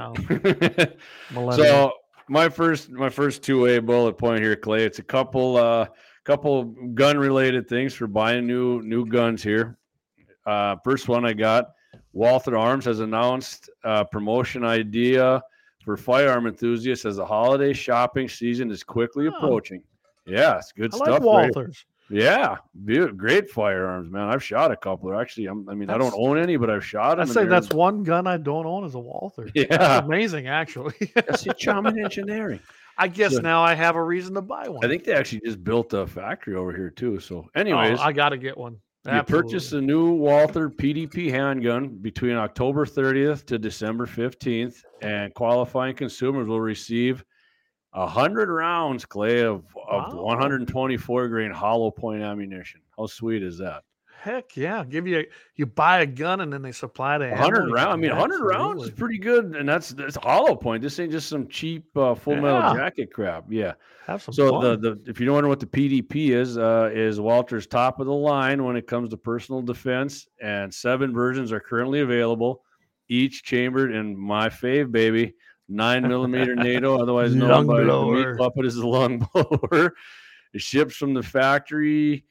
[1.31, 1.55] Millennial.
[1.55, 1.91] So
[2.27, 4.83] my first my first two A bullet point here, Clay.
[4.83, 5.87] It's a couple uh
[6.23, 9.77] couple gun related things for buying new new guns here.
[10.45, 11.71] Uh first one I got
[12.13, 15.41] Walther Arms has announced a promotion idea
[15.83, 19.31] for firearm enthusiasts as the holiday shopping season is quickly Oh.
[19.37, 19.81] approaching.
[20.25, 21.23] Yeah, it's good I stuff.
[21.23, 21.67] like right?
[22.09, 22.57] Yeah,
[23.15, 24.27] great firearms, man.
[24.29, 25.17] I've shot a couple.
[25.19, 27.27] Actually, I'm, I mean, I don't own any, but I've shot them.
[27.27, 29.49] I'd say that's one gun I don't own is a Walther.
[29.55, 29.65] Yeah.
[29.69, 30.93] That's amazing, actually.
[31.15, 32.59] that's charming engineering.
[32.97, 34.85] I guess So- now I have a reason to buy one.
[34.85, 37.19] I think they actually just built a factory over here too.
[37.19, 38.77] So, Oh, anyways, I got to get one.
[39.05, 45.95] You purchase a new Walther PDP handgun between October 30th to December 15th, and qualifying
[45.95, 47.23] consumers will receive
[47.93, 50.23] hundred rounds, Clay, of, of Wow.
[50.23, 52.81] 124 grain hollow point ammunition.
[52.97, 53.83] How sweet is that?
[54.25, 54.83] Heck yeah!
[54.83, 55.25] Give you a,
[55.55, 57.91] you buy a gun and then they supply the hundred round.
[57.93, 60.81] I mean, hundred rounds is pretty good, and that's that's hollow point.
[60.81, 63.45] This ain't just some cheap uh, full metal jacket crap.
[63.49, 63.73] Yeah.
[64.07, 64.81] Have some So fun.
[64.81, 68.07] the, the if you don't know what the PDP is, uh, is Walther's top of
[68.07, 72.63] the line when it comes to personal defense, and seven versions are currently available,
[73.07, 75.35] each chambered in my fave baby
[75.69, 78.37] nine millimeter NATO, otherwise known Lung by the meat blower.
[78.37, 79.93] puppet as the lung blower.
[80.53, 82.25] It ships from the factory,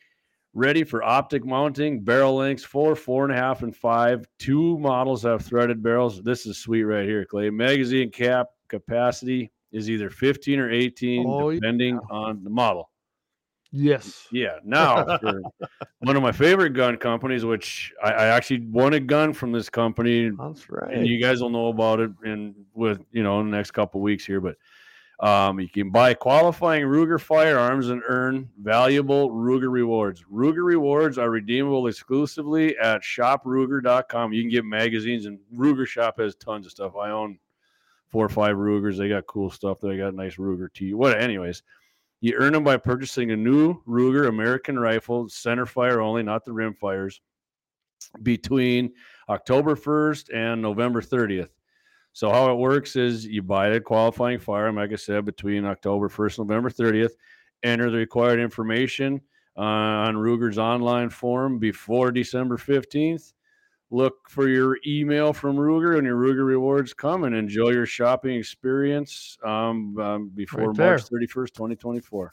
[0.55, 2.01] ready for optic mounting.
[2.01, 4.26] Barrel lengths four, four and a half, and five.
[4.39, 6.22] Two models have threaded barrels.
[6.22, 7.51] This is sweet right here, Clay.
[7.51, 11.56] Magazine cap capacity is either 15 or 18, Oh, yeah.
[11.60, 12.90] depending on the model.
[13.72, 14.28] yes.
[14.31, 14.59] Yeah.
[14.64, 15.05] Now,
[15.98, 19.68] one of my favorite gun companies, which I, I actually won a gun from this
[19.68, 20.94] company, That's right.
[20.94, 24.01] and you guys will know about it in with you know in the next couple
[24.01, 24.40] weeks here.
[24.40, 24.56] But
[25.20, 30.24] um, you can buy qualifying Ruger firearms and earn valuable Ruger rewards.
[30.32, 34.32] Ruger rewards are redeemable exclusively at shopruger.com.
[34.32, 36.97] You can get magazines, and Ruger Shop has tons of stuff.
[36.97, 37.39] I own
[38.09, 38.99] four or five Rugers.
[38.99, 39.78] They got cool stuff.
[39.81, 40.95] They got nice Ruger T.
[40.95, 41.62] What, anyways.
[42.20, 46.55] You earn them by purchasing a new Ruger American rifle, center fire only, not the
[46.55, 47.20] rim fires,
[48.23, 48.93] between
[49.28, 51.51] October 1st and November 30th.
[52.15, 56.09] So how it works is you buy the qualifying firearm, like I said, between October
[56.09, 57.12] 1st and November 30th.
[57.65, 59.20] Enter the required information
[59.59, 63.32] uh, on Ruger's online form before December 15th.
[63.91, 68.36] Look for your email from Ruger and your Ruger rewards come and enjoy your shopping
[68.36, 70.78] experience um, um, before Right.
[70.78, 72.32] March 31st, 2024.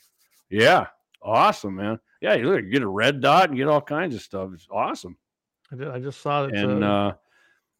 [0.51, 0.87] Yeah,
[1.23, 1.99] awesome, man.
[2.21, 4.51] Yeah, you look, you get a red dot and get all kinds of stuff.
[4.53, 5.17] It's awesome
[5.71, 6.55] I, did, I just saw that.
[6.55, 7.13] and uh, uh,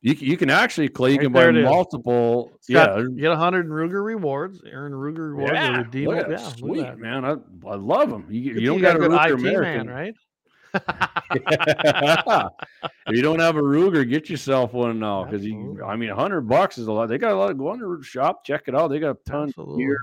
[0.02, 1.66] you you can actually Clay, you Right can buy there it is.
[1.66, 2.52] multiple.
[2.70, 4.62] got- Yeah, get a hundred Ruger rewards.
[4.72, 5.54] Earn Ruger rewards.
[5.54, 6.98] yeah, or look at Yeah, look at sweet that.
[7.00, 7.24] man.
[7.26, 7.36] I,
[7.68, 8.26] I love them.
[8.30, 10.14] You, you don't got a Ruger IT American, man, right?
[13.08, 15.82] if you don't have a Ruger, get yourself one now because you.
[15.86, 17.08] I mean, hundred bucks is a lot.
[17.08, 17.58] They got a lot.
[17.58, 18.88] Go on the shop, check it out.
[18.90, 19.84] They got tons Absolutely.
[19.84, 20.00] here.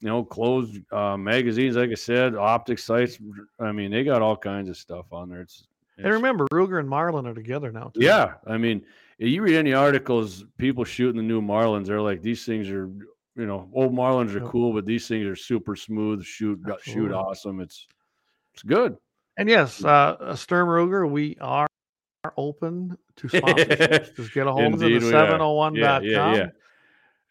[0.00, 3.18] You know, clothes, uh, magazines, like I said, optic sites.
[3.60, 5.42] I mean, they got all kinds of stuff on there.
[5.42, 5.66] It's,
[5.98, 7.90] And remember, Ruger and Marlin are together now.
[7.94, 8.04] Too.
[8.04, 8.84] Yeah, I mean,
[9.18, 12.86] you read any articles, people shooting the new Marlins, they're like, these things are,
[13.36, 14.48] you know, old Marlins are Yep.
[14.48, 17.60] cool, but these things are super smooth, shoot, shoot awesome.
[17.60, 17.86] It's,
[18.54, 18.96] it's good.
[19.36, 21.66] And yes, uh, uh, Sturm Ruger, we are
[22.24, 24.14] are open to sponsorships.
[24.16, 25.26] Just get a hold of them at we are.
[25.26, 25.74] 701.com.
[25.76, 26.46] Yeah, yeah, yeah.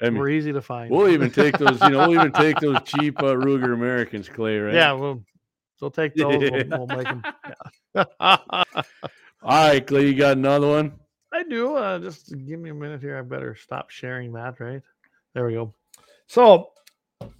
[0.01, 0.91] I mean, We're easy to find.
[0.91, 4.57] we'll even take those, you know, we'll even take those cheap uh, Ruger Americans, Clay,
[4.57, 4.73] right?
[4.73, 5.23] Yeah, we'll,
[5.79, 6.37] we'll take those.
[6.51, 7.23] We'll, we'll make them.
[8.19, 8.65] All
[9.43, 10.93] right, Clay, you got another one?
[11.33, 11.75] I do.
[11.75, 13.17] Uh, just give me a minute here.
[13.17, 14.81] I better stop sharing that, right?
[15.33, 15.73] There we go.
[16.27, 16.71] So,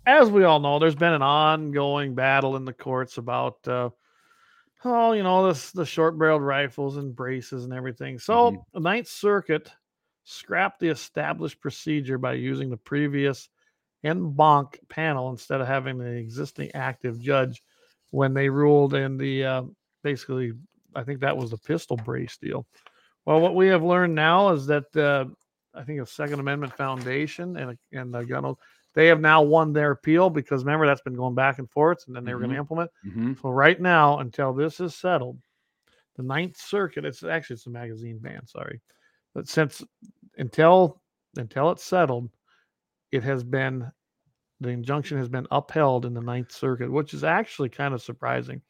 [0.06, 3.90] as we all know, there's been an ongoing battle in the courts about, uh,
[4.84, 8.18] oh, you know, this the short barreled rifles and braces and everything.
[8.19, 8.65] So, Mhm.
[8.73, 9.72] the Ninth Circuit
[10.23, 13.49] scrapped the established procedure by using the previous
[14.03, 17.61] en banc panel instead of having the existing active judge
[18.10, 19.64] when they ruled in the uh,
[20.03, 20.53] basically,
[20.95, 22.65] I think that was the pistol brace deal.
[23.26, 25.26] Well, what we have learned now is that uh,
[25.73, 28.56] I think the Second Amendment Foundation and and the gun,
[28.94, 32.15] they have now won their appeal because remember that's been going back and forth, and
[32.15, 32.56] then they were going Mhm.
[32.56, 32.91] to implement.
[33.06, 33.34] Mm-hmm.
[33.41, 35.38] So right now, until this is settled,
[36.18, 38.82] the Ninth Circuit, it's actually it's a magazine ban, sorry,
[39.34, 39.84] but since
[40.38, 41.02] until
[41.38, 42.30] until it's settled,
[43.11, 43.90] it has been
[44.60, 48.61] the injunction has been upheld in the Ninth Circuit, which is actually kind of surprising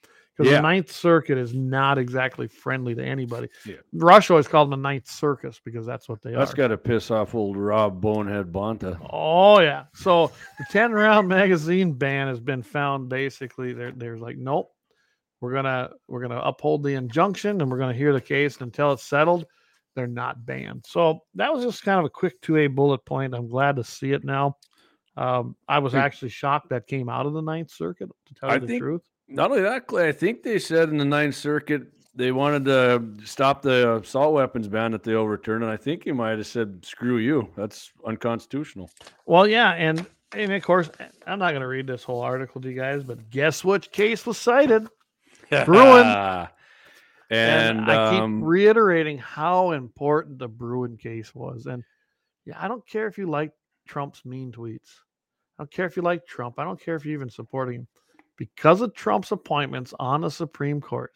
[0.41, 0.57] because Yeah.
[0.57, 3.47] the Ninth Circuit is not exactly friendly to anybody.
[3.65, 3.75] Yeah.
[3.93, 6.45] Russia always called them the Ninth Circus because that's what they That's are.
[6.45, 8.97] That's got to piss off old Rob Bonehead Bonta.
[9.11, 9.85] Oh yeah.
[9.93, 14.71] So the 10 round magazine ban has been found basically there there's like nope.
[15.39, 18.55] We're going to we're to uphold the injunction and we're going to hear the case
[18.57, 19.45] and until it's settled
[19.95, 20.85] they're not banned.
[20.87, 23.33] So that was just kind of a quick 2A bullet point.
[23.35, 24.55] I'm glad to see it now.
[25.17, 28.53] Um, I was actually shocked that came out of the Ninth Circuit to tell I
[28.53, 29.01] you the think- truth.
[29.31, 31.83] Not only that, Clay, I think they said in the Ninth Circuit
[32.13, 36.11] they wanted to stop the assault weapons ban that they overturned, and I think he
[36.11, 38.89] might have said, "Screw you, that's unconstitutional."
[39.25, 40.89] Well, yeah, and and of course
[41.25, 44.25] I'm not going to read this whole article to you guys, but guess which case
[44.25, 44.87] was cited?
[45.65, 46.05] Bruen.
[47.29, 51.65] and, And, I keep um, reiterating how important the Bruen case was.
[51.65, 51.83] And
[52.45, 53.51] yeah, I don't care if you like
[53.87, 54.99] Trump's mean tweets.
[55.57, 56.59] I don't care if you like Trump.
[56.59, 57.87] I don't care if you're even supporting him.
[58.41, 61.11] Because of Trump's appointments on the Supreme Court,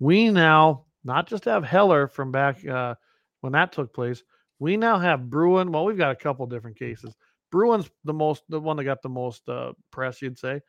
[0.00, 2.96] We now not just have Heller from back uh,
[3.42, 4.24] when that took place.
[4.58, 5.70] We now have Bruen.
[5.70, 7.14] Well, we've got a couple different cases.
[7.52, 10.62] Bruen's the most, the one that got the most uh, press, you'd say.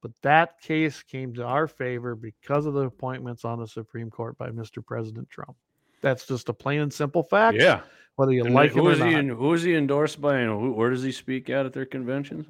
[0.00, 4.38] But that case came to our favor because of the appointments on the Supreme Court
[4.38, 4.84] by Mr.
[4.86, 5.56] President Trump.
[6.02, 7.56] That's just a plain and simple fact.
[7.58, 7.80] Yeah.
[8.16, 9.22] Whether you And like him who or is he?
[9.22, 9.36] not.
[9.36, 10.38] who is he endorsed by?
[10.40, 12.46] And who, where does he speak at at their conventions?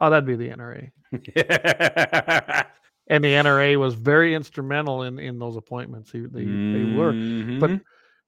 [0.00, 0.90] oh, that'd be the NRA.
[3.10, 6.10] And the NRA was very instrumental in, in those appointments.
[6.10, 7.12] He, they, they were.
[7.58, 7.80] But you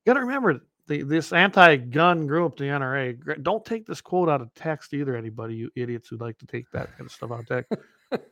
[0.06, 3.42] got to remember the, this anti-gun group, the NRA.
[3.42, 5.16] Don't take this quote out of text either.
[5.16, 7.72] Anybody, you idiots who like to take that kind of stuff out of text.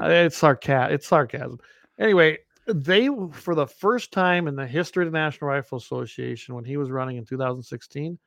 [0.00, 0.92] Uh, it's sarcasm.
[0.94, 1.60] It's sarcasm.
[2.00, 6.64] Anyway, they for the first time in the history of the National Rifle Association, when
[6.64, 8.18] he was running in 2016,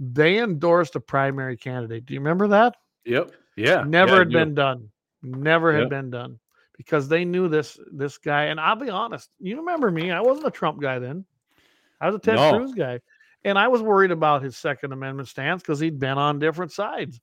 [0.00, 2.06] they endorsed a primary candidate.
[2.06, 2.76] Do you remember that?
[3.04, 3.32] Yep.
[3.56, 3.84] Yeah.
[3.86, 4.90] Never yeah, had been done.
[5.22, 5.90] Never had Yep.
[5.90, 6.38] been done
[6.76, 8.44] because they knew this this guy.
[8.44, 10.10] And I'll be honest, you remember me?
[10.10, 11.24] I wasn't a Trump guy then.
[12.00, 12.50] I was a Ted No.
[12.50, 13.00] Cruz guy,
[13.44, 17.20] and I was worried about his Second Amendment stance because he'd been on different sides.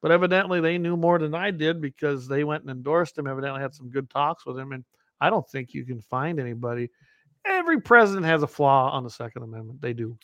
[0.00, 3.26] But evidently, they knew more than I did because they went and endorsed him.
[3.26, 4.84] Evidently, had some good talks with him, and
[5.20, 6.90] I don't think you can find anybody.
[7.44, 9.80] Every president has a flaw on the Second Amendment.
[9.80, 10.18] They do.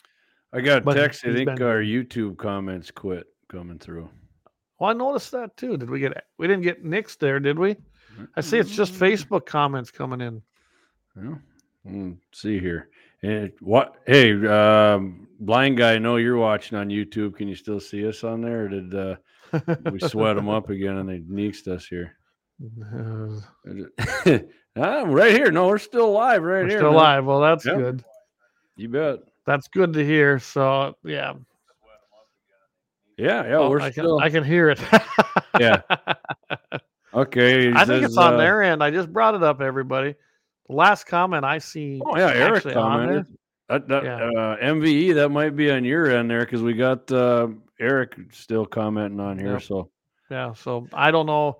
[0.53, 1.25] I got a but text.
[1.25, 4.09] I think been- our YouTube comments quit coming through.
[4.79, 5.77] Well, I noticed that too.
[5.77, 6.23] Did we get?
[6.37, 7.75] We didn't get Nick's there, did we?
[8.35, 10.41] I see it's just Facebook comments coming in.
[11.15, 11.39] Well,
[11.85, 12.89] mm, see here.
[13.23, 13.95] And what?
[14.05, 17.35] Hey, um, blind guy, I know you're watching on YouTube.
[17.35, 18.65] Can you still see us on there?
[18.65, 19.15] Or did uh,
[19.91, 22.15] we sweat them up again and they neeked us here?
[22.93, 23.39] Uh,
[24.77, 25.51] ah, right here.
[25.51, 26.79] No, we're still alive right we're here.
[26.79, 26.99] still man.
[26.99, 27.25] alive.
[27.25, 27.77] Well, that's Yep.
[27.77, 28.03] good.
[28.75, 29.19] You bet.
[29.45, 30.39] That's good to hear.
[30.39, 31.33] So yeah,
[33.17, 34.19] Yeah, yeah, Oh, we're I can still.
[34.19, 34.79] I can hear it.
[35.59, 35.81] Yeah.
[37.13, 37.71] Okay.
[37.73, 38.83] I think it's on uh, their end.
[38.83, 40.13] I just brought it up, everybody.
[40.69, 41.99] The last comment I see.
[42.05, 43.37] Oh yeah, Eric actually on there- commented.
[43.69, 44.29] That, that, Yeah.
[44.39, 47.47] uh, MVE that might be on your end there because we got uh,
[47.79, 49.59] Eric still commenting on here.
[49.59, 49.89] So
[50.29, 50.53] Yeah.
[50.53, 51.57] So I don't know.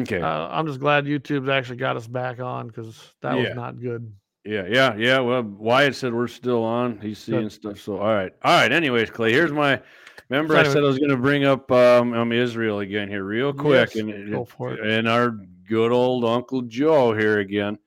[0.00, 3.48] Okay, Uh, I'm just glad YouTube's actually got us back on because that Yeah.
[3.48, 4.12] was not good.
[4.44, 5.18] yeah, yeah, yeah.
[5.20, 6.98] Well, Wyatt said we're still on.
[7.00, 7.78] He's seeing stuff.
[7.78, 8.72] So all right, all right.
[8.72, 9.80] Anyways, Clay, here's my.
[10.28, 13.52] Remember, I said I was going to bring up um, um Israel again here, real
[13.52, 14.80] quick, Yes, and go for it.
[14.80, 15.36] and our
[15.68, 17.78] good old Uncle Joe here again.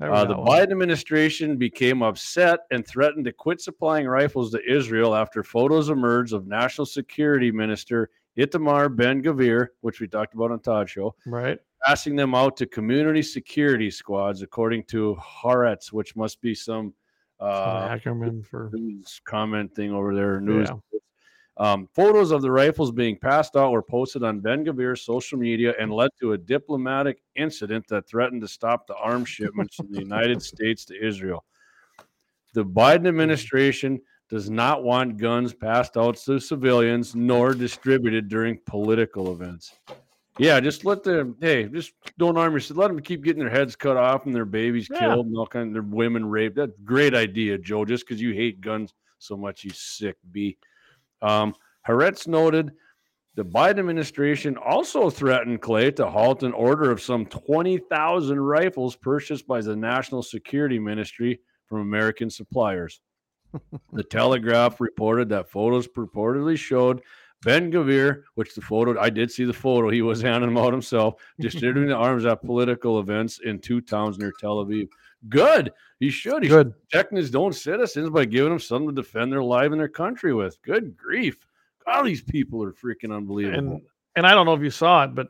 [0.00, 0.34] Uh, the.
[0.36, 6.32] Biden administration became upset and threatened to quit supplying rifles to Israel after photos emerged
[6.32, 11.58] of National Security Minister Itamar Ben Gavir, which we talked about on Todd Show, right.
[11.84, 16.94] passing them out to community security squads, according to Haaretz, which must be some
[17.40, 20.40] uh, Ackerman for news comment thing over there.
[20.40, 20.68] News.
[20.70, 20.98] Yeah.
[21.58, 25.74] Um, photos of the rifles being passed out were posted on Ben Gavir's social media
[25.80, 29.98] and led to a diplomatic incident that threatened to stop the arms shipments from the
[29.98, 31.44] United States to Israel.
[32.54, 39.32] The Biden administration does not want guns passed out to civilians nor distributed during political
[39.32, 39.72] events.
[40.38, 41.36] Yeah, just let them.
[41.40, 42.78] Hey, just don't arm yourself.
[42.78, 45.00] Let them keep getting their heads cut off and their babies Yeah.
[45.00, 46.56] killed and all kind of their women raped.
[46.56, 47.84] That's a great idea, Joe.
[47.84, 50.56] Just because you hate guns so much, you sick bee.
[51.22, 51.54] Um,
[51.88, 52.70] Haaretz noted
[53.34, 59.46] the Biden administration also threatened Clay to halt an order of some 20,000 rifles purchased
[59.46, 63.00] by the National Security Ministry from American suppliers.
[63.92, 67.02] The Telegraph reported that photos purportedly showed
[67.42, 70.72] Ben Gavir, which the photo I did see the photo, he was handing them out
[70.72, 74.88] himself, distributing the arms at political events in two towns near Tel Aviv.
[75.28, 75.72] Good.
[76.00, 76.42] He should.
[76.42, 76.74] He good.
[76.90, 80.32] protecting his own citizens by giving them something to defend their life and their country
[80.32, 80.60] with.
[80.62, 81.44] Good grief.
[81.86, 83.58] All these people are freaking unbelievable.
[83.58, 83.82] And
[84.14, 85.28] and I don't know if you saw it, but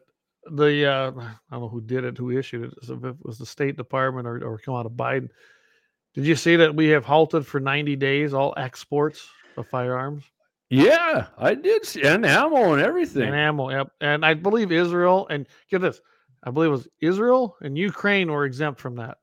[0.50, 2.78] the uh, I don't know who did it, who issued it.
[2.82, 5.28] If it was the State Department or or come out of Biden.
[6.18, 10.24] Did you see that we have halted for 90 days all exports of firearms
[10.70, 13.22] yeah, I did see and ammo and everything.
[13.22, 13.70] and ammo?
[13.70, 13.90] Yep.
[14.02, 16.00] And I believe Israel and get this,
[16.42, 19.18] I believe it was Israel and Ukraine were exempt from that,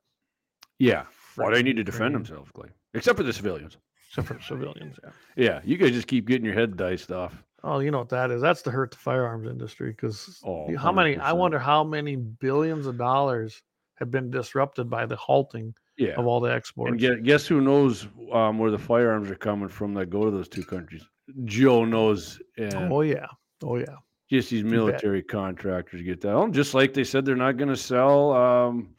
[0.78, 1.04] yeah.
[1.36, 2.24] Well, they need to defend Ukraine.
[2.24, 2.68] themselves, Clay.
[2.94, 3.76] Except for the civilians.
[4.08, 4.98] except for civilians.
[5.04, 5.10] Yeah.
[5.36, 7.34] Yeah, you guys just keep getting your head diced off.
[7.62, 8.40] Oh, you know what that is?
[8.42, 11.16] That's to hurt the firearms industry because Oh, how many?
[11.18, 13.62] I wonder how many billions of dollars
[13.96, 16.14] have been disrupted by the halting Yeah.
[16.16, 16.90] of all the exports.
[16.90, 20.30] And guess, guess who knows um, where the firearms are coming from that go to
[20.30, 21.04] those two countries?
[21.44, 22.38] Joe knows.
[22.74, 23.26] Oh yeah,
[23.64, 23.96] oh yeah.
[24.30, 26.32] just these military contractors get that.
[26.32, 28.90] Oh, just like they said, they're not going to sell um,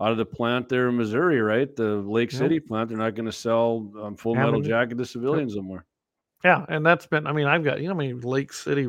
[0.00, 1.74] out of the plant there in Missouri, right?
[1.76, 2.38] The Lake Nope.
[2.38, 2.88] City plant.
[2.88, 5.84] They're not going to sell um, full metal jacket to civilians somewhere.
[6.44, 7.26] Yeah, and that's been.
[7.26, 8.86] I mean, I've got you know how many Lake City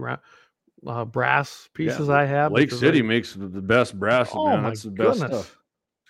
[0.87, 2.51] uh, brass pieces I have.
[2.51, 4.63] Lake City I- makes the best brass, oh man.
[4.63, 5.57] my That's the best goodness, stuff.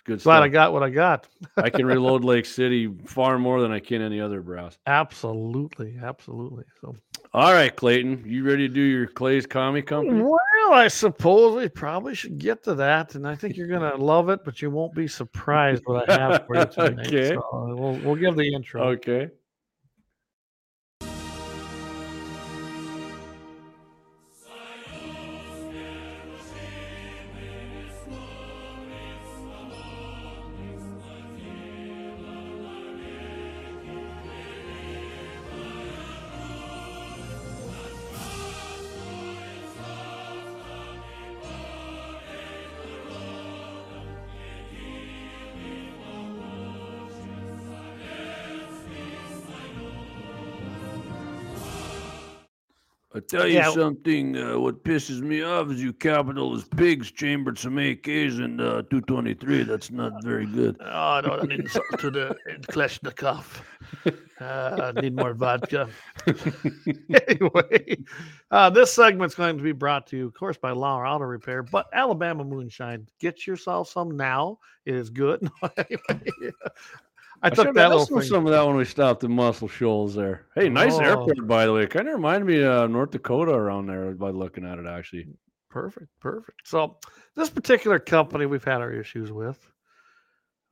[0.06, 1.26] Good Glad I got what I got.
[1.56, 4.78] I can reload Lake City far more than I can any other brass.
[4.86, 6.64] Absolutely, absolutely.
[6.80, 6.94] So,
[7.34, 10.22] All right, Clayton, you ready to do your Clay's Commie Company?
[10.22, 10.38] well,
[10.72, 14.44] I suppose we probably should get to that, and I think you're gonna love it,
[14.44, 17.06] but you won't be surprised what I have for you tonight.
[17.08, 17.34] Okay.
[17.34, 18.82] So we'll we'll give the intro.
[18.90, 19.28] Okay.
[53.28, 53.70] Tell you Yeah.
[53.70, 54.36] something.
[54.36, 59.64] Uh, what pisses me off is you capitalist pigs chambered some AKs in uh, 223.
[59.64, 60.76] That's not very good.
[60.86, 62.36] Oh no, I need something to the
[62.68, 63.44] Kalashnikov.
[64.40, 65.88] Uh, I need more vodka.
[67.28, 67.96] anyway,
[68.50, 71.62] uh, this segment's going to be brought to you, of course, by Lauer Auto Repair,
[71.62, 73.06] but Alabama Moonshine.
[73.20, 74.58] Get yourself some now.
[74.84, 75.42] It is good.
[75.62, 76.52] No, anyway,
[77.42, 80.46] I, took should've that little some of that when we stopped at Muscle Shoals there.
[80.54, 81.00] Hey, nice Oh.
[81.00, 81.86] airport, by the way.
[81.86, 85.28] Kind of reminded me of North Dakota around there by looking at it, actually.
[85.70, 86.66] Perfect, perfect.
[86.66, 86.98] So
[87.34, 89.58] this particular company we've had our issues with.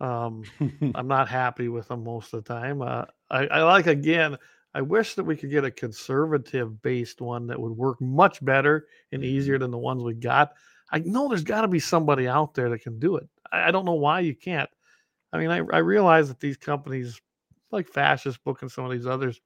[0.01, 0.43] Um,
[0.95, 2.83] I'm not happy with them most of the time.
[2.83, 4.37] Uh, I, I like again.
[4.75, 8.87] I wish that we could get a conservative based one that would work much better
[9.13, 10.53] and easier than the ones we got.
[10.91, 13.29] I know there's got to be somebody out there that can do it.
[13.53, 14.69] I, I don't know why you can't.
[15.35, 17.21] I mean, I, I realize that these companies
[17.73, 19.41] like Fascist Book and some of these others,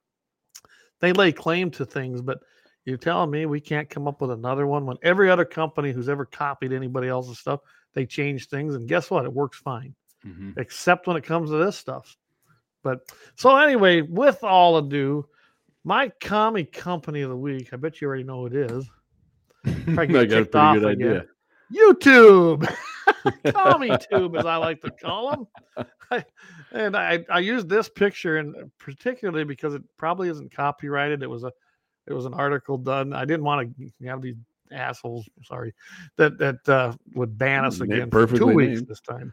[1.01, 2.41] they lay claim to things, but
[2.85, 6.11] you're telling me we can't come up with another one when every other company who's
[6.11, 7.61] ever copied anybody else's stuff,
[7.95, 9.25] they change things, and guess what?
[9.25, 9.95] It works fine
[10.27, 10.59] Mhm.
[10.59, 12.17] except when it comes to this stuff.
[12.83, 13.01] But
[13.37, 15.27] so anyway, with all ado,
[15.85, 17.73] my commie company of the week.
[17.73, 18.87] I bet you already know who it is.
[19.99, 20.85] I got a pretty good again.
[20.85, 21.27] idea.
[21.73, 22.67] YouTube,
[23.53, 25.87] commie tube, as I like to call them.
[26.11, 26.25] I,
[26.73, 31.23] and I, I used this picture, and particularly because it probably isn't copyrighted.
[31.23, 31.53] It was a,
[32.07, 33.13] it was an article done.
[33.13, 34.37] I didn't want to have these
[34.73, 35.29] assholes.
[35.45, 35.75] Sorry,
[36.17, 38.89] that that uh, would ban us Na- again for two perfectly weeks named.
[38.89, 39.33] this time.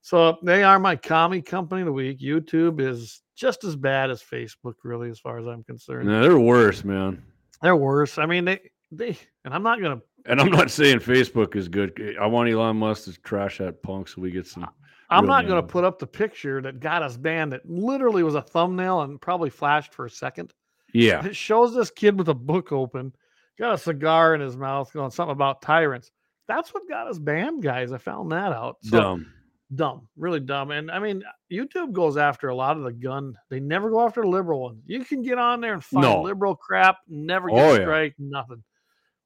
[0.00, 2.18] So they are my commie company of the week.
[2.18, 6.08] YouTube is just as bad as Facebook, really, as far as I'm concerned.
[6.08, 7.22] No, they're worse, man.
[7.62, 8.18] They're worse.
[8.18, 8.60] I mean, they
[8.90, 12.16] they, and I'm not gonna And I'm not saying Facebook is good.
[12.20, 14.68] I want Elon Musk to trash that punk so we get some.
[15.10, 17.52] I'm not going to put up the picture that got us banned.
[17.52, 20.54] That literally was a thumbnail and probably flashed for a second.
[20.94, 21.24] Yeah.
[21.24, 23.14] It shows this kid with a book open,
[23.58, 26.10] got a cigar in his mouth, going something about tyrants.
[26.48, 27.92] That's what got us banned, guys.
[27.92, 28.76] I found that out.
[28.82, 29.32] So Dumb.
[29.74, 30.70] dumb, really dumb.
[30.70, 31.22] And I mean,
[31.52, 33.36] YouTube goes after a lot of the gun.
[33.50, 34.80] They never go after the liberal one.
[34.86, 36.22] You can get on there and find No.
[36.22, 38.10] liberal crap, never oh, get Oh, a yeah.
[38.18, 38.62] nothing.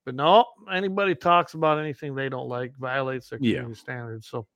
[0.07, 3.57] But no, anybody talks about anything they don't like violates their Yeah.
[3.57, 4.29] community standards.
[4.29, 4.47] So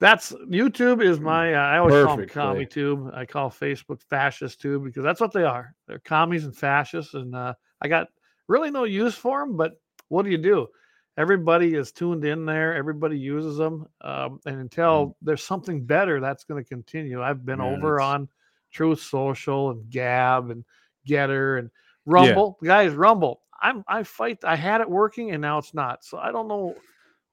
[0.00, 3.10] that's YouTube is my uh, I always call them Perfect, commie tube.
[3.12, 5.74] I call Facebook fascist tube because that's what they are.
[5.88, 8.08] They're commies and fascists, and uh, I got
[8.48, 9.56] really no use for them.
[9.56, 9.72] But
[10.08, 10.68] what do you do?
[11.16, 12.74] Everybody is tuned in there.
[12.74, 17.22] Everybody uses them, um, and until there's something better, that's going to continue.
[17.22, 17.70] I've been Mm.
[17.72, 18.28] Yeah, over that's- on
[18.72, 20.64] Truth Social and Gab and
[21.08, 21.70] Gettr and
[22.04, 22.58] Rumble.
[22.62, 23.40] Guys, Rumble.
[23.64, 24.38] I'm I fight.
[24.44, 26.04] I had it working and now it's not.
[26.04, 26.74] So I don't know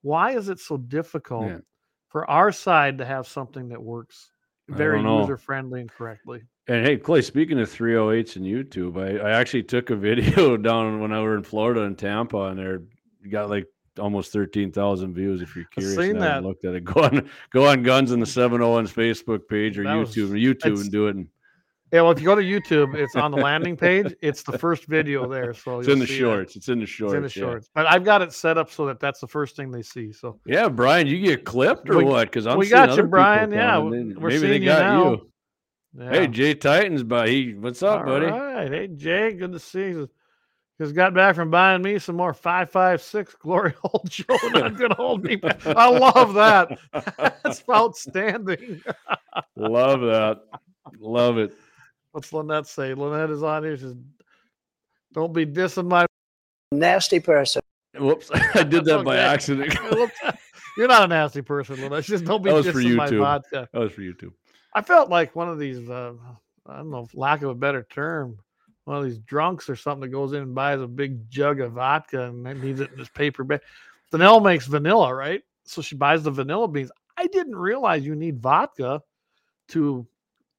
[0.01, 1.57] why is it so difficult Yeah.
[2.09, 4.31] for our side to have something that works
[4.69, 6.41] very user friendly and correctly.
[6.67, 11.01] And hey, Clay, speaking of 308s and YouTube, I, I actually took a video down
[11.01, 12.83] when I were in Florida and Tampa, and there
[13.29, 13.65] got like
[13.99, 15.41] almost 13,000 views.
[15.41, 16.43] If you're I've curious, seen that.
[16.43, 16.85] looked at it.
[16.85, 20.79] Go on, go on Guns in the 701's Facebook page or That was- YouTube, YouTube,
[20.79, 21.15] and do it.
[21.17, 21.27] And
[21.91, 24.13] Yeah, well, if you go to YouTube, it's on the landing page.
[24.21, 26.11] It's the first video there, so it's in the that.
[26.13, 26.55] shorts.
[26.55, 27.13] It's in the shorts.
[27.13, 27.51] It's in the yeah.
[27.51, 27.69] shorts.
[27.75, 30.13] But I've got it set up so that that's the first thing they see.
[30.13, 32.29] So Yeah, Brian, you get clipped or We- what?
[32.29, 33.51] Because I'm we got you, Brian.
[33.51, 33.91] Yeah, coming.
[33.91, 35.09] w- They- we're maybe they seeing you got now.
[35.11, 35.31] you.
[35.99, 36.09] yeah.
[36.11, 37.55] Hey, Jay Titans, buddy.
[37.55, 38.27] What's up, All buddy?
[38.27, 38.71] right.
[38.71, 40.09] Hey, Jay, good to see you.
[40.79, 44.25] Just got back from buying me some more 556 Glory Hole Joe.
[44.53, 45.63] Not to hold me back.
[45.67, 46.79] I love that.
[47.43, 48.81] That's outstanding.
[49.57, 50.39] Love that.
[50.97, 51.53] Love it.
[52.11, 52.93] What's Lynette say?
[52.93, 53.77] Lynette is on here.
[53.77, 53.95] She says,
[55.13, 56.05] Don't be dissing my.
[56.71, 57.61] Nasty person.
[57.97, 59.75] Whoops, I did that by accident.
[60.77, 62.05] You're not a nasty person, Lynette.
[62.05, 63.19] Just don't be That was for dissing my YouTube.
[63.19, 63.69] vodka.
[63.71, 64.31] that was for YouTube.
[64.73, 66.13] I felt like one of these, uh,
[66.65, 68.37] I don't know, lack of a better term,
[68.85, 71.73] one of these drunks or something that goes in and buys a big jug of
[71.73, 73.59] vodka and then needs it in this paper bag.
[74.11, 75.41] Vanilla makes vanilla, right?
[75.65, 76.91] So she buys the vanilla beans.
[76.97, 78.99] I I didn't realize you need vodka
[79.67, 80.07] to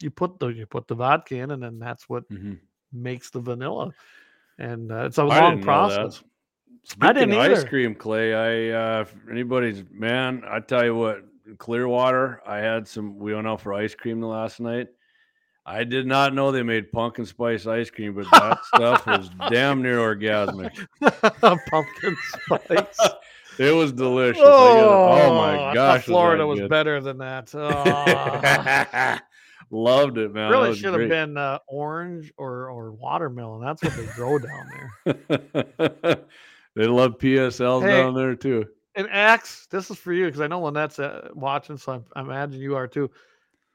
[0.03, 2.59] you put the you put the vodka in, and then that's what Mhm.
[2.93, 3.93] makes the vanilla.
[4.59, 5.97] And uh, it's a I long didn't know that.
[5.97, 6.24] process.
[6.85, 8.35] Speaking I didn't of ice cream, Clay.
[8.35, 10.43] I uh, anybody's man.
[10.49, 11.23] I tell you what,
[11.59, 12.43] Clearwater.
[12.47, 13.19] I had some.
[13.19, 14.89] We went out for ice cream the last night.
[15.65, 19.81] I did not know they made pumpkin spice ice cream, but that stuff was damn
[19.81, 20.73] near orgasmic.
[21.70, 23.11] Pumpkin spice.
[23.59, 24.43] It was delicious.
[24.43, 27.53] Gotta- oh, my gosh, Florida that was better than that.
[27.55, 29.19] Oh.
[29.74, 30.51] Loved it, man.
[30.51, 33.62] really should have been uh, orange or or watermelon.
[33.62, 34.70] That's what they grow down
[35.07, 35.15] there.
[36.77, 37.89] they love PSLs Hey.
[37.89, 38.66] down there too.
[38.97, 42.23] And Axe, this is for you because I know Lynette's uh, watching, so I, I
[42.23, 43.11] imagine you are too.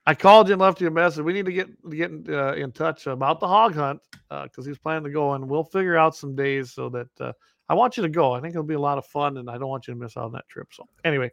[0.05, 1.25] I called you and left you a message.
[1.25, 3.99] We need to get get in, uh, in touch about the hog hunt
[4.29, 7.33] because he's planning to go, and we'll figure out some days so that uh,
[7.69, 8.33] I want you to go.
[8.33, 10.15] I think it'll be a lot of fun, and I don't want you to miss
[10.15, 10.67] out on that trip.
[10.71, 11.31] So anyway,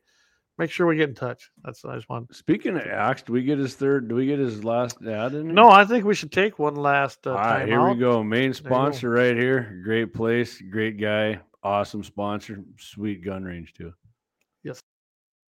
[0.59, 1.51] make sure we get in touch.
[1.65, 2.35] That's I just want.
[2.35, 4.09] Speaking of Axe, do we get his third?
[4.09, 5.45] Do we get his last ad in?
[5.47, 5.53] here?
[5.53, 7.95] No, I think we should take one last uh, All right, here out.
[7.95, 8.23] we go.
[8.23, 8.53] Main you go.
[8.55, 9.81] sponsor right here.
[9.85, 13.93] Great place, great guy, awesome sponsor, sweet gun range too.
[14.63, 14.81] Yes.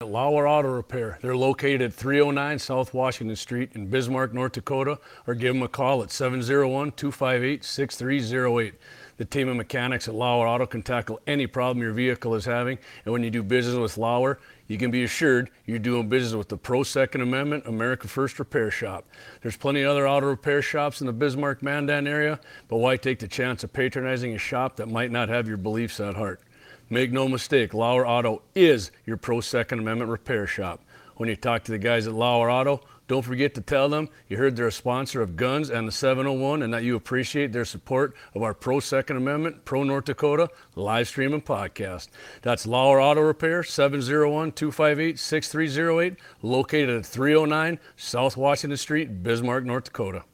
[0.02, 1.18] Lauer Auto Repair.
[1.22, 5.68] They're located at 309 South Washington Street in Bismarck, North Dakota, or give them a
[5.68, 8.74] call at 701 258 6308.
[9.16, 12.78] The team of mechanics at Lauer Auto can tackle any problem your vehicle is having.
[13.04, 16.48] And when you do business with Lauer, you can be assured you're doing business with
[16.48, 19.04] the Pro Second Amendment America First Repair Shop.
[19.42, 23.18] There's plenty of other auto repair shops in the Bismarck Mandan area, but why take
[23.18, 26.40] the chance of patronizing a shop that might not have your beliefs at heart?
[26.90, 30.80] Make no mistake, Lauer Auto is your pro Second Amendment repair shop.
[31.16, 34.36] When you talk to the guys at Lauer Auto, don't forget to tell them you
[34.36, 38.14] heard they're a sponsor of Guns and the 701 and that you appreciate their support
[38.34, 42.08] of our pro Second Amendment, pro North Dakota live stream and podcast.
[42.42, 49.84] That's Lauer Auto Repair, 701 258 6308, located at 309 South Washington Street, Bismarck, North
[49.84, 50.24] Dakota.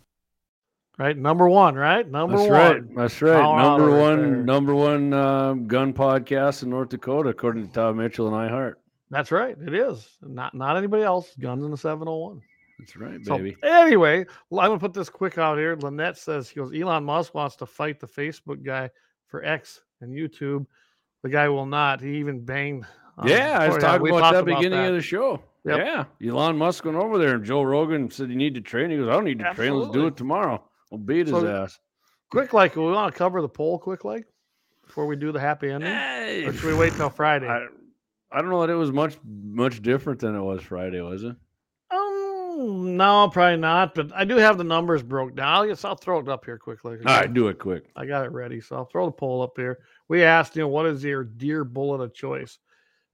[0.99, 1.77] Right, number one.
[1.77, 2.59] Right, number That's one.
[2.59, 2.95] right.
[2.95, 3.41] That's right.
[3.41, 4.45] Power number one, Repair.
[4.45, 8.75] number one um, gun podcast in North Dakota, according to Todd Mitchell and iHeart.
[9.09, 9.57] That's right.
[9.59, 11.35] It is not not anybody else.
[11.41, 12.43] Guns in the seven hundred one.
[12.81, 13.57] That's right, So baby.
[13.63, 15.77] anyway, I'm gonna put this quick out here.
[15.77, 18.91] Lynette says he goes, Elon Musk wants to fight the Facebook guy
[19.27, 20.67] for X and YouTube.
[21.23, 22.01] The guy will not.
[22.01, 22.87] He even banged.
[23.19, 24.89] um, yeah, I was oh, talking about that beginning that.
[24.89, 25.43] of the show.
[25.65, 25.79] Yep.
[25.79, 28.91] Yeah, Elon Musk went over there, and Joe Rogan said you need to train.
[28.91, 29.75] He goes, I don't need to train.
[29.75, 30.65] Let's do it tomorrow.
[30.91, 31.79] We'll beat his ass.
[32.31, 34.25] Quick like, we want to cover the poll quick like
[34.87, 37.47] before we do the happy ending, Hey, or should we wait till Friday?
[37.47, 37.67] I,
[38.33, 41.37] I don't know that it was much much different than it was Friday, was it?
[42.61, 43.95] No, probably not.
[43.95, 45.49] But I do have the numbers broke down.
[45.49, 46.99] I'll, just, I'll throw it up here quickly.
[47.07, 47.91] All right, do it quick.
[47.97, 48.61] I got it ready.
[48.61, 49.79] So I'll throw the poll up here.
[50.09, 52.59] We asked, you know, what is your deer bullet of choice?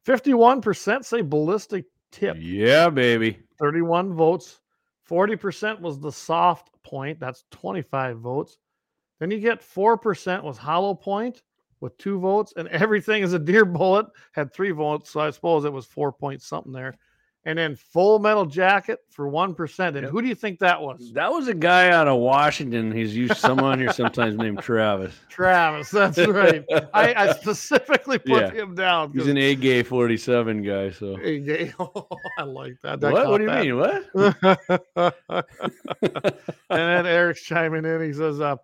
[0.06, 3.38] 51% say ballistic tip, Yeah, baby.
[3.60, 4.60] 31 votes.
[5.08, 7.20] 40% was the soft point.
[7.20, 8.58] That's 25 votes.
[9.20, 11.42] Then you get 4% was hollow point
[11.80, 15.10] with two votes, and everything is a deer bullet had three votes.
[15.10, 16.94] So I suppose it was four point something there.
[17.48, 19.78] And then full metal jacket for 1%.
[19.94, 20.10] And Yep.
[20.10, 21.12] who do you think that was?
[21.12, 22.90] That was a guy out of Washington.
[22.90, 25.14] He's used someone here sometimes named Travis.
[25.28, 25.90] Travis.
[25.90, 26.64] That's right.
[26.92, 28.50] I, I specifically put Yeah.
[28.50, 29.12] him down.
[29.12, 30.90] He's an A gay 47 guy.
[30.90, 31.72] So Hey, gay.
[32.38, 33.02] I like that.
[33.04, 33.28] I what?
[33.28, 34.04] What do you that.
[34.14, 34.34] mean?
[35.36, 35.54] What?
[36.70, 38.02] and then Eric's chiming in.
[38.02, 38.56] He says, uh,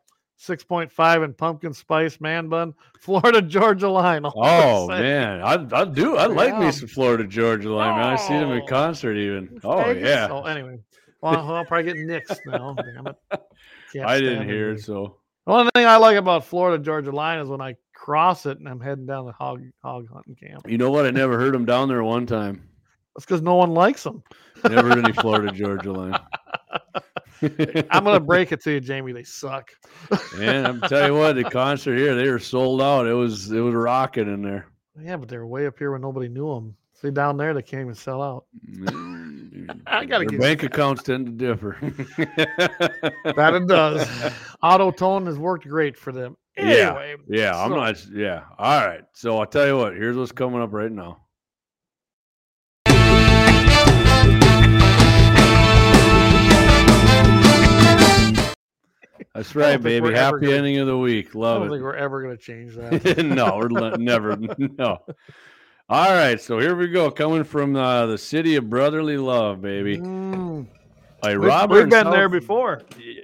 [0.47, 4.23] 6.5 in pumpkin spice man bun, Florida Georgia line.
[4.24, 6.16] Oh man, I I do.
[6.16, 6.60] I like Yeah.
[6.60, 8.06] me some Florida Georgia line, man.
[8.14, 8.66] I see them in Oh.
[8.66, 9.60] concert even.
[9.62, 10.09] Oh Vegas?
[10.09, 10.27] yeah.
[10.28, 10.78] So anyway,
[11.20, 12.74] well, I'll probably get nixed now.
[12.74, 13.16] Damn it.
[13.93, 17.39] Can't I didn't hear it, so The only thing I like about Florida Georgia line
[17.39, 20.69] is when I cross it and I'm heading down the hog hog hunting camp.
[20.69, 21.06] you know what?
[21.06, 22.69] I never heard them down there one time.
[23.14, 24.23] That's because no one likes them.
[24.64, 26.19] Never heard any Florida Georgia line.
[27.90, 29.12] I'm gonna break it to you, Jamie.
[29.12, 29.70] They suck.
[30.36, 33.06] Man, I'm tell you what, the concert here, they were sold out.
[33.06, 34.66] It was it was rocking in there.
[35.01, 36.77] Yeah, but they were way up here when nobody knew them.
[37.01, 38.44] See down there, they can't even sell out.
[38.70, 41.77] Mm, I gotta Their get- bank accounts tend to differ.
[43.36, 44.06] That it does.
[44.62, 46.36] Auto tone has worked great for them.
[46.56, 48.05] Yeah, Anyway, Yeah, I'm not.
[48.12, 48.43] Yeah.
[48.59, 49.02] All right.
[49.14, 49.94] So I'll tell you what.
[49.94, 51.22] Here's what's coming up right now.
[59.43, 60.12] That's right, baby.
[60.12, 61.35] Happy gonna- ending of the week.
[61.35, 61.70] I Love don't it.
[61.73, 63.16] think we're ever gonna change that.
[63.24, 64.36] no, we're le- never.
[64.59, 64.98] No.
[65.89, 67.10] All right, so here we go.
[67.10, 69.98] Coming from uh, the city of brotherly love, baby.
[69.98, 70.66] Mm.
[71.24, 72.82] A We've, Robert we've in been there South- before.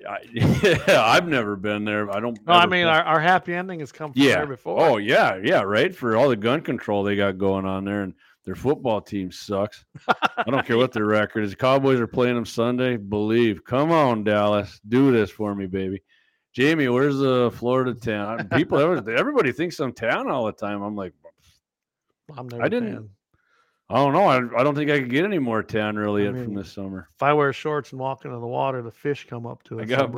[0.09, 0.19] I-
[0.87, 2.11] Yeah, I've never been there.
[2.11, 2.39] I don't.
[2.47, 4.35] No, I mean our, our happy ending has come from yeah.
[4.37, 4.81] there before.
[4.81, 5.95] Oh yeah, yeah, right.
[5.95, 8.15] For all the gun control they got going on there, and
[8.45, 9.85] Their football team sucks.
[10.09, 11.55] I don't care what their record is.
[11.55, 12.97] Cowboys are playing them Sunday.
[12.97, 13.65] Believe.
[13.65, 14.81] Come on, Dallas.
[14.89, 16.03] Do this for me, baby.
[16.53, 18.49] Jamie, where's the Florida town?
[18.49, 20.83] People, everybody thinks I'm town all the time.
[20.83, 21.13] I'm like,
[22.37, 23.11] I'm I didn't- tan.
[23.91, 24.25] I don't know.
[24.27, 26.71] I, I don't think I could get any more tan really I in from this
[26.71, 27.09] summer.
[27.17, 29.85] If I wear shorts and walk into the water, the fish come up to it.
[29.85, 30.13] I got.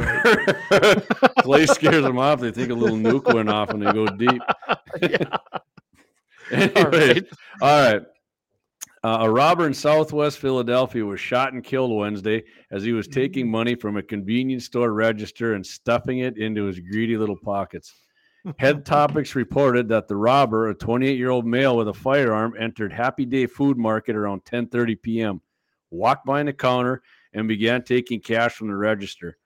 [1.44, 2.40] Clay scares them off.
[2.40, 4.43] They think a little nuke went off and they go deep.
[5.01, 5.36] yeah.
[6.51, 7.23] Anyways,
[7.62, 8.02] all right.
[9.02, 13.51] Uh, a robber in Southwest Philadelphia was shot and killed Wednesday as he was taking
[13.51, 17.94] money from a convenience store register and stuffing it into his greedy little pockets.
[18.59, 23.47] Head Topics reported that the robber, a 28-year-old male with a firearm, entered Happy Day
[23.47, 25.40] Food Market around 10:30 p.m.,
[25.90, 27.02] walked behind the counter,
[27.32, 29.39] and began taking cash from the register.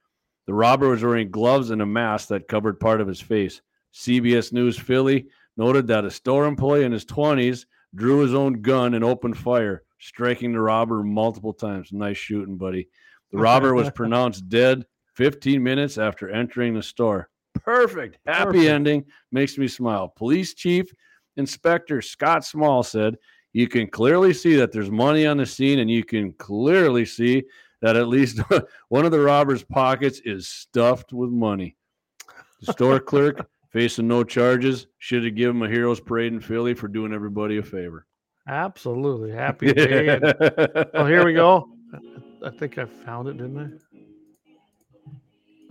[0.46, 3.62] The robber was wearing gloves and a mask that covered part of his face.
[3.94, 8.94] CBS News Philly noted that a store employee in his 20s drew his own gun
[8.94, 11.92] and opened fire, striking the robber multiple times.
[11.92, 12.88] Nice shooting, buddy.
[13.32, 14.84] The robber was pronounced dead
[15.14, 17.28] 15 minutes after entering the store.
[17.54, 18.18] Perfect.
[18.26, 18.66] Happy Perfect.
[18.70, 19.04] ending.
[19.32, 20.08] Makes me smile.
[20.08, 20.86] Police Chief
[21.36, 23.16] Inspector Scott Small said,
[23.52, 27.44] You can clearly see that there's money on the scene, and you can clearly see
[27.80, 28.40] that at least
[28.88, 31.76] one of the robber's pockets is stuffed with money.
[32.60, 36.72] The store clerk facing no charges should have given him a hero's parade in Philly
[36.74, 38.06] for doing everybody a favor.
[38.46, 39.32] Absolutely.
[39.32, 40.08] Happy day.
[40.08, 40.24] and-
[40.94, 41.68] oh, here we go.
[42.44, 45.10] I think I found it, didn't I?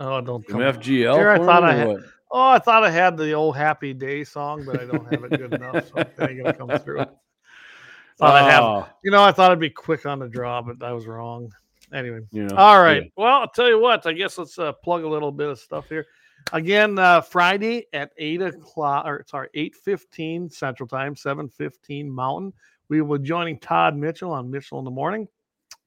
[0.00, 0.60] Oh, don't come.
[0.60, 1.14] FGL.
[1.16, 1.96] Here, I thought I had-
[2.30, 5.30] Oh, I thought I had the old Happy Day song, but I don't have it
[5.38, 7.04] good enough, so it ain't gonna come through.
[8.18, 10.82] Thought I'd have, Oh, you know, I thought I'd be quick on the draw, but
[10.84, 11.52] I was wrong.
[11.92, 13.02] Anyway, know, all right.
[13.04, 13.08] yeah.
[13.16, 14.04] Well, I'll tell you what.
[14.06, 16.06] I guess let's uh, plug a little bit of stuff here.
[16.52, 22.52] Again, uh, Friday at eight o'clock, or sorry, eight fifteen Central Time, seven fifteen Mountain.
[22.88, 25.26] We will be joining Todd Mitchell on Mitchell in the Morning,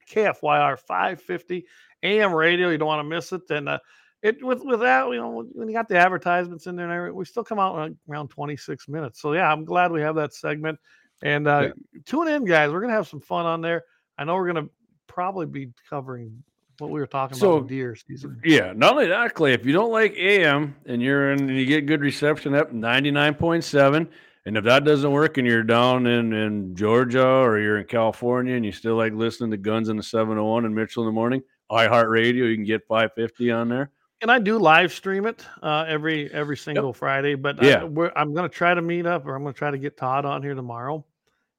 [0.10, 1.66] KFYR five fifty
[2.04, 2.70] AM radio.
[2.70, 3.44] You don't want to miss it.
[3.50, 3.80] And uh,
[4.24, 7.16] it with with that, you know, when you got the advertisements in there, and everything,
[7.16, 9.22] we still come out around- twenty six minutes.
[9.22, 10.80] So yeah, I'm glad we have that segment.
[11.22, 11.70] And uh,
[12.06, 12.72] tune in, guys.
[12.72, 13.84] We're gonna have some fun on there.
[14.18, 14.68] I know we're gonna
[15.08, 16.44] probably be covering
[16.80, 18.40] what we were talking So, about deer season.
[18.44, 21.66] Yeah, not only that, Clay, if you don't like AM and you're in and you
[21.66, 24.08] get good reception up 99.7,
[24.46, 28.56] and if that doesn't work and you're down in, in Georgia or you're in California
[28.56, 31.42] and you still like listening to Guns and the 701 and Mitchell in the morning,
[31.72, 33.92] iHeartRadio, you can get 550 on there.
[34.22, 37.36] and I do live stream it uh, every every single Friday.
[37.36, 37.82] But Yeah.
[37.82, 39.78] I, we're, I'm going to try to meet up, or I'm going to try to
[39.78, 41.06] get Todd on here tomorrow,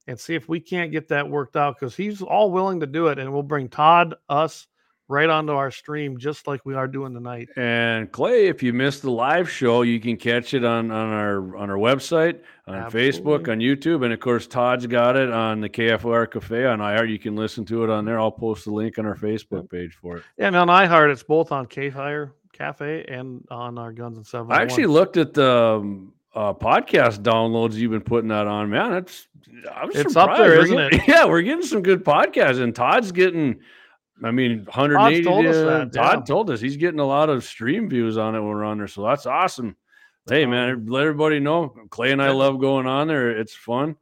[0.07, 3.09] and see if we can't get that worked out because he's all willing to do
[3.09, 4.67] it, and we'll bring Todd us
[5.09, 7.49] right onto our stream just like we are doing tonight.
[7.57, 11.57] And Clay, if you missed the live show, you can catch it on, on our
[11.57, 15.69] on our website, on Facebook, on YouTube, and of course Todd's got it on the
[15.69, 17.07] KFYR Cafe on IR.
[17.07, 18.21] You can listen to it on there.
[18.21, 20.25] I'll post the link on our Facebook page for it.
[20.37, 24.27] Yeah, and on iHeart, it's both on K Fire Cafe and on our Guns and
[24.27, 24.53] Seven.
[24.53, 28.93] I actually looked at the um, uh, podcast downloads you've been putting that on, man.
[28.95, 29.27] It's
[29.75, 30.41] I'm It's up surprised.
[30.43, 33.61] there, We're isn't getting- Yeah, we're getting some good podcasts, and Todd's getting.
[34.25, 35.25] I mean, 180.
[35.25, 36.25] told us that, Todd yeah.
[36.25, 38.89] told us he's getting a lot of stream views on it when we're on there,
[38.89, 39.77] so that's awesome.
[40.29, 41.75] Hey, man, let everybody know.
[41.91, 43.31] Clay and I love going on there.
[43.31, 43.97] It's fun.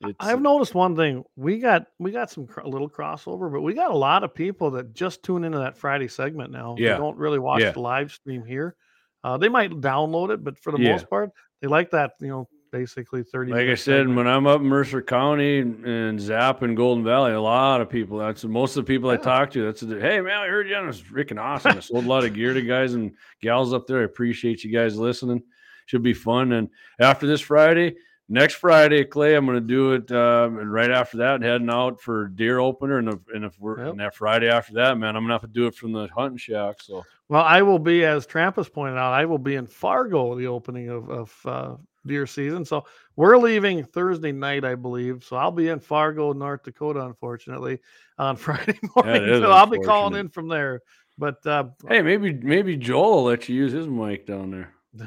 [0.00, 1.22] It's, I've noticed one thing.
[1.36, 4.70] We got we got some cr- little crossover, but we got a lot of people
[4.72, 6.74] that just tune into that Friday segment now.
[6.78, 6.94] Yeah.
[6.94, 7.72] They don't really watch Yeah.
[7.72, 8.74] the live stream here.
[9.22, 10.92] Uh, they might download it, but for the Yeah.
[10.92, 11.30] most part,
[11.60, 12.12] they like that.
[12.20, 13.52] You know, basically thirty.
[13.52, 17.32] like I said, when I'm up in Mercer County and, and Zap and Golden Valley,
[17.32, 18.18] a lot of people.
[18.18, 19.18] That's most of the people I Yeah.
[19.20, 19.64] talk to.
[19.64, 21.76] That's hey man, I heard you on this freaking awesome.
[21.76, 24.00] I sold a lot of gear to guys and gals up there.
[24.00, 25.42] I appreciate you guys listening.
[25.86, 26.52] Should be fun.
[26.52, 26.68] And
[27.00, 27.96] after this Friday,
[28.28, 30.12] next Friday, Clay, I'm going to do it.
[30.12, 32.98] Um, and right after that, heading out for deer opener.
[32.98, 33.90] And if, and if we're Yep.
[33.90, 36.06] and that Friday after that, man, I'm going to have to do it from the
[36.14, 36.80] hunting shack.
[36.80, 40.46] So well, I will be, as Trampus pointed out, I will be in Fargo the
[40.46, 41.74] opening of of uh,
[42.06, 42.64] deer season.
[42.64, 42.84] So
[43.16, 45.24] we're leaving Thursday night, I believe.
[45.24, 47.80] So I'll be in Fargo, North Dakota, unfortunately,
[48.18, 49.40] on Friday morning.
[49.40, 50.80] so I'll be calling in from there.
[51.18, 54.74] But uh, hey, maybe maybe Joel will let you use his mic down there.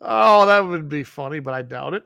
[0.00, 2.02] oh, that would be funny, but I doubt it.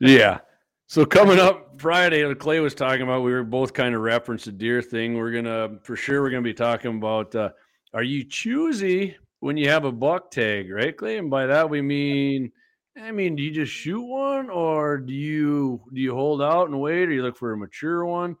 [0.00, 0.40] Yeah.
[0.86, 4.52] So coming up Friday, Clay was talking about, we were both kind of referenced the
[4.52, 5.16] deer thing.
[5.16, 7.50] We're gonna for sure we're gonna be talking about uh,
[7.92, 11.18] are you choosy when you have a buck tag, right, Clay?
[11.18, 12.50] And by that we mean
[12.96, 16.80] I mean, do you just shoot one or do you do you hold out and
[16.80, 18.36] wait or you look for a mature one?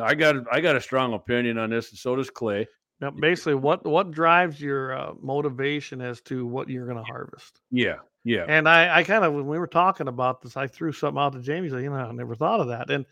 [0.00, 2.66] I got I got a strong opinion on this, and so does Clay.
[2.98, 7.60] now, basically, what what drives your uh, motivation as to what you're going to harvest?
[7.70, 7.96] Yeah.
[8.24, 8.46] Yeah.
[8.48, 11.34] And I, I kind of when we were talking about this, I threw something out
[11.34, 11.68] to Jamie.
[11.68, 13.04] Said, you know, I never thought of that, and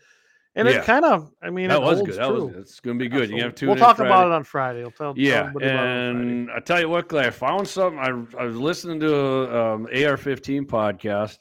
[0.55, 0.79] and Yeah.
[0.79, 2.15] it kind of, I mean, that it was good.
[2.15, 3.29] That was it's going to be good.
[3.29, 3.67] You have two.
[3.67, 4.81] We'll talk about it on Friday.
[4.81, 7.99] We'll tell, tell Yeah, it and I tell you what, Clay, I found something.
[7.99, 8.09] I,
[8.41, 11.37] I was listening to a um, AR-15 podcast.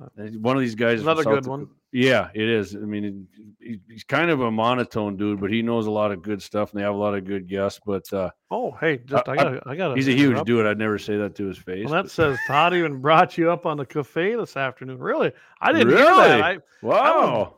[0.00, 0.06] Uh,
[0.40, 1.68] One of these guys, Another good Daco- one.
[1.94, 2.74] Yeah, it is.
[2.74, 3.28] I mean,
[3.60, 6.72] he- he's kind of a monotone dude, but he knows a lot of good stuff,
[6.72, 7.78] and they have a lot of good guests.
[7.84, 9.96] But uh, Oh, hey, just I I- got, I got.
[9.96, 10.64] he's a huge dude.
[10.66, 11.84] I'd never say that to his face.
[11.84, 14.98] Well, that but- says Todd even brought you up on the cafe this afternoon.
[14.98, 15.32] Really?
[15.60, 16.28] I didn't hear Really?
[16.28, 16.42] that.
[16.42, 16.96] I, wow.
[16.96, 17.48] I was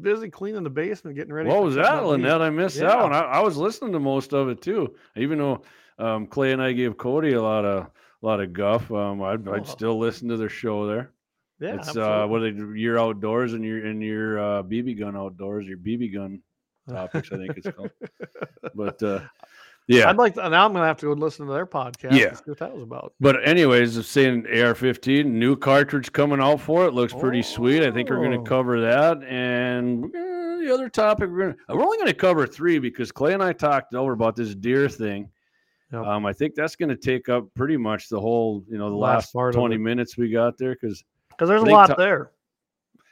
[0.00, 1.48] busy cleaning the basement, getting ready.
[1.48, 2.04] What was that.
[2.04, 2.42] Lynette?
[2.42, 2.88] I missed Yeah.
[2.88, 3.12] that one.
[3.12, 4.94] I, I was listening to most of it too.
[5.16, 5.62] Even though
[5.98, 9.46] um, Clay and I gave Cody a lot of a lot of guff, um, I'd,
[9.46, 9.54] Oh.
[9.54, 11.10] I'd still listen to their show there.
[11.60, 15.16] Yeah, it's uh, what they do, your outdoors and your and your uh, BB gun
[15.16, 16.40] outdoors, your BB gun
[16.88, 17.90] topics, I think it's called.
[18.74, 19.20] But uh,
[19.86, 20.64] yeah, I'd like to, now.
[20.66, 22.12] I'm gonna have to go listen to their podcast.
[22.12, 22.34] Yeah.
[22.34, 23.12] see what that was about.
[23.20, 27.82] But anyways, it's saying AR-15 new cartridge coming out for it looks pretty sweet.
[27.82, 28.42] I think we're going Oh.
[28.42, 30.08] to cover that, and uh,
[30.64, 33.52] the other topic we're to we're only going to cover three because Clay and I
[33.52, 35.28] talked over about this deer thing.
[35.92, 36.02] Yep.
[36.06, 38.96] Um, I think that's going to take up pretty much the whole you know the
[38.96, 42.30] Last last, part twenty minutes we got there because Because there's a lot to- there.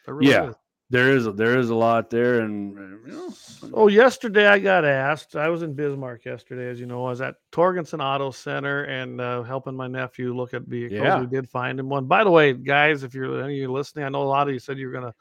[0.07, 0.49] There really Yeah.
[0.49, 0.55] is.
[0.93, 3.35] There is there is a lot there, and you know,
[3.73, 5.37] Oh, yesterday I got asked.
[5.37, 7.07] I was in Bismarck yesterday, as you know.
[7.07, 11.01] I was at Torgenson Auto Center and uh, helping my nephew look at vehicles.
[11.01, 11.19] Yeah.
[11.19, 12.05] We did find him one.
[12.05, 14.53] By the way, guys, if you're any of you listening, I know a lot of
[14.53, 15.15] you said you're gonna.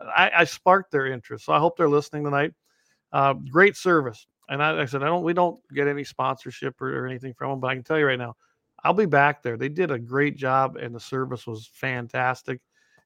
[0.00, 2.54] I, I sparked their interest, so I hope they're listening tonight.
[3.12, 5.24] Uh, great service, and I, I said I don't.
[5.24, 8.06] We don't get any sponsorship or, or anything from them, but I can tell you
[8.06, 8.36] right now,
[8.84, 9.56] I'll be back there.
[9.56, 12.60] They did a great job, and the service was fantastic.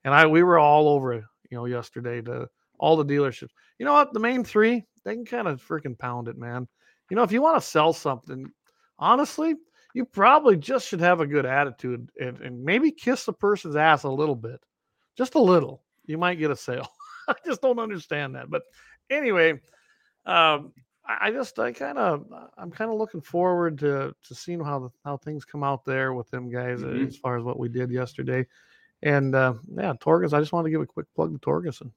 [0.05, 2.49] And I we were all over, it, you know, yesterday to
[2.79, 3.51] all the dealerships.
[3.79, 4.13] You know what?
[4.13, 6.67] The main three, they can kind of freaking pound it, man.
[7.11, 8.51] You know, if you want to sell something,
[8.99, 9.55] honestly,
[9.95, 14.05] you probably just should have a good attitude and, and maybe kiss the person's ass
[14.05, 14.61] a little bit,
[15.19, 15.83] just a little.
[16.07, 16.89] You might get a sale.
[17.29, 18.49] I just don't understand that.
[18.51, 18.63] But
[19.11, 19.53] anyway,
[20.27, 20.73] um,
[21.07, 24.79] I I just I kind of I'm kind of looking forward to to seeing how
[24.79, 27.09] the, how things come out there with them guys Mhm.
[27.09, 28.47] as far as what we did yesterday.
[29.03, 31.91] And uh, yeah, Torges, I just want to give a quick plug to Torgeson.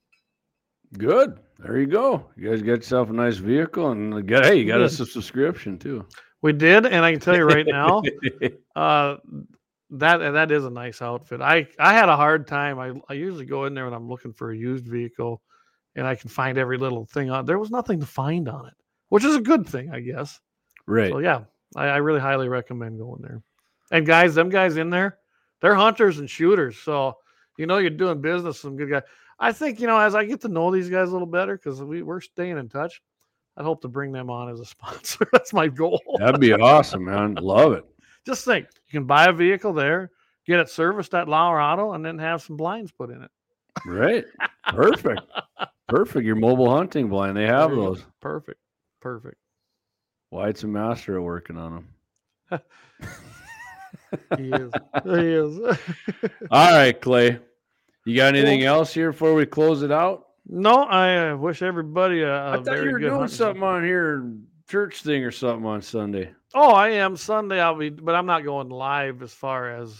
[0.96, 1.38] good.
[1.58, 2.26] There you go.
[2.36, 5.06] You guys got yourself a nice vehicle, and uh, got hey, you got us a
[5.06, 6.06] subscription too.
[6.42, 8.02] We did, and I can tell you right now,
[8.76, 9.16] uh,
[9.90, 11.40] that that is a nice outfit.
[11.40, 12.78] I I had a hard time.
[12.78, 15.42] I I usually go in there when I'm looking for a used vehicle,
[15.94, 17.46] and I can find every little thing on.
[17.46, 18.74] There was nothing to find on it,
[19.10, 20.40] which is a good thing, I guess.
[20.86, 21.12] right.
[21.12, 21.42] So yeah,
[21.76, 23.42] I, I really highly recommend going there.
[23.90, 25.18] And guys, them guys in there,
[25.60, 26.76] they're hunters and shooters.
[26.78, 27.16] So
[27.58, 29.02] you know you're doing business with some good guys.
[29.38, 31.82] I think you know as I get to know these guys a little better because
[31.82, 33.00] we we're staying in touch.
[33.56, 35.28] I hope to bring them on as a sponsor.
[35.32, 36.00] That's my goal.
[36.18, 37.34] That'd be awesome, man.
[37.34, 37.84] Love it.
[38.26, 40.10] Just think, you can buy a vehicle there,
[40.46, 43.30] get it serviced at Lauer Auto, and then have some blinds put in it.
[43.84, 44.24] Right.
[44.68, 45.22] Perfect.
[45.88, 46.24] Perfect.
[46.24, 47.36] Your mobile hunting blind.
[47.36, 47.76] They have go.
[47.76, 48.04] those.
[48.20, 48.58] Perfect.
[49.00, 49.36] Perfect.
[50.30, 51.86] Wyatt's a Master working on
[52.50, 52.60] them.
[54.36, 54.72] He is.
[55.04, 55.58] he is.
[56.50, 57.38] All right, Clay.
[58.04, 60.26] You got anything else here before we close it out?
[60.46, 64.30] no, I uh, wish everybody a, a I thought you were doing something on here,
[64.68, 66.32] church thing or something on Sunday.
[66.54, 67.60] Oh, I am Sunday.
[67.60, 69.98] I'll be, but I'm not going live as far as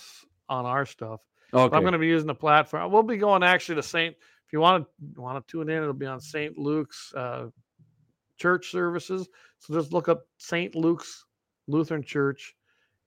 [0.48, 1.20] on our stuff.
[1.52, 1.74] Okay.
[1.74, 2.90] I'm going to be using the platform.
[2.92, 4.16] We'll be going actually to Saint.
[4.46, 7.46] If you want to want to tune in, it'll be on Saint Luke's uh,
[8.36, 9.28] church services.
[9.60, 11.24] So just look up Saint Luke's
[11.66, 12.54] Lutheran Church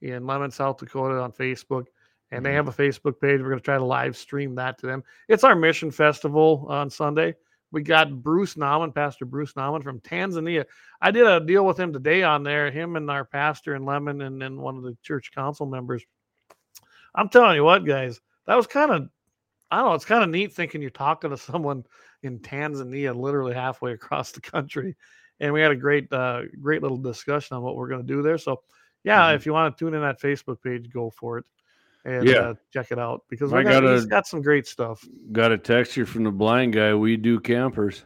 [0.02, 1.86] in Lemmon, South Dakota on Facebook,
[2.32, 2.56] and they Mhm.
[2.56, 3.42] have a Facebook page.
[3.42, 5.04] We're going to try to live stream that to them.
[5.28, 7.36] It's our mission festival on Sunday.
[7.72, 10.66] We got Bruce Nauman, Pastor Bruce Nauman from Tanzania.
[11.02, 12.72] I did a deal with him today on there.
[12.72, 16.06] Him and our pastor in Lemmon, and then one of the church council members.
[17.16, 19.10] I'm telling you what, guys, that was kind of
[19.70, 19.96] I don't know.
[19.96, 21.84] It's kind of neat thinking you're talking to someone
[22.24, 24.96] in Tanzania, literally halfway across the country,
[25.42, 28.22] and we had a great, uh, great little discussion on what we're going to do
[28.22, 28.38] there.
[28.38, 28.62] So,
[29.08, 29.36] yeah, Mhm.
[29.36, 31.46] if you want to tune in that Facebook page, go for it
[32.06, 32.36] and Yeah.
[32.36, 35.04] uh, check it out because I gonna, he's got some great stuff.
[35.32, 36.94] Got a text here from the blind guy.
[36.94, 38.06] We do campers.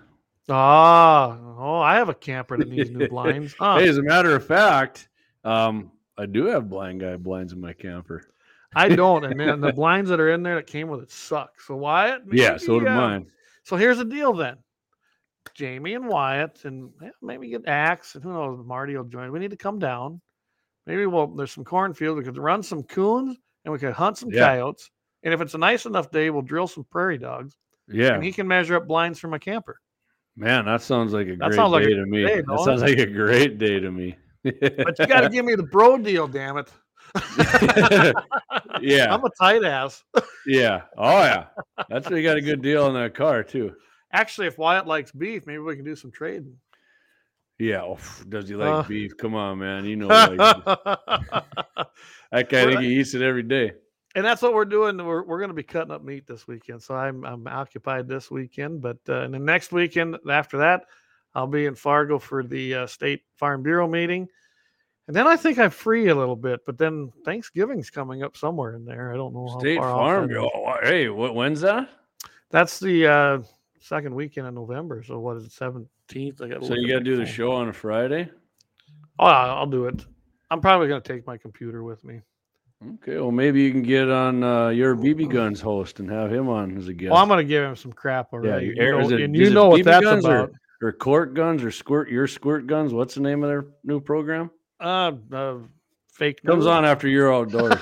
[0.49, 3.55] Ah, oh, I have a camper that needs new blinds.
[3.57, 3.77] Huh.
[3.79, 5.07] Hey, as a matter of fact,
[5.43, 8.23] um, I do have blind guy blinds in my camper.
[8.75, 11.59] I don't, and then the blinds that are in there that came with it suck.
[11.61, 13.27] So Wyatt, Yeah, so do uh, mine.
[13.63, 14.57] So here's the deal then.
[15.53, 19.31] Jamie and Wyatt, and yeah, maybe get Axe, and who knows, Marty will join.
[19.31, 20.21] We need to come down.
[20.87, 22.17] Maybe we'll there's some cornfield.
[22.17, 24.47] We could run some coons and we could hunt some Yeah.
[24.47, 24.89] coyotes.
[25.23, 27.55] And if it's a nice enough day, we'll drill some prairie dogs.
[27.87, 29.79] Yeah, And he can measure up blinds for my camper.
[30.35, 32.25] man, that sounds like a That great sounds like a day to me.
[32.25, 34.15] day, that sounds like a great day to me.
[34.43, 36.71] But you got to give me the bro deal, damn it.
[38.81, 40.03] yeah, I'm a tight ass.
[40.45, 40.81] yeah.
[40.97, 41.45] Oh yeah.
[41.89, 43.75] That's why you got a good deal on that car too.
[44.13, 46.55] Actually, if Wyatt likes beef, maybe we can do some trading.
[47.61, 47.83] Yeah.
[47.83, 48.87] Oh, does he like Uh.
[48.87, 49.15] beef?
[49.17, 49.85] Come on, man.
[49.85, 50.37] You know beef.
[52.31, 53.73] that guy think he eats it every day.
[54.15, 54.97] and that's what we're doing.
[54.97, 56.81] We're, we're going to be cutting up meat this weekend.
[56.81, 60.85] So I'm I'm occupied this weekend, but uh, and the next weekend after that,
[61.35, 64.27] I'll be in Fargo for the uh, state farm bureau meeting,
[65.07, 66.61] and then I think I'm free a little bit.
[66.65, 69.13] But then Thanksgiving's coming up somewhere in there.
[69.13, 70.27] I don't know how State far Farm.
[70.27, 70.49] Bureau.
[70.53, 71.89] Oh, hey, what, when's that?
[72.49, 73.39] That's the uh,
[73.81, 75.03] second weekend in November.
[75.03, 75.51] So what is it?
[75.51, 76.37] Seventeenth.
[76.37, 78.29] So you got to do the show on a Friday.
[79.19, 80.05] Oh, I'll do it.
[80.49, 82.21] I'm probably going to take my computer with me.
[82.95, 86.49] Okay, well maybe you can get on uh, your BB Guns host and have him
[86.49, 87.11] on as a guest.
[87.11, 88.67] Well, I'm going to give him some crap already.
[88.67, 90.51] you- you or know, it- and you know what BB that's guns or- about.
[90.81, 92.91] or Court Guns or Squirt your Squirt Guns.
[92.91, 94.49] What's the name of their new program?
[94.79, 95.57] Uh, uh,
[96.11, 97.75] fake Comes on after you're outdoors.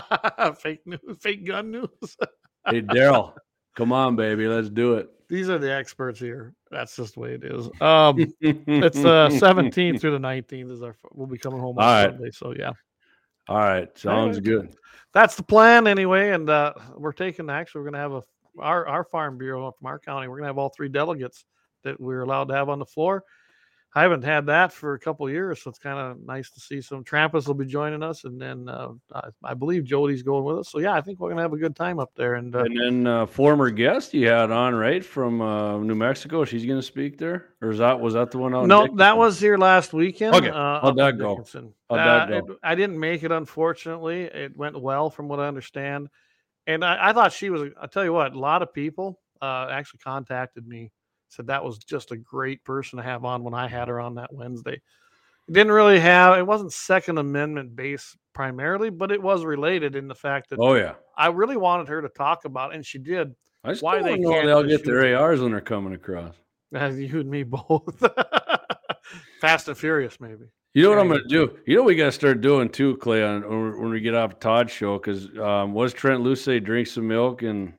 [0.58, 1.88] fake news, fake gun news.
[2.68, 3.32] hey Daryl,
[3.74, 5.08] come on, baby, let's do it.
[5.32, 6.52] These are the experts here.
[6.70, 7.64] That's just the way it is.
[7.80, 10.94] Um, it's the 17th through the 19th is our.
[11.10, 12.10] We'll be coming home on All right.
[12.12, 12.30] Sunday.
[12.32, 12.72] So yeah,
[13.48, 14.44] All right, sounds right.
[14.44, 14.76] good.
[15.14, 16.32] that's the plan anyway.
[16.32, 18.22] And uh, we're taking actually we're gonna have a
[18.58, 20.28] our our farm bureau from our county.
[20.28, 21.46] We're gonna have all three delegates
[21.82, 23.24] that we're allowed to have on the floor.
[23.94, 26.60] I haven't had that for a couple of years, so it's kind of nice to
[26.60, 27.04] see some.
[27.04, 30.70] Trampus will be joining us, and then uh, I, I believe Jody's going with us.
[30.70, 32.36] So yeah, I think we're gonna have a good time up there.
[32.36, 36.44] And uh, And then uh, former guest you had on right from uh, New Mexico.
[36.46, 38.66] She's going to speak there, or is that was that the one out?
[38.66, 40.36] No, that was here last weekend.
[40.36, 41.36] Okay, Uh, how'd that go?
[41.36, 41.74] Dickinson.
[41.90, 44.22] How'd Uh, that it- I didn't make it, unfortunately.
[44.22, 46.08] It went well, from what I understand.
[46.66, 47.70] And I, I thought she was.
[47.78, 50.92] I tell you what, a lot of people uh, actually contacted me,
[51.32, 54.14] said that was just a great person to have on when I had her on
[54.16, 54.80] that Wednesday.
[55.48, 56.38] It didn't really have.
[56.38, 60.74] It wasn't Second Amendment based primarily, but it was related in the fact that Oh
[60.74, 63.34] yeah, I really wanted her to talk about, and she did.
[63.64, 66.34] I just Why they know can't they'll get their ARs when they're coming across.
[66.74, 68.02] As you and me both.
[69.40, 70.46] Fast and Furious, maybe.
[70.74, 71.58] You know what I'm going to do?
[71.66, 73.42] You know what we got to start doing too, Clay, on
[73.78, 77.74] when we- get off Todd's show, because um, was Trent Loos drink some milk and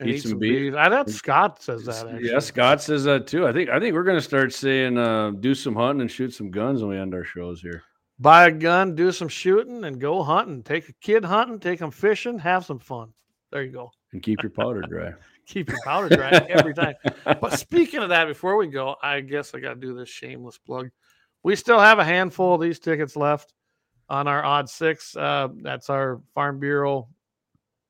[0.00, 0.74] and Eat some beef.
[0.74, 2.06] I thought Scott says that.
[2.06, 2.30] Actually.
[2.30, 3.46] yeah, Scott says that too.
[3.46, 6.32] I think I think we're going to start saying uh, do some hunting and shoot
[6.32, 7.82] some guns when we end our shows here.
[8.18, 10.62] Buy a gun, do some shooting, and go hunting.
[10.62, 13.12] Take a kid hunting, take them fishing, have some fun.
[13.52, 13.92] There you go.
[14.12, 15.12] And keep your powder dry.
[15.46, 16.94] Keep your powder dry every time.
[17.24, 20.58] But speaking of that, before we go, I guess I got to do this shameless
[20.58, 20.90] plug.
[21.42, 23.52] We still have a handful of these tickets left
[24.08, 25.16] on our odd six.
[25.16, 27.08] Uh, that's our Farm Bureau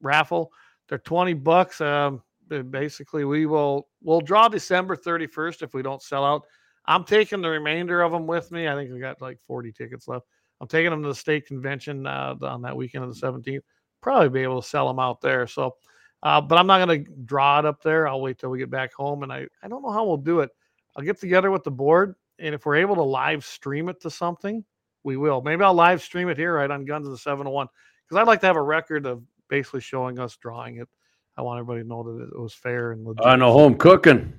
[0.00, 0.52] raffle.
[0.90, 1.80] They're twenty bucks.
[1.80, 6.42] Um, basically, we will we'll draw December thirty first if we don't sell out.
[6.84, 8.68] I'm taking the remainder of them with me.
[8.68, 10.26] I think we got like forty tickets left.
[10.60, 13.62] I'm taking them to the state convention uh, on that weekend of the 17th.
[14.02, 15.46] Probably be able to sell them out there.
[15.46, 15.76] So,
[16.22, 18.06] uh, but I'm not going to draw it up there.
[18.06, 20.40] I'll wait till we get back home, and I I don't know how we'll do
[20.40, 20.50] it.
[20.96, 24.10] I'll get together with the board, and if we're able to live stream it to
[24.10, 24.64] something,
[25.04, 25.40] we will.
[25.40, 27.68] Maybe I'll live stream it here right on Guns of the 701
[28.04, 30.88] because I'd like to have a record of basically showing us drawing it.
[31.36, 33.24] I want everybody to know that it was fair and legit.
[33.24, 34.32] Uh, know home cooking.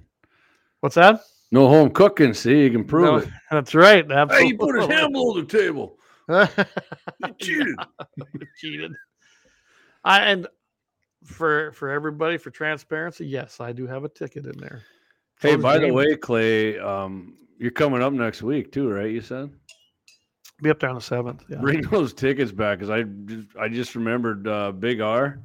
[0.79, 1.21] What's that?
[1.51, 2.33] No home cooking.
[2.33, 3.27] See, you can prove No, it.
[3.51, 4.05] That's right.
[4.07, 4.47] Hey, Absolutely.
[4.47, 5.97] he put his hand below the table.
[6.29, 7.75] You cheated.
[8.57, 8.91] cheated.
[10.03, 10.47] I and
[11.25, 14.81] for for everybody for transparency, yes, I do have a ticket in there.
[15.41, 19.11] So Hey, by the way, Clay, um, you're coming up next week too, right?
[19.11, 19.51] You said
[20.61, 21.43] be up there on the seventh.
[21.49, 21.57] Yeah.
[21.57, 25.41] bring those tickets back because I just, I just remembered uh, Big R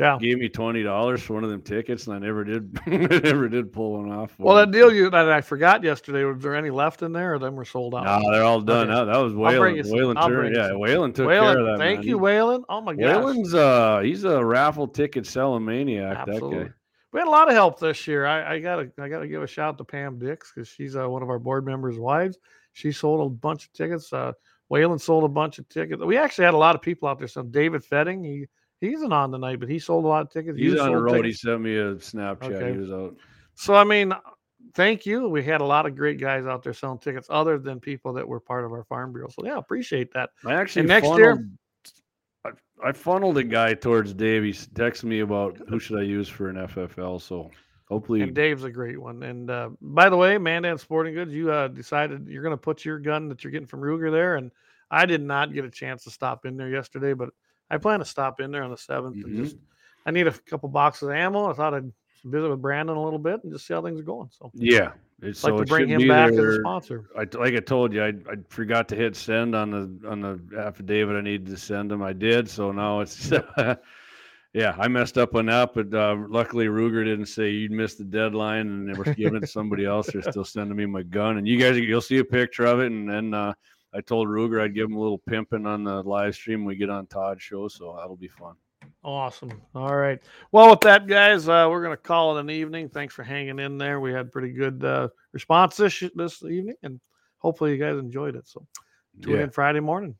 [0.00, 0.18] yeah.
[0.18, 3.72] gave me twenty dollars for one of them tickets, and I never did never did
[3.72, 4.34] pull one off.
[4.38, 4.70] Well, him.
[4.70, 6.24] that deal you that I forgot yesterday.
[6.24, 8.04] Was there any left in there, or them were sold out?
[8.04, 8.90] No, they're all done.
[8.90, 8.98] Okay.
[8.98, 9.82] That, that was Whalen.
[9.84, 10.38] Whalen I'll turn.
[10.38, 10.74] bring you Yeah.
[10.74, 11.78] Whalen took Waylon, care of that.
[11.78, 12.08] thank man.
[12.08, 12.62] you, Waylon.
[12.68, 16.16] Oh my gosh, Whalen's uh he's a raffle ticket selling maniac.
[16.16, 16.58] absolutely.
[16.58, 16.74] That guy.
[17.12, 18.24] We had a lot of help this year.
[18.24, 21.08] I, I gotta I gotta give a shout out to Pam Dix because she's uh,
[21.08, 22.38] one of our board members' wives.
[22.72, 24.12] She sold a bunch of tickets.
[24.12, 24.32] Uh,
[24.70, 26.02] Waylon sold a bunch of tickets.
[26.02, 27.28] We actually had a lot of people out there.
[27.28, 28.46] So David Fetting, he
[28.80, 30.58] he isn't on tonight, but he sold a lot of tickets.
[30.58, 31.12] He's You on the road.
[31.22, 31.40] tickets.
[31.42, 32.42] He sent me a Snapchat.
[32.54, 32.72] Okay.
[32.72, 33.16] He was out.
[33.54, 34.14] So I mean,
[34.74, 35.28] thank you.
[35.28, 38.26] We had a lot of great guys out there selling tickets, other than people that
[38.26, 39.28] were part of our farm bureau.
[39.28, 40.30] So yeah, appreciate that.
[40.46, 41.46] I actually next year-
[42.46, 42.50] I,
[42.82, 44.44] I funneled a guy towards Dave.
[44.44, 47.20] He texted me about who should I use for an FFL.
[47.20, 47.50] So
[47.90, 49.22] hopefully, And Dave's a great one.
[49.22, 52.84] And uh, by the way, Mandan Sporting Goods, you uh, decided you're going to put
[52.84, 54.36] your gun that you're getting from Ruger there.
[54.36, 54.50] And
[54.90, 57.30] I did not get a chance to stop in there yesterday, but
[57.70, 59.24] I plan to stop in there on the 7th Mhm.
[59.24, 59.56] and just,
[60.06, 61.50] I need a couple boxes of ammo.
[61.50, 61.92] I thought I'd
[62.24, 64.28] visit with Brandon a little bit and just see how things are going.
[64.30, 64.92] So yeah,
[65.22, 67.10] It's like so to bring him back as a sponsor.
[67.16, 70.40] I like I told you, I, I forgot to hit send on the on the
[70.58, 72.02] affidavit I needed to send him.
[72.02, 73.30] I did, so now it's
[74.52, 78.04] yeah, I messed up on that, but uh, luckily Ruger didn't say you'd missed the
[78.04, 80.08] deadline and they were giving it to somebody else.
[80.08, 82.86] They're still sending me my gun, and you guys you'll see a picture of it.
[82.90, 83.52] And then uh,
[83.94, 86.76] I told Ruger I'd give him a little pimping on the live stream when we
[86.76, 88.54] get on Todd's show, so that'll be fun.
[89.04, 89.52] Awesome.
[89.74, 90.18] All right.
[90.52, 92.88] Well, with that, guys, uh, we're going to call it an evening.
[92.88, 94.00] Thanks for hanging in there.
[94.00, 97.00] We had pretty good uh, response this this evening, and
[97.38, 98.48] hopefully you guys enjoyed it.
[98.48, 98.66] So
[99.22, 99.42] tune Yeah.
[99.44, 100.16] in Friday morning.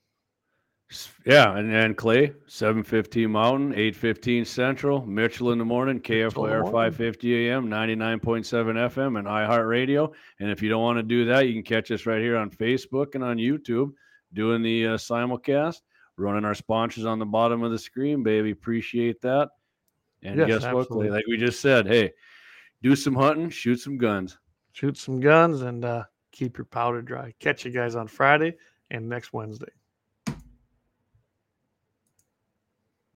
[1.25, 6.25] Yeah, and then Clay, seven fifteen Mountain, eight fifteen Central, Mitchell in the morning, Mitchell
[6.25, 6.73] in the KFYR morning.
[6.73, 10.13] five fifty AM, ninety nine point seven FM, and iHeartRadio.
[10.41, 12.51] And if you don't want to do that, you can catch us right here on
[12.51, 13.93] Facebook and on YouTube,
[14.33, 15.83] doing the uh, simulcast,
[16.17, 18.51] running our sponsors on the bottom of the screen, baby.
[18.51, 19.51] Appreciate that.
[20.23, 21.09] And Yes, guess what, Clay?
[21.09, 22.13] Like we just said, hey,
[22.83, 24.39] do some hunting, shoot some guns.
[24.73, 27.33] Shoot some guns and uh, keep your powder dry.
[27.39, 28.57] Catch you guys on Friday
[28.91, 29.71] and next Wednesday.